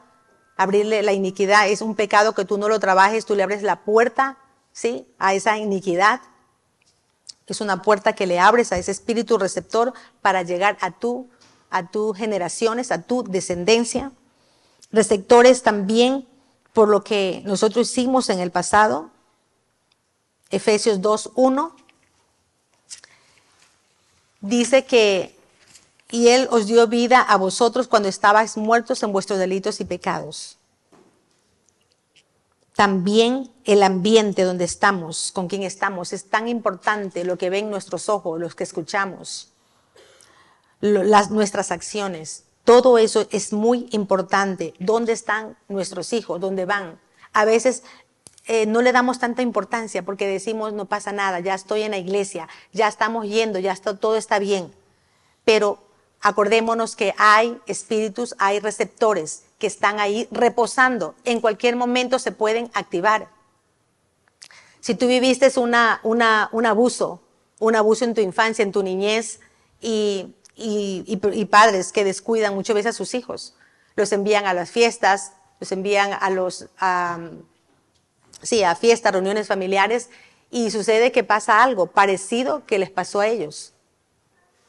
abrirle 0.56 1.02
la 1.02 1.12
iniquidad, 1.12 1.68
es 1.68 1.80
un 1.80 1.94
pecado 1.94 2.34
que 2.34 2.44
tú 2.44 2.58
no 2.58 2.68
lo 2.68 2.78
trabajes, 2.78 3.24
tú 3.24 3.34
le 3.34 3.42
abres 3.42 3.62
la 3.62 3.80
puerta, 3.80 4.38
¿sí? 4.72 5.06
A 5.18 5.34
esa 5.34 5.58
iniquidad. 5.58 6.20
Es 7.46 7.60
una 7.60 7.82
puerta 7.82 8.12
que 8.12 8.26
le 8.26 8.38
abres 8.38 8.70
a 8.70 8.78
ese 8.78 8.92
espíritu 8.92 9.38
receptor 9.38 9.92
para 10.22 10.42
llegar 10.42 10.78
a 10.80 10.92
tu, 10.92 11.28
a 11.70 11.90
tus 11.90 12.16
generaciones, 12.16 12.92
a 12.92 13.02
tu 13.02 13.24
descendencia. 13.24 14.12
Receptores 14.92 15.62
también 15.62 16.28
por 16.72 16.88
lo 16.88 17.02
que 17.02 17.42
nosotros 17.44 17.90
hicimos 17.90 18.28
en 18.30 18.38
el 18.38 18.50
pasado. 18.50 19.10
Efesios 20.50 21.00
2.1 21.00 21.72
dice 24.40 24.84
que 24.84 25.38
y 26.10 26.28
Él 26.28 26.48
os 26.50 26.66
dio 26.66 26.86
vida 26.88 27.20
a 27.20 27.36
vosotros 27.36 27.86
cuando 27.86 28.08
estabais 28.08 28.56
muertos 28.56 29.02
en 29.02 29.12
vuestros 29.12 29.38
delitos 29.38 29.80
y 29.80 29.84
pecados. 29.84 30.56
También 32.74 33.50
el 33.64 33.82
ambiente 33.82 34.42
donde 34.42 34.64
estamos, 34.64 35.32
con 35.32 35.48
quien 35.48 35.62
estamos, 35.62 36.12
es 36.12 36.28
tan 36.28 36.48
importante 36.48 37.24
lo 37.24 37.36
que 37.38 37.50
ven 37.50 37.70
nuestros 37.70 38.08
ojos, 38.08 38.40
los 38.40 38.54
que 38.54 38.64
escuchamos, 38.64 39.48
las, 40.80 41.30
nuestras 41.30 41.70
acciones. 41.70 42.44
Todo 42.64 42.98
eso 42.98 43.26
es 43.30 43.52
muy 43.52 43.88
importante. 43.92 44.74
¿Dónde 44.78 45.12
están 45.12 45.56
nuestros 45.68 46.12
hijos? 46.12 46.40
¿Dónde 46.40 46.64
van? 46.64 46.98
A 47.32 47.44
veces 47.44 47.82
eh, 48.50 48.66
no 48.66 48.82
le 48.82 48.92
damos 48.92 49.18
tanta 49.18 49.42
importancia 49.42 50.02
porque 50.02 50.26
decimos 50.26 50.72
no 50.72 50.84
pasa 50.84 51.12
nada, 51.12 51.40
ya 51.40 51.54
estoy 51.54 51.82
en 51.82 51.92
la 51.92 51.98
iglesia, 51.98 52.48
ya 52.72 52.88
estamos 52.88 53.26
yendo, 53.26 53.58
ya 53.58 53.74
todo 53.76 54.16
está 54.16 54.38
bien. 54.38 54.72
Pero 55.44 55.78
Acordémonos 56.22 56.96
que 56.96 57.14
hay 57.16 57.58
espíritus, 57.66 58.34
hay 58.38 58.60
receptores 58.60 59.44
que 59.58 59.66
están 59.66 60.00
ahí 60.00 60.28
reposando. 60.30 61.14
En 61.24 61.40
cualquier 61.40 61.76
momento 61.76 62.18
se 62.18 62.30
pueden 62.30 62.70
activar. 62.74 63.28
Si 64.80 64.94
tú 64.94 65.06
viviste 65.06 65.50
una, 65.58 66.00
un 66.02 66.66
abuso, 66.66 67.22
un 67.58 67.74
abuso 67.74 68.04
en 68.04 68.14
tu 68.14 68.20
infancia, 68.20 68.62
en 68.62 68.72
tu 68.72 68.82
niñez, 68.82 69.40
y, 69.80 70.34
padres 71.50 71.90
que 71.90 72.04
descuidan 72.04 72.54
muchas 72.54 72.74
veces 72.74 72.94
a 72.94 72.96
sus 72.96 73.14
hijos, 73.14 73.54
los 73.96 74.12
envían 74.12 74.46
a 74.46 74.52
las 74.52 74.70
fiestas, 74.70 75.32
los 75.58 75.72
envían 75.72 76.12
a 76.12 76.28
los, 76.28 76.66
sí, 78.42 78.62
a 78.62 78.74
fiestas, 78.74 79.12
reuniones 79.12 79.48
familiares, 79.48 80.10
y 80.50 80.70
sucede 80.70 81.12
que 81.12 81.24
pasa 81.24 81.62
algo 81.62 81.86
parecido 81.86 82.64
que 82.66 82.78
les 82.78 82.90
pasó 82.90 83.20
a 83.20 83.28
ellos. 83.28 83.72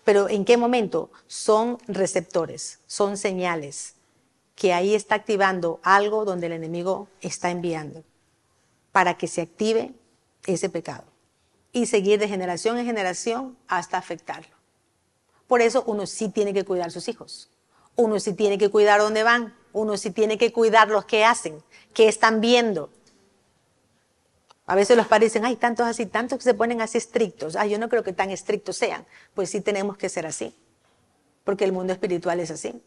Pero 0.03 0.30
¿en 0.30 0.45
qué 0.45 0.57
momento? 0.57 1.12
Son 1.28 1.78
receptores, 1.88 2.80
son 2.88 3.18
señales 3.18 3.95
que 4.55 4.74
ahí 4.74 4.93
está 4.93 5.16
activando 5.16 5.80
algo 5.84 6.26
donde 6.26 6.47
el 6.47 6.53
enemigo 6.53 7.07
está 7.22 7.49
enviando 7.49 8.03
para 8.91 9.18
que 9.18 9.28
se 9.28 9.41
active 9.41 9.93
ese 10.45 10.70
pecado 10.70 11.05
y 11.72 11.86
seguir 11.86 12.20
de 12.20 12.28
generación 12.28 12.78
en 12.78 12.86
generación 12.86 13.57
hasta 13.68 13.97
afectarlo. 13.97 14.55
Por 15.47 15.62
eso 15.62 15.84
uno 15.88 16.05
sí 16.05 16.30
tiene 16.30 16.53
que 16.53 16.64
cuidar 16.64 16.88
a 16.88 16.91
sus 16.91 17.07
hijos, 17.07 17.49
uno 17.95 18.20
sí 18.20 18.34
tiene 18.34 18.57
que 18.57 18.70
cuidar 18.70 18.99
dónde 18.99 19.24
van, 19.24 19.55
uno 19.74 19.97
sí 19.97 20.12
tiene 20.12 20.38
que 20.38 20.51
cuidar 20.51 20.89
los 20.89 21.05
que 21.05 21.26
hacen, 21.26 21.64
qué 21.93 22.07
están 22.07 22.41
viendo, 22.41 22.89
a 24.72 24.76
veces 24.76 24.95
los 24.95 25.05
padres 25.05 25.34
dicen, 25.34 25.43
ay, 25.43 25.57
tantos 25.57 25.86
así, 25.86 26.05
tantos 26.05 26.38
que 26.38 26.45
se 26.45 26.53
ponen 26.53 26.80
así 26.80 26.97
estrictos. 26.97 27.57
Ay, 27.57 27.72
yo 27.72 27.78
no 27.78 27.89
creo 27.89 28.05
que 28.05 28.13
tan 28.13 28.30
estrictos 28.30 28.78
sean. 28.78 29.05
Pues 29.34 29.49
sí 29.49 29.59
tenemos 29.59 29.97
que 29.97 30.07
ser 30.07 30.26
así, 30.26 30.55
porque 31.43 31.65
el 31.65 31.74
mundo 31.74 31.91
espiritual 31.91 32.39
es 32.39 32.51
así. 32.51 32.82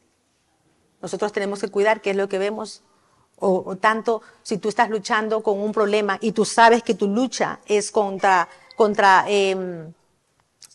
Nosotros 1.03 1.30
tenemos 1.30 1.61
que 1.61 1.68
cuidar 1.68 2.01
qué 2.01 2.12
es 2.12 2.16
lo 2.16 2.26
que 2.26 2.39
vemos. 2.39 2.82
O, 3.37 3.76
tanto, 3.76 4.22
si 4.43 4.57
tú 4.57 4.70
estás 4.70 4.89
luchando 4.89 5.43
con 5.43 5.61
un 5.61 5.72
problema 5.72 6.16
y 6.22 6.32
tú 6.32 6.47
sabes 6.47 6.82
que 6.82 6.95
tu 6.95 7.07
lucha 7.07 7.61
es 7.66 7.91
contra, 7.91 8.49
contra, 8.76 9.26
em, 9.28 9.93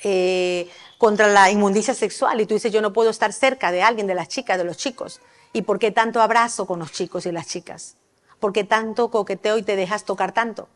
eh, 0.04 0.70
contra 1.00 1.28
la 1.28 1.50
inmundicia 1.50 1.96
sexual 1.96 2.40
y 2.40 2.46
tú 2.46 2.54
dices, 2.54 2.72
yo 2.72 2.84
no 2.84 2.94
puedo 2.94 3.10
estar 3.10 3.34
cerca 3.34 3.72
de 3.72 3.82
alguien, 3.82 4.06
de 4.06 4.14
las 4.14 4.28
chicas, 4.28 4.60
de 4.60 4.64
los 4.64 4.78
chicos. 4.78 5.22
¿Y 5.54 5.64
por 5.64 5.80
qué 5.80 5.90
tanto 5.90 6.22
abrazo 6.22 6.68
con 6.68 6.78
los 6.78 6.92
chicos 6.92 7.26
y 7.26 7.32
las 7.32 7.48
chicas? 7.48 7.96
¿Por 8.40 8.54
qué 8.54 8.64
tanto 8.64 9.10
coqueteo 9.10 9.58
y 9.58 9.64
te 9.64 9.76
dejas 9.76 10.06
tocar 10.06 10.34
tanto? 10.34 10.70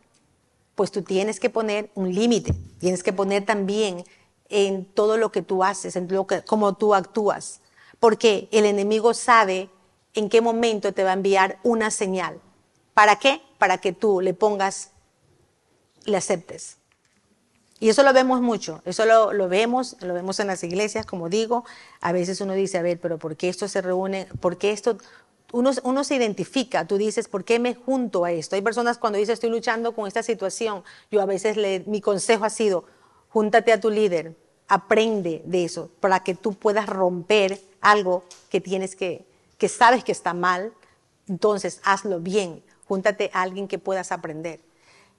Pues 0.76 0.91
tú 0.91 1.03
tienes 1.03 1.39
que 1.39 1.49
poner 1.49 1.91
un 1.95 2.13
límite, 2.13 2.53
tienes 2.80 3.03
que 3.03 3.13
poner 3.13 3.45
también 3.45 4.03
en 4.49 4.86
todo 4.86 5.17
lo 5.17 5.32
que 5.32 5.41
tú 5.41 5.63
haces, 5.63 5.95
en 5.95 6.07
lo 6.11 6.28
que, 6.28 6.43
cómo 6.43 6.76
tú 6.76 6.93
actúas, 6.95 7.61
porque 7.99 8.47
el 8.51 8.65
enemigo 8.65 9.13
sabe 9.13 9.69
en 10.13 10.30
qué 10.30 10.41
momento 10.41 10.93
te 10.93 11.03
va 11.03 11.11
a 11.11 11.13
enviar 11.13 11.59
una 11.63 11.91
señal. 11.91 12.39
¿Para 12.93 13.17
qué? 13.17 13.41
Para 13.57 13.80
que 13.80 13.93
tú 13.93 14.21
le 14.21 14.34
pongas, 14.34 14.91
le 16.05 16.17
aceptes. 16.17 16.78
Y 17.80 17.89
eso 17.89 18.03
lo 18.03 18.13
vemos 18.13 18.41
mucho, 18.41 18.82
eso 18.86 19.05
lo, 19.05 19.34
lo, 19.34 19.49
vemos, 19.49 19.97
lo 19.99 20.13
vemos 20.13 20.39
en 20.39 20.47
las 20.47 20.63
iglesias, 20.63 21.05
como 21.05 21.28
digo, 21.28 21.65
a 21.99 22.13
veces 22.13 22.39
uno 22.39 22.53
dice, 22.53 22.78
a 22.78 22.82
ver, 22.82 22.99
pero 22.99 23.17
¿por 23.17 23.36
qué 23.36 23.49
esto 23.49 23.67
se 23.67 23.82
reúne? 23.82 24.28
¿Por 24.39 24.57
qué 24.57 24.71
esto 24.71 24.97
uno, 25.54 26.04
se 26.04 26.16
identifica, 26.16 26.88
tú 26.88 26.97
dices, 26.97 27.28
¿por 27.28 27.43
qué 27.43 27.60
me 27.60 27.76
junto 27.76 28.26
a 28.26 28.32
esto? 28.32 28.56
Hay 28.56 28.64
personas 28.64 28.97
cuando 28.97 29.20
dicen, 29.20 29.34
estoy 29.34 29.51
luchando 29.51 29.93
con 29.93 30.08
esta 30.08 30.24
situación, 30.24 30.84
yo 31.12 31.22
a 31.22 31.28
veces 31.28 31.86
mi 31.86 32.01
consejo 32.01 32.43
ha 32.43 32.49
sido, 32.49 32.86
júntate 33.30 33.72
a 33.72 33.80
tu 33.80 33.91
líder, 33.91 34.36
aprende 34.68 35.43
de 35.45 35.64
eso, 35.64 35.91
para 35.99 36.22
que 36.24 36.34
tú 36.34 36.56
puedas 36.56 36.88
romper 36.88 37.62
algo 37.82 38.24
que 38.49 38.62
tienes 38.62 38.95
que, 38.95 39.28
que 39.60 39.70
sabes 39.70 40.04
que 40.04 40.12
está 40.12 40.34
mal, 40.34 40.74
entonces 41.28 41.82
hazlo 41.84 42.20
bien, 42.20 42.64
júntate 42.88 43.30
a 43.32 43.43
alguien 43.43 43.68
que 43.68 43.78
puedas 43.78 44.12
aprender. 44.12 44.60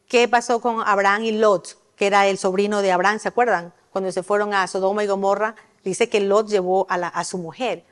¿Qué 0.09 0.27
pasó 0.27 0.61
con 0.61 0.83
Abraham 0.85 1.23
y 1.25 1.33
Lot, 1.33 1.79
que 1.95 2.09
era 2.09 2.27
el 2.27 2.39
sobrino 2.39 2.83
de 2.83 2.91
Abraham, 2.91 3.21
¿se 3.21 3.29
acuerdan? 3.29 3.73
Cuando 3.93 4.11
se 4.11 4.25
fueron 4.25 4.53
a 4.53 4.67
Sodoma 4.67 5.05
y 5.05 5.07
Gomorra, 5.07 5.55
dice 5.85 6.09
que 6.09 6.19
Lot 6.19 6.49
llevó 6.49 6.89
a 6.89 7.23
su 7.23 7.39
mujer 7.39 7.85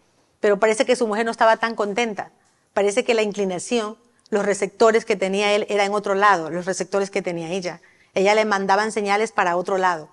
pero 0.43 0.59
parece 0.59 0.85
que 0.85 0.97
su 0.97 1.07
mujer 1.07 1.25
no 1.25 1.31
estaba 1.31 1.57
tan 1.57 1.77
contenta. 1.77 2.33
Parece 2.75 3.05
que 3.05 3.15
la 3.15 3.23
inclinación, 3.23 3.97
los 4.29 4.45
receptores 4.45 5.05
que 5.05 5.15
tenía 5.15 5.53
él 5.53 5.67
era 5.69 5.85
en 5.85 5.95
otro 5.95 6.17
lado, 6.17 6.51
los 6.51 6.67
receptores 6.67 7.11
que 7.13 7.23
tenía 7.23 7.53
ella. 7.53 7.81
Ella 8.13 8.35
le 8.35 8.45
mandaban 8.45 8.91
señales 8.91 9.31
para 9.31 9.57
otro 9.57 9.79
lado. 9.79 10.09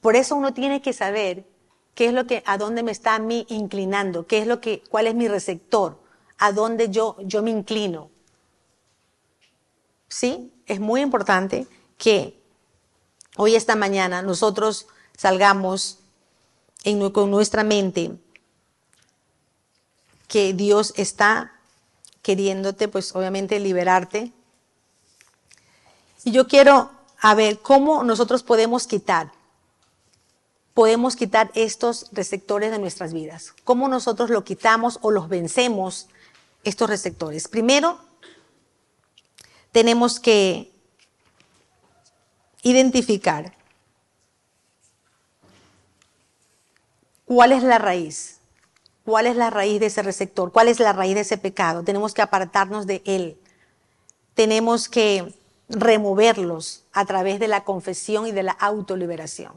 Por 0.00 0.16
eso 0.16 0.34
uno 0.34 0.54
tiene 0.54 0.80
que 0.80 0.94
saber 0.94 1.44
qué 1.94 2.06
es 2.06 2.14
lo 2.14 2.26
que, 2.26 2.42
a 2.46 2.56
dónde 2.56 2.82
me 2.82 2.92
está 2.92 3.14
a 3.14 3.18
mí 3.18 3.44
inclinando, 3.50 4.26
qué 4.26 4.38
es 4.38 4.46
lo 4.46 4.62
que, 4.62 4.82
cuál 4.88 5.06
es 5.06 5.14
mi 5.14 5.28
receptor, 5.28 6.00
a 6.38 6.50
dónde 6.50 6.88
yo, 6.88 7.18
yo 7.20 7.42
me 7.42 7.50
inclino. 7.50 8.08
Sí, 10.08 10.50
es 10.64 10.80
muy 10.80 11.02
importante 11.02 11.66
que 11.98 12.40
hoy 13.36 13.54
esta 13.54 13.76
mañana 13.76 14.22
nosotros 14.22 14.86
salgamos 15.14 16.01
en, 16.84 17.10
con 17.10 17.30
nuestra 17.30 17.64
mente 17.64 18.16
que 20.28 20.54
Dios 20.54 20.94
está 20.96 21.52
queriéndote, 22.22 22.88
pues 22.88 23.14
obviamente 23.14 23.60
liberarte. 23.60 24.32
Y 26.24 26.32
yo 26.32 26.46
quiero 26.46 26.90
a 27.20 27.34
ver 27.34 27.58
cómo 27.60 28.02
nosotros 28.02 28.42
podemos 28.42 28.86
quitar, 28.86 29.32
podemos 30.74 31.16
quitar 31.16 31.50
estos 31.54 32.06
receptores 32.12 32.70
de 32.70 32.78
nuestras 32.78 33.12
vidas. 33.12 33.54
Cómo 33.64 33.88
nosotros 33.88 34.30
lo 34.30 34.42
quitamos 34.44 34.98
o 35.02 35.10
los 35.10 35.28
vencemos, 35.28 36.08
estos 36.64 36.88
receptores. 36.88 37.48
Primero, 37.48 37.98
tenemos 39.72 40.20
que 40.20 40.72
identificar 42.62 43.54
cuál 47.34 47.52
es 47.52 47.62
la 47.62 47.78
raíz, 47.78 48.40
cuál 49.06 49.26
es 49.26 49.36
la 49.36 49.48
raíz 49.48 49.80
de 49.80 49.86
ese 49.86 50.02
receptor, 50.02 50.52
cuál 50.52 50.68
es 50.68 50.80
la 50.80 50.92
raíz 50.92 51.14
de 51.14 51.22
ese 51.22 51.38
pecado. 51.38 51.82
Tenemos 51.82 52.12
que 52.12 52.20
apartarnos 52.20 52.86
de 52.86 53.00
él. 53.06 53.38
Tenemos 54.34 54.86
que 54.86 55.32
removerlos 55.70 56.84
a 56.92 57.06
través 57.06 57.40
de 57.40 57.48
la 57.48 57.64
confesión 57.64 58.26
y 58.26 58.32
de 58.32 58.42
la 58.42 58.52
autoliberación. 58.52 59.54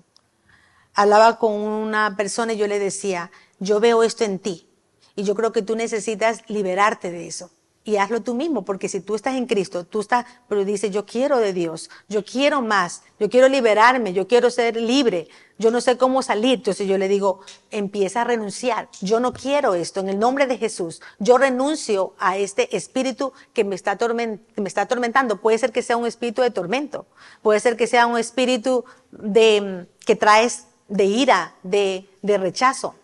Hablaba 0.94 1.38
con 1.38 1.52
una 1.52 2.16
persona 2.16 2.54
y 2.54 2.58
yo 2.58 2.68
le 2.68 2.80
decía, 2.80 3.30
yo 3.60 3.82
veo 3.82 4.04
esto 4.04 4.24
en 4.24 4.40
ti 4.40 4.70
y 5.18 5.24
yo 5.24 5.36
creo 5.36 5.52
que 5.52 5.62
tú 5.62 5.76
necesitas 5.76 6.44
liberarte 6.48 7.12
de 7.12 7.28
eso 7.28 7.50
y 7.86 7.98
hazlo 7.98 8.24
tú 8.24 8.34
mismo, 8.34 8.66
porque 8.66 8.90
si 8.90 9.00
tú 9.00 9.14
estás 9.14 9.36
en 9.36 9.46
Cristo, 9.46 9.86
tú 9.86 10.02
estás, 10.02 10.26
pero 10.50 10.66
dices, 10.66 10.90
yo 10.90 11.06
quiero 11.06 11.38
de 11.38 11.54
Dios, 11.54 11.92
yo 12.10 12.26
quiero 12.26 12.64
más, 12.64 13.04
yo 13.20 13.30
quiero 13.30 13.48
liberarme, 13.48 14.12
yo 14.12 14.28
quiero 14.28 14.50
ser 14.50 14.76
libre, 14.76 15.30
yo 15.60 15.70
no 15.70 15.80
sé 15.82 15.96
cómo 15.96 16.24
salir. 16.24 16.56
Entonces 16.56 16.88
yo 16.88 16.98
le 16.98 17.08
digo, 17.08 17.42
empieza 17.70 18.22
a 18.22 18.24
renunciar, 18.24 18.90
yo 19.02 19.20
no 19.20 19.34
quiero 19.34 19.76
esto, 19.76 20.00
en 20.00 20.10
el 20.10 20.18
nombre 20.18 20.48
de 20.48 20.58
Jesús, 20.58 21.00
yo 21.20 21.38
renuncio 21.38 22.16
a 22.18 22.38
este 22.38 22.76
espíritu 22.76 23.34
que 23.54 23.64
me 23.64 23.76
está, 23.76 23.96
me 24.16 24.68
está 24.68 24.82
atormentando. 24.82 25.40
Puede 25.40 25.60
ser 25.60 25.72
que 25.72 25.84
sea 25.84 25.96
un 25.96 26.08
espíritu 26.08 26.42
de 26.42 26.50
tormento, 26.50 27.06
puede 27.44 27.60
ser 27.60 27.78
que 27.78 27.86
sea 27.86 28.08
un 28.08 28.18
espíritu 28.18 28.84
de, 29.12 29.86
que 30.08 30.16
traes 30.16 30.66
de 30.88 31.06
ira, 31.06 31.54
de, 31.62 32.10
de 32.24 32.40
rechazo. 32.40 32.96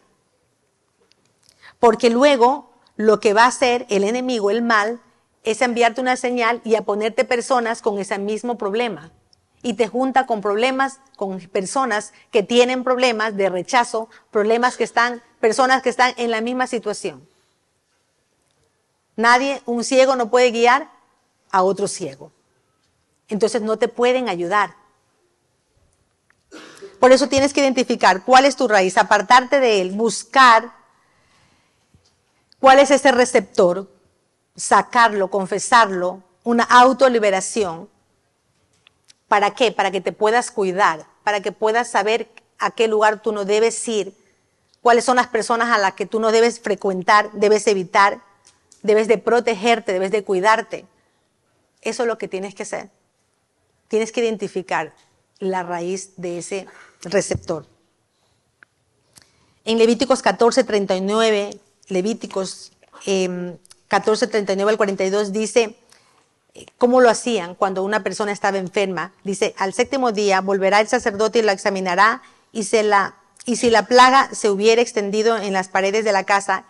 Porque 1.80 2.10
luego 2.10 2.70
lo 3.02 3.20
que 3.20 3.34
va 3.34 3.45
a 3.45 3.47
hacer 3.47 3.86
el 3.89 4.04
enemigo, 4.04 4.52
el 4.52 4.62
mal, 4.62 5.02
es 5.43 5.62
enviarte 5.62 6.02
una 6.02 6.16
señal 6.16 6.62
y 6.64 6.76
a 6.76 6.84
ponerte 6.84 7.26
personas 7.26 7.82
con 7.82 7.97
ese 7.97 8.20
mismo 8.20 8.58
problema. 8.58 9.12
Y 9.64 9.74
te 9.74 9.88
junta 9.88 10.26
con 10.26 10.41
problemas, 10.41 10.99
con 11.18 11.39
personas 11.39 12.14
que 12.32 12.43
tienen 12.43 12.84
problemas 12.84 13.36
de 13.36 13.49
rechazo, 13.49 14.10
problemas 14.32 14.78
que 14.78 14.84
están, 14.84 15.22
personas 15.39 15.82
que 15.82 15.89
están 15.89 16.14
en 16.18 16.32
la 16.32 16.41
misma 16.41 16.68
situación. 16.68 17.28
Nadie, 19.16 19.62
un 19.66 19.84
ciego 19.84 20.16
no 20.16 20.30
puede 20.30 20.52
guiar 20.52 20.89
a 21.52 21.64
otro 21.64 21.88
ciego. 21.88 22.32
Entonces 23.28 23.62
no 23.62 23.78
te 23.78 23.88
pueden 23.88 24.30
ayudar. 24.30 24.76
Por 26.99 27.12
eso 27.12 27.30
tienes 27.30 27.54
que 27.54 27.62
identificar 27.62 28.24
cuál 28.24 28.45
es 28.45 28.56
tu 28.56 28.68
raíz, 28.68 28.97
apartarte 28.97 29.60
de 29.60 29.82
él, 29.82 29.91
buscar 29.91 30.81
¿Cuál 32.62 32.78
es 32.78 32.91
ese 32.91 33.12
receptor? 33.12 33.89
Sacarlo, 34.55 35.32
confesarlo, 35.32 36.22
una 36.43 36.64
autoliberación. 36.64 37.89
¿Para 39.28 39.55
qué? 39.55 39.72
Para 39.72 39.89
que 39.89 39.99
te 39.99 40.12
puedas 40.12 40.51
cuidar, 40.51 41.07
para 41.24 41.41
que 41.41 41.51
puedas 41.51 41.89
saber 41.89 42.30
a 42.59 42.70
qué 42.70 42.88
lugar 42.88 43.24
tú 43.24 43.32
no 43.32 43.45
debes 43.45 43.88
ir, 43.88 44.16
cuáles 44.80 45.05
son 45.05 45.16
las 45.16 45.26
personas 45.26 45.72
a 45.72 45.80
las 45.80 45.93
que 45.93 46.05
tú 46.05 46.20
no 46.20 46.32
debes 46.32 46.59
frecuentar, 46.59 47.32
debes 47.32 47.66
evitar, 47.66 48.22
debes 48.84 49.07
de 49.07 49.18
protegerte, 49.18 49.91
debes 49.91 50.12
de 50.12 50.24
cuidarte. 50.24 50.86
Eso 51.82 52.03
es 52.03 52.07
lo 52.07 52.20
que 52.20 52.28
tienes 52.28 52.53
que 52.53 52.62
hacer. 52.62 52.91
Tienes 53.88 54.12
que 54.12 54.22
identificar 54.22 54.93
la 55.39 55.64
raíz 55.64 56.12
de 56.18 56.38
ese 56.38 56.68
receptor. 57.01 57.66
En 59.66 59.80
Levíticos 59.80 60.22
14, 60.22 60.64
39 60.64 61.59
Levíticos 61.88 62.72
14, 63.88 64.28
39 64.28 64.72
al 64.72 64.78
42 64.78 65.32
dice 65.32 65.76
cómo 66.78 67.02
lo 67.02 67.10
hacían 67.10 67.56
cuando 67.56 67.84
una 67.84 68.04
persona 68.04 68.32
estaba 68.32 68.58
enferma. 68.58 69.14
Dice, 69.24 69.56
al 69.58 69.74
séptimo 69.74 70.12
día 70.12 70.42
volverá 70.42 70.80
el 70.80 70.88
sacerdote 70.88 71.40
y 71.40 71.42
lo 71.42 71.52
examinará 71.52 72.22
y, 72.52 72.64
se 72.64 72.84
la, 72.84 73.16
y 73.46 73.56
si 73.56 73.70
la 73.70 73.88
plaga 73.88 74.30
se 74.34 74.50
hubiera 74.50 74.82
extendido 74.82 75.38
en 75.38 75.54
las 75.54 75.70
paredes 75.70 76.06
de 76.06 76.12
la 76.12 76.24
casa, 76.24 76.66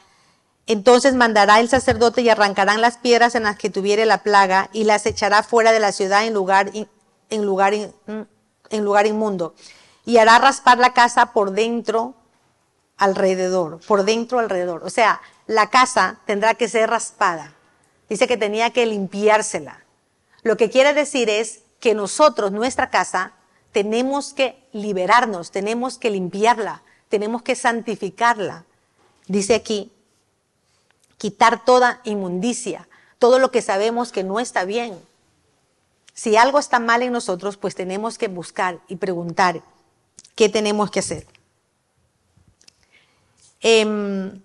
entonces 0.68 1.16
mandará 1.16 1.60
el 1.60 1.70
sacerdote 1.70 2.22
y 2.22 2.30
arrancarán 2.30 2.82
las 2.82 2.98
piedras 2.98 3.36
en 3.36 3.44
las 3.44 3.58
que 3.58 3.70
tuviere 3.70 4.06
la 4.06 4.24
plaga 4.24 4.70
y 4.72 4.84
las 4.84 5.06
echará 5.06 5.44
fuera 5.44 5.72
de 5.72 5.80
la 5.80 5.92
ciudad 5.92 6.26
en 6.26 6.34
lugar, 6.34 6.72
en 6.74 7.46
lugar, 7.46 7.74
en 7.74 8.84
lugar 8.84 9.08
inmundo. 9.08 9.56
Y 10.06 10.18
hará 10.18 10.40
raspar 10.40 10.78
la 10.78 10.94
casa 10.94 11.34
por 11.34 11.52
dentro 11.52 12.16
alrededor, 13.02 13.80
por 13.88 14.06
dentro 14.06 14.38
alrededor. 14.38 14.84
O 14.84 14.92
sea, 14.92 15.22
la 15.48 15.72
casa 15.72 16.20
tendrá 16.28 16.54
que 16.54 16.70
ser 16.70 16.88
raspada. 16.88 17.56
Dice 18.08 18.28
que 18.28 18.38
tenía 18.38 18.70
que 18.70 18.86
limpiársela. 18.86 19.84
Lo 20.44 20.56
que 20.56 20.70
quiere 20.70 20.94
decir 20.94 21.28
es 21.28 21.64
que 21.80 21.96
nosotros, 21.96 22.52
nuestra 22.52 22.92
casa, 22.92 23.34
tenemos 23.72 24.34
que 24.34 24.64
liberarnos, 24.72 25.50
tenemos 25.50 25.98
que 25.98 26.12
limpiarla, 26.12 26.84
tenemos 27.10 27.42
que 27.42 27.56
santificarla. 27.56 28.66
Dice 29.26 29.56
aquí, 29.56 29.92
quitar 31.18 31.66
toda 31.66 32.02
inmundicia, 32.04 32.88
todo 33.18 33.40
lo 33.40 33.50
que 33.50 33.64
sabemos 33.64 34.12
que 34.12 34.24
no 34.24 34.40
está 34.40 34.64
bien. 34.64 34.96
Si 36.14 36.38
algo 36.38 36.60
está 36.60 36.78
mal 36.78 37.02
en 37.02 37.14
nosotros, 37.14 37.58
pues 37.58 37.74
tenemos 37.74 38.20
que 38.20 38.28
buscar 38.28 38.80
y 38.88 38.98
preguntar 38.98 39.64
qué 40.36 40.50
tenemos 40.50 40.92
que 40.92 41.00
hacer. 41.00 41.26
Em, 43.62 44.42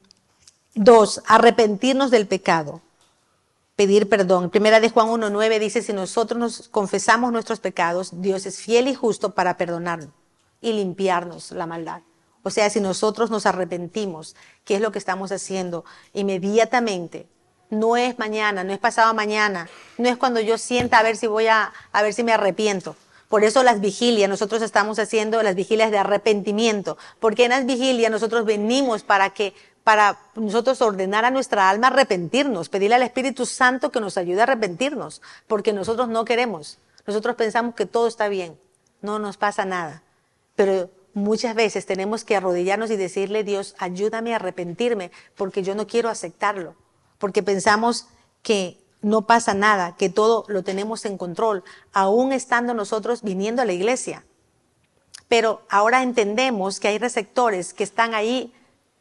dos, 0.75 1.23
arrepentirnos 1.27 2.11
del 2.11 2.27
pecado. 2.27 2.83
Pedir 3.77 4.09
perdón. 4.09 4.51
Primera 4.51 4.81
de 4.81 4.91
Juan 4.91 5.09
1.9 5.09 5.59
dice, 5.59 5.83
si 5.83 5.93
nosotros 5.93 6.39
nos 6.39 6.69
confesamos 6.69 7.33
nuestros 7.33 7.61
pecados, 7.61 8.23
Dios 8.23 8.47
es 8.47 8.59
fiel 8.59 8.89
y 8.89 8.95
justo 8.95 9.35
para 9.35 9.57
perdonarnos 9.57 10.11
y 10.61 10.73
limpiarnos 10.73 11.51
la 11.53 11.67
maldad. 11.67 12.03
O 12.43 12.51
sea, 12.51 12.71
si 12.71 12.81
nosotros 12.81 13.31
nos 13.31 13.45
arrepentimos, 13.45 14.37
¿qué 14.65 14.77
es 14.77 14.81
lo 14.81 14.93
que 14.93 14.99
estamos 14.99 15.33
haciendo? 15.33 15.85
Inmediatamente. 16.13 17.27
No 17.71 17.97
es 17.97 18.19
mañana, 18.19 18.63
no 18.63 18.73
es 18.73 18.79
pasado 18.79 19.13
mañana, 19.13 19.69
no 19.99 20.09
es 20.09 20.17
cuando 20.17 20.39
yo 20.39 20.57
sienta 20.57 20.99
a 20.99 21.03
ver 21.03 21.17
si 21.17 21.27
voy 21.27 21.49
a, 21.49 21.73
a 21.91 22.03
ver 22.03 22.15
si 22.15 22.23
me 22.23 22.33
arrepiento. 22.33 22.95
Por 23.29 23.43
eso 23.43 23.63
las 23.63 23.81
vigilias, 23.81 24.29
nosotros 24.29 24.63
estamos 24.63 24.99
haciendo 24.99 25.43
las 25.43 25.57
vigilias 25.57 25.91
de 25.91 25.99
arrepentimiento, 25.99 26.97
porque 27.19 27.45
en 27.45 27.51
las 27.51 27.67
vigilias 27.67 28.11
nosotros 28.11 28.45
venimos 28.45 29.03
para 29.03 29.31
que, 29.31 29.53
para 29.83 30.19
nosotros 30.37 30.81
ordenar 30.81 31.25
a 31.25 31.31
nuestra 31.31 31.69
alma 31.69 31.89
arrepentirnos, 31.89 32.69
pedirle 32.69 32.95
al 32.95 33.03
Espíritu 33.03 33.45
Santo 33.45 33.91
que 33.91 34.01
nos 34.01 34.17
ayude 34.17 34.41
a 34.41 34.45
arrepentirnos, 34.45 35.23
porque 35.49 35.73
nosotros 35.73 36.09
no 36.09 36.25
queremos. 36.25 36.79
Nosotros 37.07 37.35
pensamos 37.35 37.75
que 37.75 37.87
todo 37.87 38.07
está 38.07 38.29
bien, 38.29 38.59
no 39.01 39.19
nos 39.19 39.37
pasa 39.37 39.65
nada. 39.65 40.03
Pero 40.55 40.91
muchas 41.13 41.55
veces 41.55 41.85
tenemos 41.85 42.25
que 42.25 42.37
arrodillarnos 42.37 42.91
y 42.91 42.97
decirle, 42.97 43.43
Dios, 43.43 43.75
ayúdame 43.79 44.33
a 44.33 44.37
arrepentirme, 44.37 45.11
porque 45.35 45.65
yo 45.65 45.75
no 45.75 45.87
quiero 45.89 46.11
aceptarlo, 46.11 46.77
porque 47.19 47.43
pensamos 47.43 48.07
que 48.43 48.79
no 49.07 49.23
pasa 49.23 49.55
nada, 49.55 49.95
que 49.97 50.09
todo 50.09 50.45
lo 50.49 50.65
tenemos 50.65 51.05
en 51.05 51.17
control, 51.17 51.63
aún 51.93 52.33
estando 52.33 52.75
nosotros 52.75 53.23
viniendo 53.23 53.63
a 53.63 53.65
la 53.65 53.73
iglesia. 53.73 54.25
Pero 55.29 55.63
ahora 55.71 56.03
entendemos 56.03 56.81
que 56.81 56.89
hay 56.89 56.99
receptores 56.99 57.73
que 57.73 57.85
están 57.85 58.15
ahí 58.15 58.53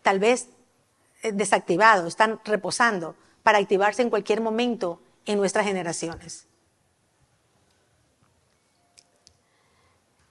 tal 0.03 0.19
vez 0.19 0.49
eh, 1.23 1.31
desactivados, 1.31 2.05
están 2.05 2.39
reposando 2.45 3.15
para 3.41 3.57
activarse 3.57 4.03
en 4.03 4.11
cualquier 4.11 4.41
momento 4.41 5.01
en 5.25 5.39
nuestras 5.39 5.65
generaciones. 5.65 6.45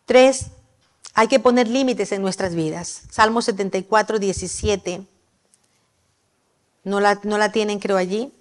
Tres, 0.05 0.53
hay 1.15 1.27
que 1.27 1.41
poner 1.41 1.67
límites 1.67 2.13
en 2.13 2.23
nuestras 2.23 2.55
vidas. 2.55 3.03
Salmo 3.11 3.43
74, 3.43 4.21
17. 4.21 5.05
No 6.85 7.01
la, 7.01 7.19
no 7.25 7.39
la 7.39 7.51
tienen, 7.51 7.81
creo, 7.81 7.97
allí 7.97 8.33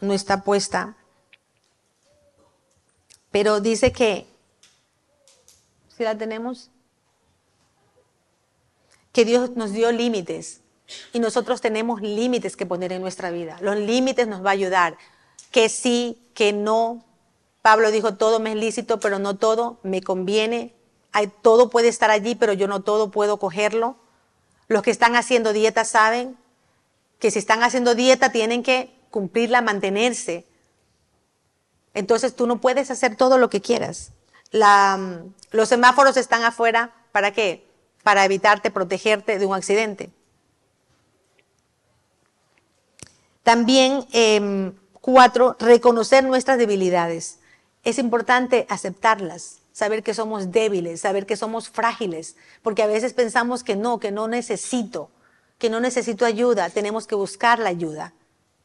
no 0.00 0.12
está 0.12 0.42
puesta, 0.42 0.96
pero 3.30 3.60
dice 3.60 3.92
que, 3.92 4.26
si 5.96 6.04
la 6.04 6.16
tenemos, 6.16 6.70
que 9.12 9.24
Dios 9.24 9.50
nos 9.56 9.72
dio 9.72 9.90
límites 9.92 10.60
y 11.12 11.18
nosotros 11.18 11.60
tenemos 11.60 12.00
límites 12.00 12.56
que 12.56 12.66
poner 12.66 12.92
en 12.92 13.02
nuestra 13.02 13.30
vida. 13.30 13.58
Los 13.60 13.76
límites 13.76 14.26
nos 14.28 14.44
va 14.44 14.50
a 14.50 14.52
ayudar, 14.52 14.96
que 15.50 15.68
sí, 15.68 16.22
que 16.34 16.52
no, 16.52 17.04
Pablo 17.62 17.90
dijo, 17.90 18.14
todo 18.14 18.40
me 18.40 18.52
es 18.52 18.56
lícito, 18.56 19.00
pero 19.00 19.18
no 19.18 19.36
todo 19.36 19.78
me 19.82 20.02
conviene. 20.02 20.74
Todo 21.42 21.68
puede 21.68 21.88
estar 21.88 22.10
allí, 22.10 22.34
pero 22.34 22.52
yo 22.52 22.68
no 22.68 22.80
todo 22.80 23.10
puedo 23.10 23.38
cogerlo. 23.38 23.96
Los 24.68 24.82
que 24.82 24.90
están 24.90 25.16
haciendo 25.16 25.52
dieta 25.52 25.84
saben 25.84 26.36
que 27.18 27.30
si 27.30 27.38
están 27.38 27.62
haciendo 27.62 27.94
dieta 27.94 28.30
tienen 28.30 28.62
que 28.62 28.97
cumplirla, 29.10 29.62
mantenerse. 29.62 30.44
Entonces 31.94 32.34
tú 32.36 32.46
no 32.46 32.60
puedes 32.60 32.90
hacer 32.90 33.16
todo 33.16 33.38
lo 33.38 33.50
que 33.50 33.60
quieras. 33.60 34.12
La, 34.50 35.22
los 35.50 35.68
semáforos 35.68 36.16
están 36.16 36.42
afuera, 36.44 36.94
¿para 37.12 37.32
qué? 37.32 37.66
Para 38.02 38.24
evitarte, 38.24 38.70
protegerte 38.70 39.38
de 39.38 39.46
un 39.46 39.54
accidente. 39.54 40.10
También, 43.42 44.06
eh, 44.12 44.72
cuatro, 45.00 45.56
reconocer 45.58 46.22
nuestras 46.24 46.58
debilidades. 46.58 47.38
Es 47.82 47.98
importante 47.98 48.66
aceptarlas, 48.68 49.60
saber 49.72 50.02
que 50.02 50.12
somos 50.12 50.52
débiles, 50.52 51.00
saber 51.00 51.24
que 51.24 51.36
somos 51.36 51.70
frágiles, 51.70 52.36
porque 52.62 52.82
a 52.82 52.86
veces 52.86 53.14
pensamos 53.14 53.64
que 53.64 53.74
no, 53.74 54.00
que 54.00 54.10
no 54.10 54.28
necesito, 54.28 55.10
que 55.56 55.70
no 55.70 55.80
necesito 55.80 56.26
ayuda. 56.26 56.68
Tenemos 56.68 57.06
que 57.06 57.14
buscar 57.14 57.58
la 57.58 57.70
ayuda. 57.70 58.12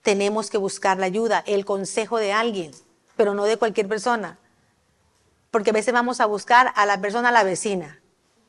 Tenemos 0.04 0.52
que 0.52 0.58
buscar 0.58 1.00
la 1.00 1.08
ayuda, 1.08 1.44
el 1.48 1.66
consejo 1.66 2.18
de 2.18 2.32
alguien, 2.32 2.72
pero 3.18 3.34
no 3.34 3.46
de 3.46 3.58
cualquier 3.58 3.88
persona. 3.88 4.38
Porque 5.50 5.72
a 5.72 5.74
veces 5.74 5.94
vamos 5.94 6.22
a 6.22 6.28
buscar 6.28 6.72
a 6.76 6.86
la 6.86 7.02
persona, 7.02 7.30
a 7.30 7.32
la 7.32 7.44
vecina. 7.44 8.00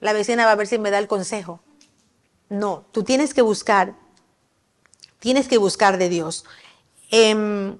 La 0.01 0.13
vecina 0.13 0.45
va 0.45 0.53
a 0.53 0.57
ver 0.57 0.67
si 0.67 0.79
me 0.79 0.91
da 0.91 0.99
el 0.99 1.09
consejo. 1.09 1.61
No, 2.51 2.85
tú 2.93 3.03
tienes 3.03 3.33
que 3.33 3.41
buscar 3.41 3.95
Tienes 5.25 5.49
que 5.49 5.57
buscar 5.57 5.97
de 5.97 6.11
Dios. 6.11 6.45
Em, 7.11 7.79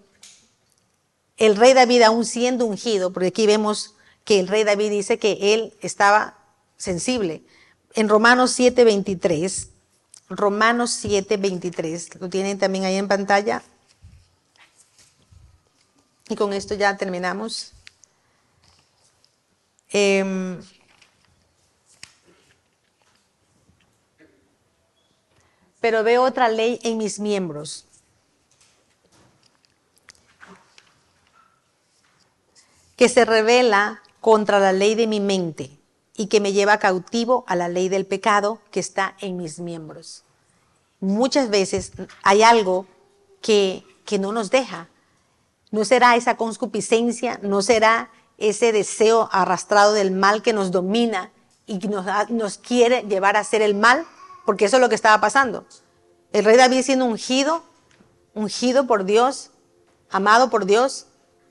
el 1.37 1.57
rey 1.57 1.75
David, 1.75 2.01
aún 2.01 2.25
siendo 2.25 2.65
ungido, 2.65 3.13
porque 3.13 3.27
aquí 3.27 3.47
vemos 3.47 3.97
que 4.25 4.41
el 4.41 4.49
rey 4.49 4.65
David 4.65 4.89
dice 4.89 5.19
que 5.19 5.53
él 5.53 5.75
estaba 5.83 6.39
sensible. 6.79 7.45
En 7.93 8.09
Romanos 8.09 8.59
7:23, 8.59 9.74
Romanos 10.29 10.91
7:23, 10.91 12.21
lo 12.21 12.29
tienen 12.29 12.59
también 12.59 12.85
ahí 12.85 12.97
en 12.97 13.09
pantalla. 13.09 13.63
Y 16.29 16.37
con 16.37 16.53
esto 16.53 16.75
ya 16.75 16.97
terminamos. 16.97 17.73
Eh, 19.93 20.59
pero 25.81 26.03
veo 26.03 26.23
otra 26.23 26.49
ley 26.49 26.81
en 26.83 26.99
mis 26.99 27.21
miembros. 27.21 27.87
que 32.97 33.09
se 33.09 33.25
revela 33.25 34.03
contra 34.21 34.59
la 34.59 34.73
ley 34.73 34.95
de 34.95 35.07
mi 35.07 35.21
mente 35.21 35.71
y 36.17 36.27
que 36.27 36.41
me 36.41 36.53
lleva 36.53 36.79
cautivo 36.79 37.45
a 37.47 37.57
la 37.57 37.69
ley 37.69 37.89
del 37.89 38.07
pecado 38.07 38.61
que 38.71 38.81
está 38.81 39.17
en 39.21 39.37
mis 39.37 39.59
miembros. 39.59 40.25
Muchas 41.01 41.51
veces 41.51 41.93
hay 42.23 42.43
algo 42.43 42.87
que, 43.43 43.85
que 44.05 44.19
no 44.19 44.33
nos 44.33 44.51
deja. 44.51 44.89
No 45.71 45.85
será 45.85 46.17
esa 46.17 46.37
concupiscencia, 46.37 47.41
no 47.43 47.63
será 47.63 48.11
ese 48.39 48.73
deseo 48.73 49.29
arrastrado 49.33 49.93
del 49.93 50.13
mal 50.13 50.43
que 50.43 50.53
nos 50.53 50.71
domina 50.71 51.33
y 51.67 51.79
nos, 51.79 52.07
nos 52.31 52.59
quiere 52.59 53.03
llevar 53.03 53.37
a 53.37 53.41
hacer 53.41 53.63
el 53.63 53.75
mal, 53.75 54.07
porque 54.47 54.67
eso 54.67 54.77
es 54.77 54.81
lo 54.81 54.89
que 54.89 54.95
estaba 54.95 55.21
pasando. 55.21 55.67
El 56.33 56.45
rey 56.45 56.57
David 56.57 56.83
siendo 56.83 57.05
ungido, 57.07 57.65
ungido 58.35 58.87
por 58.87 59.05
Dios, 59.05 59.51
amado 60.11 60.51
por 60.51 60.67
Dios, 60.67 61.07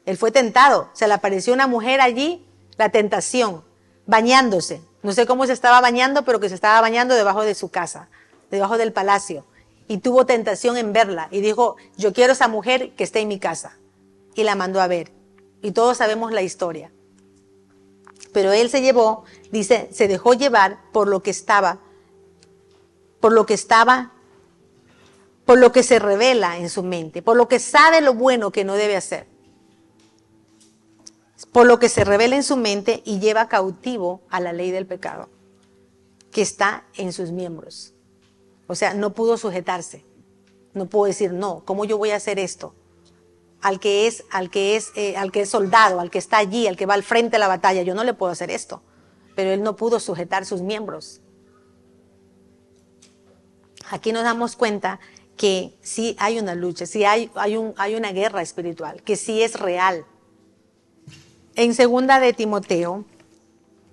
él 0.06 0.18
fue 0.18 0.32
tentado. 0.32 0.90
Se 0.94 1.08
le 1.08 1.14
apareció 1.14 1.54
una 1.54 1.68
mujer 1.68 2.02
allí, 2.02 2.46
la 2.78 2.90
tentación, 2.90 3.64
bañándose. 4.06 4.82
No 5.02 5.12
sé 5.12 5.26
cómo 5.26 5.46
se 5.46 5.54
estaba 5.54 5.82
bañando, 5.82 6.24
pero 6.24 6.40
que 6.40 6.50
se 6.50 6.56
estaba 6.56 6.80
bañando 6.82 7.16
debajo 7.16 7.44
de 7.44 7.56
su 7.56 7.70
casa, 7.70 8.10
debajo 8.52 8.78
del 8.78 8.94
palacio. 8.94 9.46
Y 9.88 9.98
tuvo 9.98 10.26
tentación 10.26 10.78
en 10.78 10.94
verla. 10.94 11.28
Y 11.32 11.42
dijo, 11.42 11.76
yo 11.98 12.14
quiero 12.14 12.34
esa 12.34 12.48
mujer 12.48 12.92
que 12.96 13.04
esté 13.04 13.20
en 13.20 13.28
mi 13.28 13.40
casa. 13.40 13.78
Y 14.36 14.44
la 14.44 14.56
mandó 14.56 14.82
a 14.82 14.88
ver. 14.88 15.12
Y 15.62 15.72
todos 15.72 15.98
sabemos 15.98 16.32
la 16.32 16.42
historia. 16.42 16.92
Pero 18.32 18.52
él 18.52 18.70
se 18.70 18.82
llevó, 18.82 19.26
dice, 19.52 19.90
se 19.92 20.08
dejó 20.08 20.34
llevar 20.34 20.80
por 20.92 21.08
lo 21.08 21.22
que 21.22 21.32
estaba 21.32 21.80
por 23.24 23.32
lo 23.32 23.46
que 23.46 23.54
estaba, 23.54 24.12
por 25.46 25.58
lo 25.58 25.72
que 25.72 25.82
se 25.82 25.98
revela 25.98 26.58
en 26.58 26.70
su 26.70 26.84
mente, 26.84 27.22
por 27.22 27.38
lo 27.38 27.48
que 27.48 27.58
sabe 27.58 28.02
lo 28.02 28.16
bueno 28.16 28.52
que 28.52 28.66
no 28.66 28.74
debe 28.74 28.98
hacer, 28.98 29.28
por 31.54 31.66
lo 31.66 31.80
que 31.80 31.88
se 31.88 32.04
revela 32.04 32.36
en 32.36 32.44
su 32.44 32.58
mente 32.58 33.02
y 33.06 33.20
lleva 33.20 33.48
cautivo 33.48 34.22
a 34.30 34.42
la 34.42 34.52
ley 34.52 34.72
del 34.72 34.86
pecado 34.86 35.30
que 36.34 36.42
está 36.42 36.84
en 36.96 37.14
sus 37.14 37.32
miembros. 37.32 37.94
O 38.68 38.76
sea, 38.76 38.94
no 38.94 39.14
pudo 39.14 39.38
sujetarse, 39.38 40.04
no 40.74 40.88
pudo 40.88 41.06
decir, 41.06 41.32
no, 41.32 41.64
¿cómo 41.64 41.86
yo 41.86 41.98
voy 41.98 42.10
a 42.10 42.16
hacer 42.16 42.40
esto? 42.40 42.74
Al 43.62 43.80
que 43.80 44.08
es, 44.08 44.26
al 44.32 44.50
que 44.50 44.76
es, 44.76 44.92
eh, 44.96 45.16
al 45.16 45.32
que 45.32 45.42
es 45.42 45.50
soldado, 45.50 46.00
al 46.00 46.10
que 46.10 46.18
está 46.18 46.38
allí, 46.38 46.68
al 46.68 46.76
que 46.76 46.86
va 46.86 46.96
al 46.96 47.04
frente 47.04 47.34
de 47.34 47.40
la 47.40 47.48
batalla, 47.48 47.84
yo 47.84 47.94
no 47.94 48.04
le 48.04 48.14
puedo 48.14 48.32
hacer 48.32 48.50
esto. 48.50 48.82
Pero 49.36 49.52
él 49.52 49.64
no 49.64 49.76
pudo 49.76 50.00
sujetar 50.00 50.46
sus 50.46 50.62
miembros. 50.62 51.22
Aquí 53.92 54.12
nos 54.12 54.24
damos 54.24 54.56
cuenta 54.56 55.00
que 55.38 55.78
sí 55.82 56.16
hay 56.20 56.40
una 56.40 56.56
lucha, 56.56 56.86
sí 56.86 57.06
hay, 57.06 57.30
hay, 57.36 57.58
un, 57.58 57.74
hay 57.78 57.96
una 57.96 58.12
guerra 58.12 58.42
espiritual, 58.42 59.04
que 59.04 59.16
sí 59.16 59.44
es 59.44 59.60
real. 59.60 60.06
En 61.56 61.76
segunda 61.76 62.20
de 62.20 62.34
Timoteo, 62.34 63.06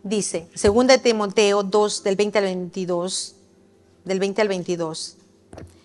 dice, 0.02 0.48
segunda 0.54 0.96
de 0.96 1.02
Timoteo 1.02 1.62
2, 1.62 2.02
del 2.04 2.16
20 2.16 2.38
al 2.38 2.44
22, 2.44 3.34
del 4.06 4.18
20 4.18 4.40
al 4.40 4.48
22, 4.48 5.16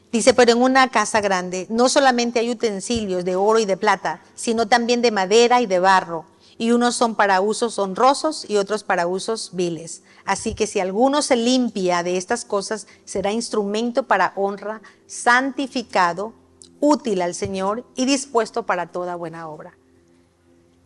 dice, 0.10 0.34
pero 0.34 0.54
en 0.54 0.62
una 0.62 0.90
casa 0.90 1.20
grande 1.20 1.68
no 1.70 1.90
solamente 1.90 2.40
hay 2.40 2.50
utensilios 2.50 3.26
de 3.26 3.36
oro 3.36 3.60
y 3.60 3.66
de 3.66 3.76
plata, 3.76 4.22
sino 4.36 4.70
también 4.70 5.02
de 5.02 5.12
madera 5.12 5.60
y 5.60 5.66
de 5.66 5.80
barro, 5.80 6.24
y 6.58 6.72
unos 6.72 6.96
son 6.96 7.14
para 7.16 7.42
usos 7.42 7.78
honrosos 7.78 8.50
y 8.50 8.56
otros 8.56 8.86
para 8.86 9.06
usos 9.06 9.50
viles. 9.52 10.02
Así 10.24 10.56
que 10.56 10.68
si 10.68 10.80
alguno 10.80 11.22
se 11.22 11.36
limpia 11.36 12.04
de 12.04 12.16
estas 12.16 12.46
cosas, 12.46 12.88
será 13.04 13.34
instrumento 13.34 14.04
para 14.04 14.32
honra, 14.38 14.82
santificado, 15.08 16.32
útil 16.80 17.22
al 17.22 17.36
Señor 17.36 17.84
y 17.98 18.06
dispuesto 18.06 18.66
para 18.66 18.94
toda 18.94 19.18
buena 19.18 19.50
obra. 19.50 19.78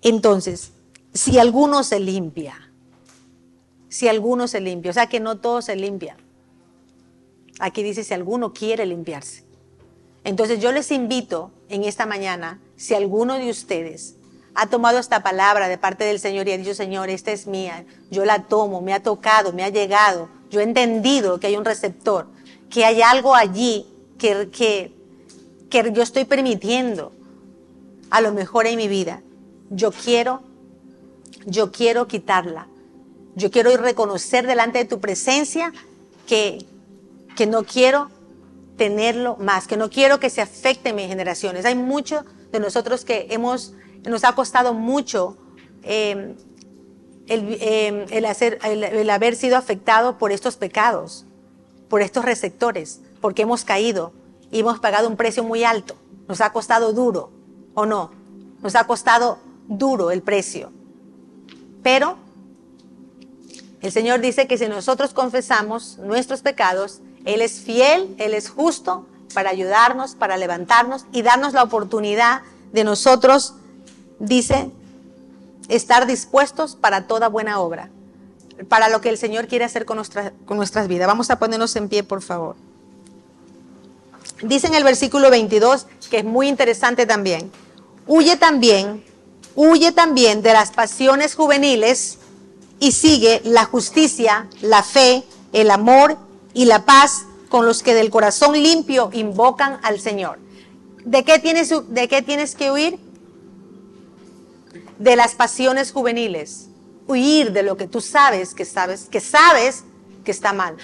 Entonces, 0.01 0.71
si 1.13 1.39
alguno 1.39 1.83
se 1.83 1.99
limpia, 1.99 2.71
si 3.89 4.07
alguno 4.07 4.47
se 4.47 4.61
limpia, 4.61 4.91
o 4.91 4.93
sea 4.93 5.07
que 5.07 5.19
no 5.19 5.37
todo 5.37 5.61
se 5.61 5.75
limpia. 5.75 6.17
Aquí 7.59 7.83
dice 7.83 8.03
si 8.03 8.13
alguno 8.13 8.53
quiere 8.53 8.85
limpiarse. 8.85 9.43
Entonces 10.23 10.59
yo 10.59 10.71
les 10.71 10.91
invito 10.91 11.51
en 11.69 11.83
esta 11.83 12.05
mañana, 12.05 12.59
si 12.75 12.93
alguno 12.93 13.35
de 13.35 13.49
ustedes 13.49 14.15
ha 14.55 14.67
tomado 14.67 14.99
esta 14.99 15.23
palabra 15.23 15.67
de 15.67 15.77
parte 15.77 16.03
del 16.03 16.19
Señor 16.19 16.47
y 16.47 16.51
ha 16.51 16.57
dicho, 16.57 16.73
Señor, 16.73 17.09
esta 17.09 17.31
es 17.31 17.47
mía, 17.47 17.85
yo 18.11 18.25
la 18.25 18.43
tomo, 18.43 18.81
me 18.81 18.93
ha 18.93 19.01
tocado, 19.01 19.53
me 19.53 19.63
ha 19.63 19.69
llegado, 19.69 20.29
yo 20.49 20.59
he 20.59 20.63
entendido 20.63 21.39
que 21.39 21.47
hay 21.47 21.55
un 21.55 21.65
receptor, 21.65 22.27
que 22.69 22.85
hay 22.85 23.01
algo 23.01 23.35
allí 23.35 23.85
que, 24.17 24.49
que, 24.49 24.93
que 25.69 25.91
yo 25.93 26.03
estoy 26.03 26.25
permitiendo, 26.25 27.11
a 28.09 28.21
lo 28.21 28.33
mejor 28.33 28.67
en 28.67 28.77
mi 28.77 28.87
vida. 28.87 29.21
Yo 29.69 29.91
quiero, 29.91 30.41
yo 31.45 31.71
quiero 31.71 32.07
quitarla. 32.07 32.67
Yo 33.35 33.51
quiero 33.51 33.71
ir 33.71 33.79
reconocer 33.79 34.47
delante 34.47 34.79
de 34.79 34.85
tu 34.85 34.99
presencia 34.99 35.71
que, 36.27 36.65
que 37.35 37.47
no 37.47 37.63
quiero 37.63 38.09
tenerlo 38.77 39.37
más, 39.37 39.67
que 39.67 39.77
no 39.77 39.89
quiero 39.89 40.19
que 40.19 40.29
se 40.29 40.41
afecte 40.41 40.93
mis 40.93 41.07
generaciones. 41.07 41.65
Hay 41.65 41.75
muchos 41.75 42.23
de 42.51 42.59
nosotros 42.59 43.05
que 43.05 43.27
hemos 43.29 43.73
nos 44.07 44.23
ha 44.23 44.33
costado 44.33 44.73
mucho 44.73 45.35
eh, 45.83 46.35
eh, 47.27 48.05
el, 48.09 48.25
hacer, 48.25 48.59
el, 48.63 49.09
haber 49.09 49.35
sido 49.35 49.57
afectado 49.57 50.17
por 50.17 50.31
estos 50.31 50.55
pecados, 50.55 51.25
por 51.89 52.01
estos 52.01 52.25
receptores, 52.25 53.01
porque 53.21 53.41
hemos 53.41 53.65
caído 53.65 54.13
y 54.51 54.59
hemos 54.59 54.79
pagado 54.79 55.07
un 55.07 55.17
precio 55.17 55.43
muy 55.43 55.63
alto. 55.63 55.95
Nos 56.27 56.41
ha 56.41 56.51
costado 56.51 56.93
duro, 56.93 57.31
¿o 57.73 57.85
no? 57.85 58.11
Nos 58.61 58.75
ha 58.75 58.85
costado 58.85 59.39
duro 59.67 60.11
el 60.11 60.21
precio. 60.21 60.71
Pero 61.83 62.17
el 63.81 63.91
Señor 63.91 64.19
dice 64.19 64.47
que 64.47 64.57
si 64.57 64.67
nosotros 64.67 65.13
confesamos 65.13 65.97
nuestros 65.99 66.41
pecados, 66.41 67.01
Él 67.25 67.41
es 67.41 67.61
fiel, 67.61 68.13
Él 68.17 68.33
es 68.33 68.49
justo 68.49 69.05
para 69.33 69.51
ayudarnos, 69.51 70.15
para 70.15 70.37
levantarnos 70.37 71.05
y 71.11 71.21
darnos 71.21 71.53
la 71.53 71.63
oportunidad 71.63 72.41
de 72.73 72.83
nosotros 72.83 73.53
dice 74.19 74.71
estar 75.69 76.07
dispuestos 76.07 76.75
para 76.75 77.07
toda 77.07 77.29
buena 77.29 77.59
obra, 77.59 77.89
para 78.67 78.89
lo 78.89 79.01
que 79.01 79.09
el 79.09 79.17
Señor 79.17 79.47
quiere 79.47 79.65
hacer 79.65 79.85
con, 79.85 80.01
con 80.45 80.57
nuestras 80.57 80.87
vidas. 80.87 81.07
Vamos 81.07 81.29
a 81.29 81.39
ponernos 81.39 81.75
en 81.75 81.87
pie, 81.87 82.03
por 82.03 82.21
favor. 82.21 82.55
Dice 84.41 84.67
en 84.67 84.75
el 84.75 84.83
versículo 84.83 85.29
22, 85.29 85.87
que 86.09 86.19
es 86.19 86.25
muy 86.25 86.47
interesante 86.47 87.05
también, 87.05 87.51
huye 88.07 88.37
también 88.37 89.03
Huye 89.55 89.91
también 89.91 90.41
de 90.41 90.53
las 90.53 90.71
pasiones 90.71 91.35
juveniles 91.35 92.17
y 92.79 92.91
sigue 92.91 93.41
la 93.43 93.65
justicia, 93.65 94.47
la 94.61 94.83
fe, 94.83 95.23
el 95.53 95.71
amor 95.71 96.17
y 96.53 96.65
la 96.65 96.85
paz 96.85 97.25
con 97.49 97.65
los 97.65 97.83
que 97.83 97.93
del 97.93 98.09
corazón 98.09 98.53
limpio 98.53 99.09
invocan 99.11 99.79
al 99.83 99.99
Señor. 99.99 100.39
¿De 101.03 101.23
qué 101.23 101.39
tienes, 101.39 101.73
de 101.87 102.07
qué 102.07 102.21
tienes 102.21 102.55
que 102.55 102.71
huir? 102.71 102.99
De 104.97 105.15
las 105.15 105.35
pasiones 105.35 105.91
juveniles. 105.91 106.67
Huir 107.07 107.51
de 107.51 107.63
lo 107.63 107.75
que 107.75 107.87
tú 107.87 108.01
sabes 108.01 108.53
que 108.53 108.65
sabes, 108.65 109.07
que 109.09 109.19
sabes 109.19 109.83
que 110.23 110.31
está 110.31 110.53
mal. 110.53 110.77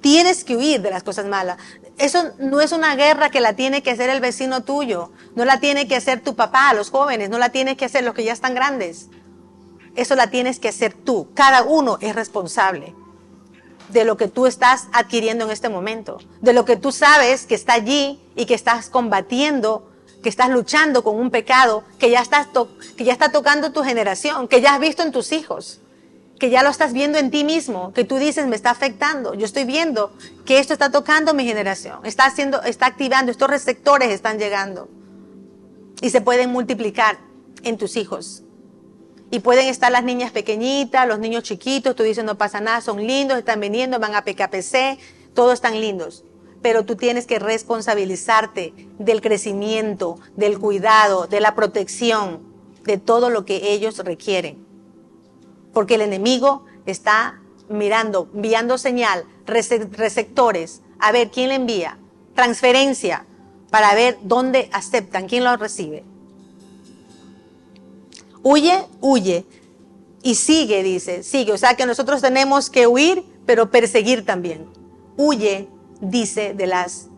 Tienes 0.00 0.44
que 0.44 0.56
huir 0.56 0.80
de 0.82 0.90
las 0.90 1.02
cosas 1.02 1.26
malas. 1.26 1.58
Eso 1.98 2.32
no 2.38 2.60
es 2.60 2.72
una 2.72 2.96
guerra 2.96 3.30
que 3.30 3.40
la 3.40 3.54
tiene 3.54 3.82
que 3.82 3.92
hacer 3.92 4.10
el 4.10 4.20
vecino 4.20 4.64
tuyo, 4.64 5.12
no 5.36 5.44
la 5.44 5.60
tiene 5.60 5.86
que 5.86 5.94
hacer 5.94 6.20
tu 6.20 6.34
papá, 6.34 6.74
los 6.74 6.90
jóvenes, 6.90 7.30
no 7.30 7.38
la 7.38 7.50
tiene 7.50 7.76
que 7.76 7.84
hacer 7.84 8.02
los 8.02 8.14
que 8.14 8.24
ya 8.24 8.32
están 8.32 8.54
grandes. 8.54 9.08
Eso 9.94 10.16
la 10.16 10.28
tienes 10.28 10.58
que 10.58 10.68
hacer 10.68 10.92
tú. 10.92 11.28
Cada 11.34 11.62
uno 11.62 11.98
es 12.00 12.14
responsable 12.16 12.94
de 13.90 14.04
lo 14.04 14.16
que 14.16 14.28
tú 14.28 14.46
estás 14.46 14.88
adquiriendo 14.92 15.44
en 15.44 15.50
este 15.52 15.68
momento, 15.68 16.18
de 16.40 16.52
lo 16.52 16.64
que 16.64 16.76
tú 16.76 16.90
sabes 16.90 17.46
que 17.46 17.54
está 17.54 17.74
allí 17.74 18.20
y 18.34 18.46
que 18.46 18.54
estás 18.54 18.88
combatiendo, 18.88 19.88
que 20.22 20.28
estás 20.28 20.48
luchando 20.48 21.04
con 21.04 21.16
un 21.16 21.30
pecado 21.30 21.84
que 21.98 22.10
ya, 22.10 22.20
estás 22.20 22.48
que 22.96 23.04
ya 23.04 23.12
está 23.12 23.30
tocando 23.30 23.70
tu 23.70 23.84
generación, 23.84 24.48
que 24.48 24.60
ya 24.60 24.74
has 24.74 24.80
visto 24.80 25.02
en 25.02 25.12
tus 25.12 25.30
hijos, 25.32 25.80
que 26.38 26.50
ya 26.50 26.62
lo 26.62 26.70
estás 26.70 26.92
viendo 26.92 27.18
en 27.18 27.30
ti 27.30 27.44
mismo, 27.44 27.92
que 27.92 28.04
tú 28.04 28.16
dices 28.16 28.46
me 28.46 28.56
está 28.56 28.70
afectando, 28.70 29.34
yo 29.34 29.44
estoy 29.44 29.64
viendo 29.64 30.12
que 30.44 30.58
esto 30.58 30.72
está 30.72 30.90
tocando 30.90 31.32
mi 31.32 31.44
generación, 31.44 32.04
está 32.04 32.26
haciendo, 32.26 32.62
está 32.62 32.86
activando, 32.86 33.30
estos 33.30 33.48
receptores 33.48 34.10
están 34.10 34.38
llegando 34.38 34.88
y 36.00 36.10
se 36.10 36.20
pueden 36.20 36.50
multiplicar 36.50 37.18
en 37.62 37.78
tus 37.78 37.96
hijos. 37.96 38.42
Y 39.30 39.40
pueden 39.40 39.66
estar 39.68 39.90
las 39.90 40.04
niñas 40.04 40.32
pequeñitas, 40.32 41.08
los 41.08 41.18
niños 41.18 41.42
chiquitos, 41.44 41.96
tú 41.96 42.02
dices 42.02 42.24
no 42.24 42.36
pasa 42.36 42.60
nada, 42.60 42.80
son 42.80 43.04
lindos, 43.04 43.38
están 43.38 43.60
viniendo, 43.60 43.98
van 43.98 44.14
a 44.14 44.22
PKPC, 44.22 44.98
todos 45.34 45.54
están 45.54 45.80
lindos. 45.80 46.24
Pero 46.62 46.84
tú 46.84 46.96
tienes 46.96 47.26
que 47.26 47.38
responsabilizarte 47.38 48.74
del 48.98 49.20
crecimiento, 49.20 50.18
del 50.36 50.58
cuidado, 50.58 51.26
de 51.26 51.40
la 51.40 51.54
protección, 51.54 52.42
de 52.84 52.98
todo 52.98 53.30
lo 53.30 53.44
que 53.44 53.72
ellos 53.72 53.98
requieren. 53.98 54.73
Porque 55.74 55.96
el 55.96 56.00
enemigo 56.00 56.64
está 56.86 57.40
mirando, 57.68 58.28
enviando 58.34 58.78
señal, 58.78 59.24
receptores, 59.46 60.80
a 60.98 61.12
ver 61.12 61.30
quién 61.30 61.50
le 61.50 61.56
envía, 61.56 61.98
transferencia, 62.34 63.26
para 63.70 63.94
ver 63.94 64.18
dónde 64.22 64.70
aceptan, 64.72 65.26
quién 65.26 65.44
lo 65.44 65.56
recibe. 65.56 66.04
Huye, 68.42 68.86
huye. 69.00 69.46
Y 70.22 70.36
sigue, 70.36 70.82
dice, 70.82 71.22
sigue. 71.22 71.52
O 71.52 71.58
sea 71.58 71.74
que 71.74 71.84
nosotros 71.86 72.22
tenemos 72.22 72.70
que 72.70 72.86
huir, 72.86 73.24
pero 73.46 73.70
perseguir 73.70 74.24
también. 74.24 74.66
Huye, 75.16 75.68
dice, 76.00 76.54
de 76.54 76.66
las, 76.66 77.08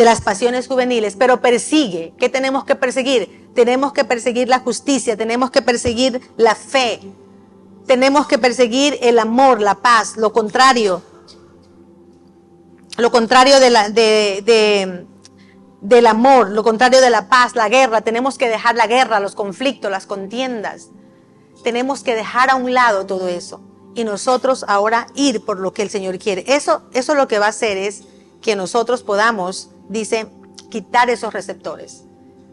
de 0.00 0.06
las 0.06 0.22
pasiones 0.22 0.66
juveniles, 0.66 1.14
pero 1.14 1.42
persigue. 1.42 2.14
¿Qué 2.16 2.30
tenemos 2.30 2.64
que 2.64 2.74
perseguir? 2.74 3.50
Tenemos 3.54 3.92
que 3.92 4.02
perseguir 4.02 4.48
la 4.48 4.60
justicia, 4.60 5.14
tenemos 5.14 5.50
que 5.50 5.60
perseguir 5.60 6.22
la 6.38 6.54
fe, 6.54 7.02
tenemos 7.86 8.26
que 8.26 8.38
perseguir 8.38 8.96
el 9.02 9.18
amor, 9.18 9.60
la 9.60 9.74
paz, 9.74 10.16
lo 10.16 10.32
contrario. 10.32 11.02
Lo 12.96 13.10
contrario 13.10 13.60
de, 13.60 13.68
la, 13.68 13.90
de, 13.90 14.42
de, 14.46 15.06
del 15.82 16.06
amor, 16.06 16.48
lo 16.48 16.62
contrario 16.62 17.02
de 17.02 17.10
la 17.10 17.28
paz, 17.28 17.54
la 17.54 17.68
guerra. 17.68 18.00
Tenemos 18.00 18.38
que 18.38 18.48
dejar 18.48 18.76
la 18.76 18.86
guerra, 18.86 19.20
los 19.20 19.34
conflictos, 19.34 19.90
las 19.90 20.06
contiendas. 20.06 20.88
Tenemos 21.62 22.02
que 22.02 22.14
dejar 22.14 22.48
a 22.48 22.54
un 22.54 22.72
lado 22.72 23.04
todo 23.04 23.28
eso 23.28 23.60
y 23.94 24.04
nosotros 24.04 24.64
ahora 24.66 25.08
ir 25.14 25.44
por 25.44 25.60
lo 25.60 25.74
que 25.74 25.82
el 25.82 25.90
Señor 25.90 26.18
quiere. 26.18 26.44
Eso, 26.46 26.84
eso 26.94 27.14
lo 27.14 27.28
que 27.28 27.38
va 27.38 27.46
a 27.46 27.50
hacer 27.50 27.76
es 27.76 28.04
que 28.40 28.56
nosotros 28.56 29.02
podamos, 29.02 29.68
dice, 29.90 30.28
quitar 30.70 31.10
esos 31.10 31.34
receptores, 31.34 32.04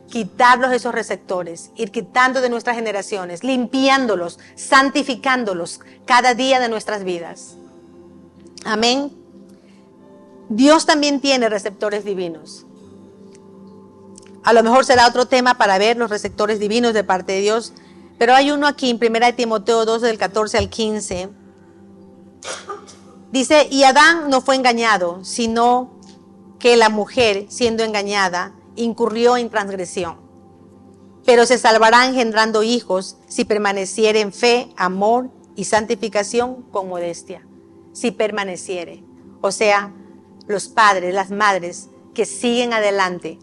quitarlos 0.10 0.74
esos 0.74 0.94
receptores, 0.94 1.72
ir 1.76 1.92
quitando 1.92 2.42
de 2.42 2.50
nuestras 2.50 2.76
generaciones, 2.76 3.44
limpiándolos, 3.44 4.40
santificándolos 4.56 5.80
cada 6.06 6.34
día 6.34 6.60
de 6.60 6.68
nuestras 6.68 7.04
vidas. 7.04 7.56
Amén. 8.66 9.12
Dios 10.50 10.86
también 10.86 11.22
tiene 11.22 11.48
receptores 11.48 12.04
divinos. 12.04 12.66
A 14.44 14.54
lo 14.54 14.64
mejor 14.64 14.86
será 14.86 15.08
otro 15.08 15.28
tema 15.28 15.58
para 15.58 15.78
ver 15.78 15.98
los 15.98 16.10
receptores 16.10 16.60
divinos 16.60 16.94
de 16.94 17.04
parte 17.04 17.34
de 17.34 17.42
Dios. 17.42 17.74
Pero 18.18 18.34
hay 18.34 18.50
uno 18.50 18.66
aquí 18.66 18.90
en 18.90 18.98
1 18.98 19.36
Timoteo 19.36 19.86
2 19.86 20.02
del 20.02 20.18
14 20.18 20.58
al 20.58 20.70
15. 20.70 21.30
Dice, 23.32 23.68
y 23.70 23.84
Adán 23.84 24.30
no 24.30 24.42
fue 24.42 24.56
engañado, 24.56 25.24
sino 25.24 25.97
que 26.60 26.78
la 26.78 26.90
mujer, 26.90 27.46
siendo 27.50 27.84
engañada, 27.84 28.56
incurrió 28.76 29.38
en 29.38 29.50
transgresión. 29.50 30.18
Pero 31.26 31.46
se 31.46 31.58
salvará 31.58 32.06
engendrando 32.06 32.64
hijos 32.64 33.18
si 33.28 33.46
permaneciere 33.46 34.22
en 34.22 34.32
fe, 34.32 34.70
amor 34.78 35.30
y 35.56 35.66
santificación 35.66 36.64
con 36.72 36.88
modestia. 36.88 37.46
Si 37.94 38.12
permaneciere. 38.12 39.04
O 39.42 39.52
sea, 39.52 39.94
los 40.48 40.68
padres, 40.70 41.14
las 41.14 41.32
madres 41.32 41.90
que 42.14 42.26
siguen 42.26 42.74
adelante 42.74 43.40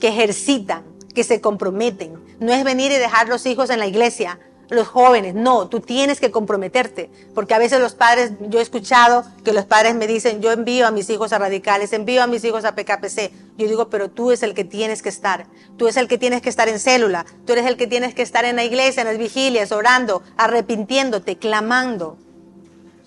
que 0.00 0.08
ejercitan, 0.08 0.84
que 1.14 1.24
se 1.24 1.40
comprometen. 1.40 2.22
No 2.40 2.52
es 2.52 2.64
venir 2.64 2.92
y 2.92 2.96
dejar 2.96 3.28
los 3.28 3.46
hijos 3.46 3.70
en 3.70 3.78
la 3.78 3.86
iglesia, 3.86 4.38
los 4.68 4.88
jóvenes, 4.88 5.34
no, 5.34 5.68
tú 5.68 5.80
tienes 5.80 6.20
que 6.20 6.30
comprometerte, 6.30 7.10
porque 7.34 7.54
a 7.54 7.58
veces 7.58 7.80
los 7.80 7.94
padres, 7.94 8.32
yo 8.40 8.58
he 8.58 8.62
escuchado 8.62 9.24
que 9.44 9.52
los 9.52 9.64
padres 9.64 9.94
me 9.94 10.06
dicen, 10.06 10.40
yo 10.40 10.52
envío 10.52 10.86
a 10.86 10.90
mis 10.90 11.10
hijos 11.10 11.32
a 11.32 11.38
radicales, 11.38 11.92
envío 11.92 12.22
a 12.22 12.26
mis 12.26 12.44
hijos 12.44 12.64
a 12.64 12.74
PKPC. 12.74 13.30
Yo 13.56 13.68
digo, 13.68 13.88
pero 13.88 14.10
tú 14.10 14.32
es 14.32 14.42
el 14.42 14.54
que 14.54 14.64
tienes 14.64 15.02
que 15.02 15.08
estar, 15.08 15.46
tú 15.76 15.86
es 15.86 15.96
el 15.96 16.08
que 16.08 16.18
tienes 16.18 16.42
que 16.42 16.48
estar 16.48 16.68
en 16.68 16.80
célula, 16.80 17.24
tú 17.46 17.52
eres 17.52 17.66
el 17.66 17.76
que 17.76 17.86
tienes 17.86 18.14
que 18.14 18.22
estar 18.22 18.44
en 18.44 18.56
la 18.56 18.64
iglesia, 18.64 19.02
en 19.02 19.08
las 19.08 19.18
vigilias, 19.18 19.70
orando, 19.70 20.22
arrepintiéndote, 20.36 21.36
clamando. 21.36 22.16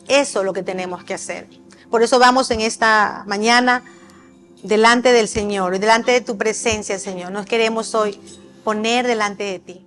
Eso 0.08 0.40
es 0.40 0.46
lo 0.46 0.54
que 0.54 0.64
tenemos 0.64 1.04
que 1.04 1.14
hacer. 1.14 1.48
Por 1.90 2.02
eso 2.02 2.20
vamos 2.20 2.52
en 2.52 2.62
esta 2.62 3.24
mañana 3.28 3.84
delante 4.64 5.12
del 5.12 5.28
Señor, 5.28 5.78
delante 5.80 6.12
de 6.12 6.22
tu 6.22 6.38
presencia, 6.38 7.00
Señor. 7.00 7.32
Nos 7.32 7.46
queremos 7.46 7.94
hoy 7.96 8.20
poner 8.64 9.08
delante 9.08 9.44
de 9.44 9.60
ti. 9.60 9.87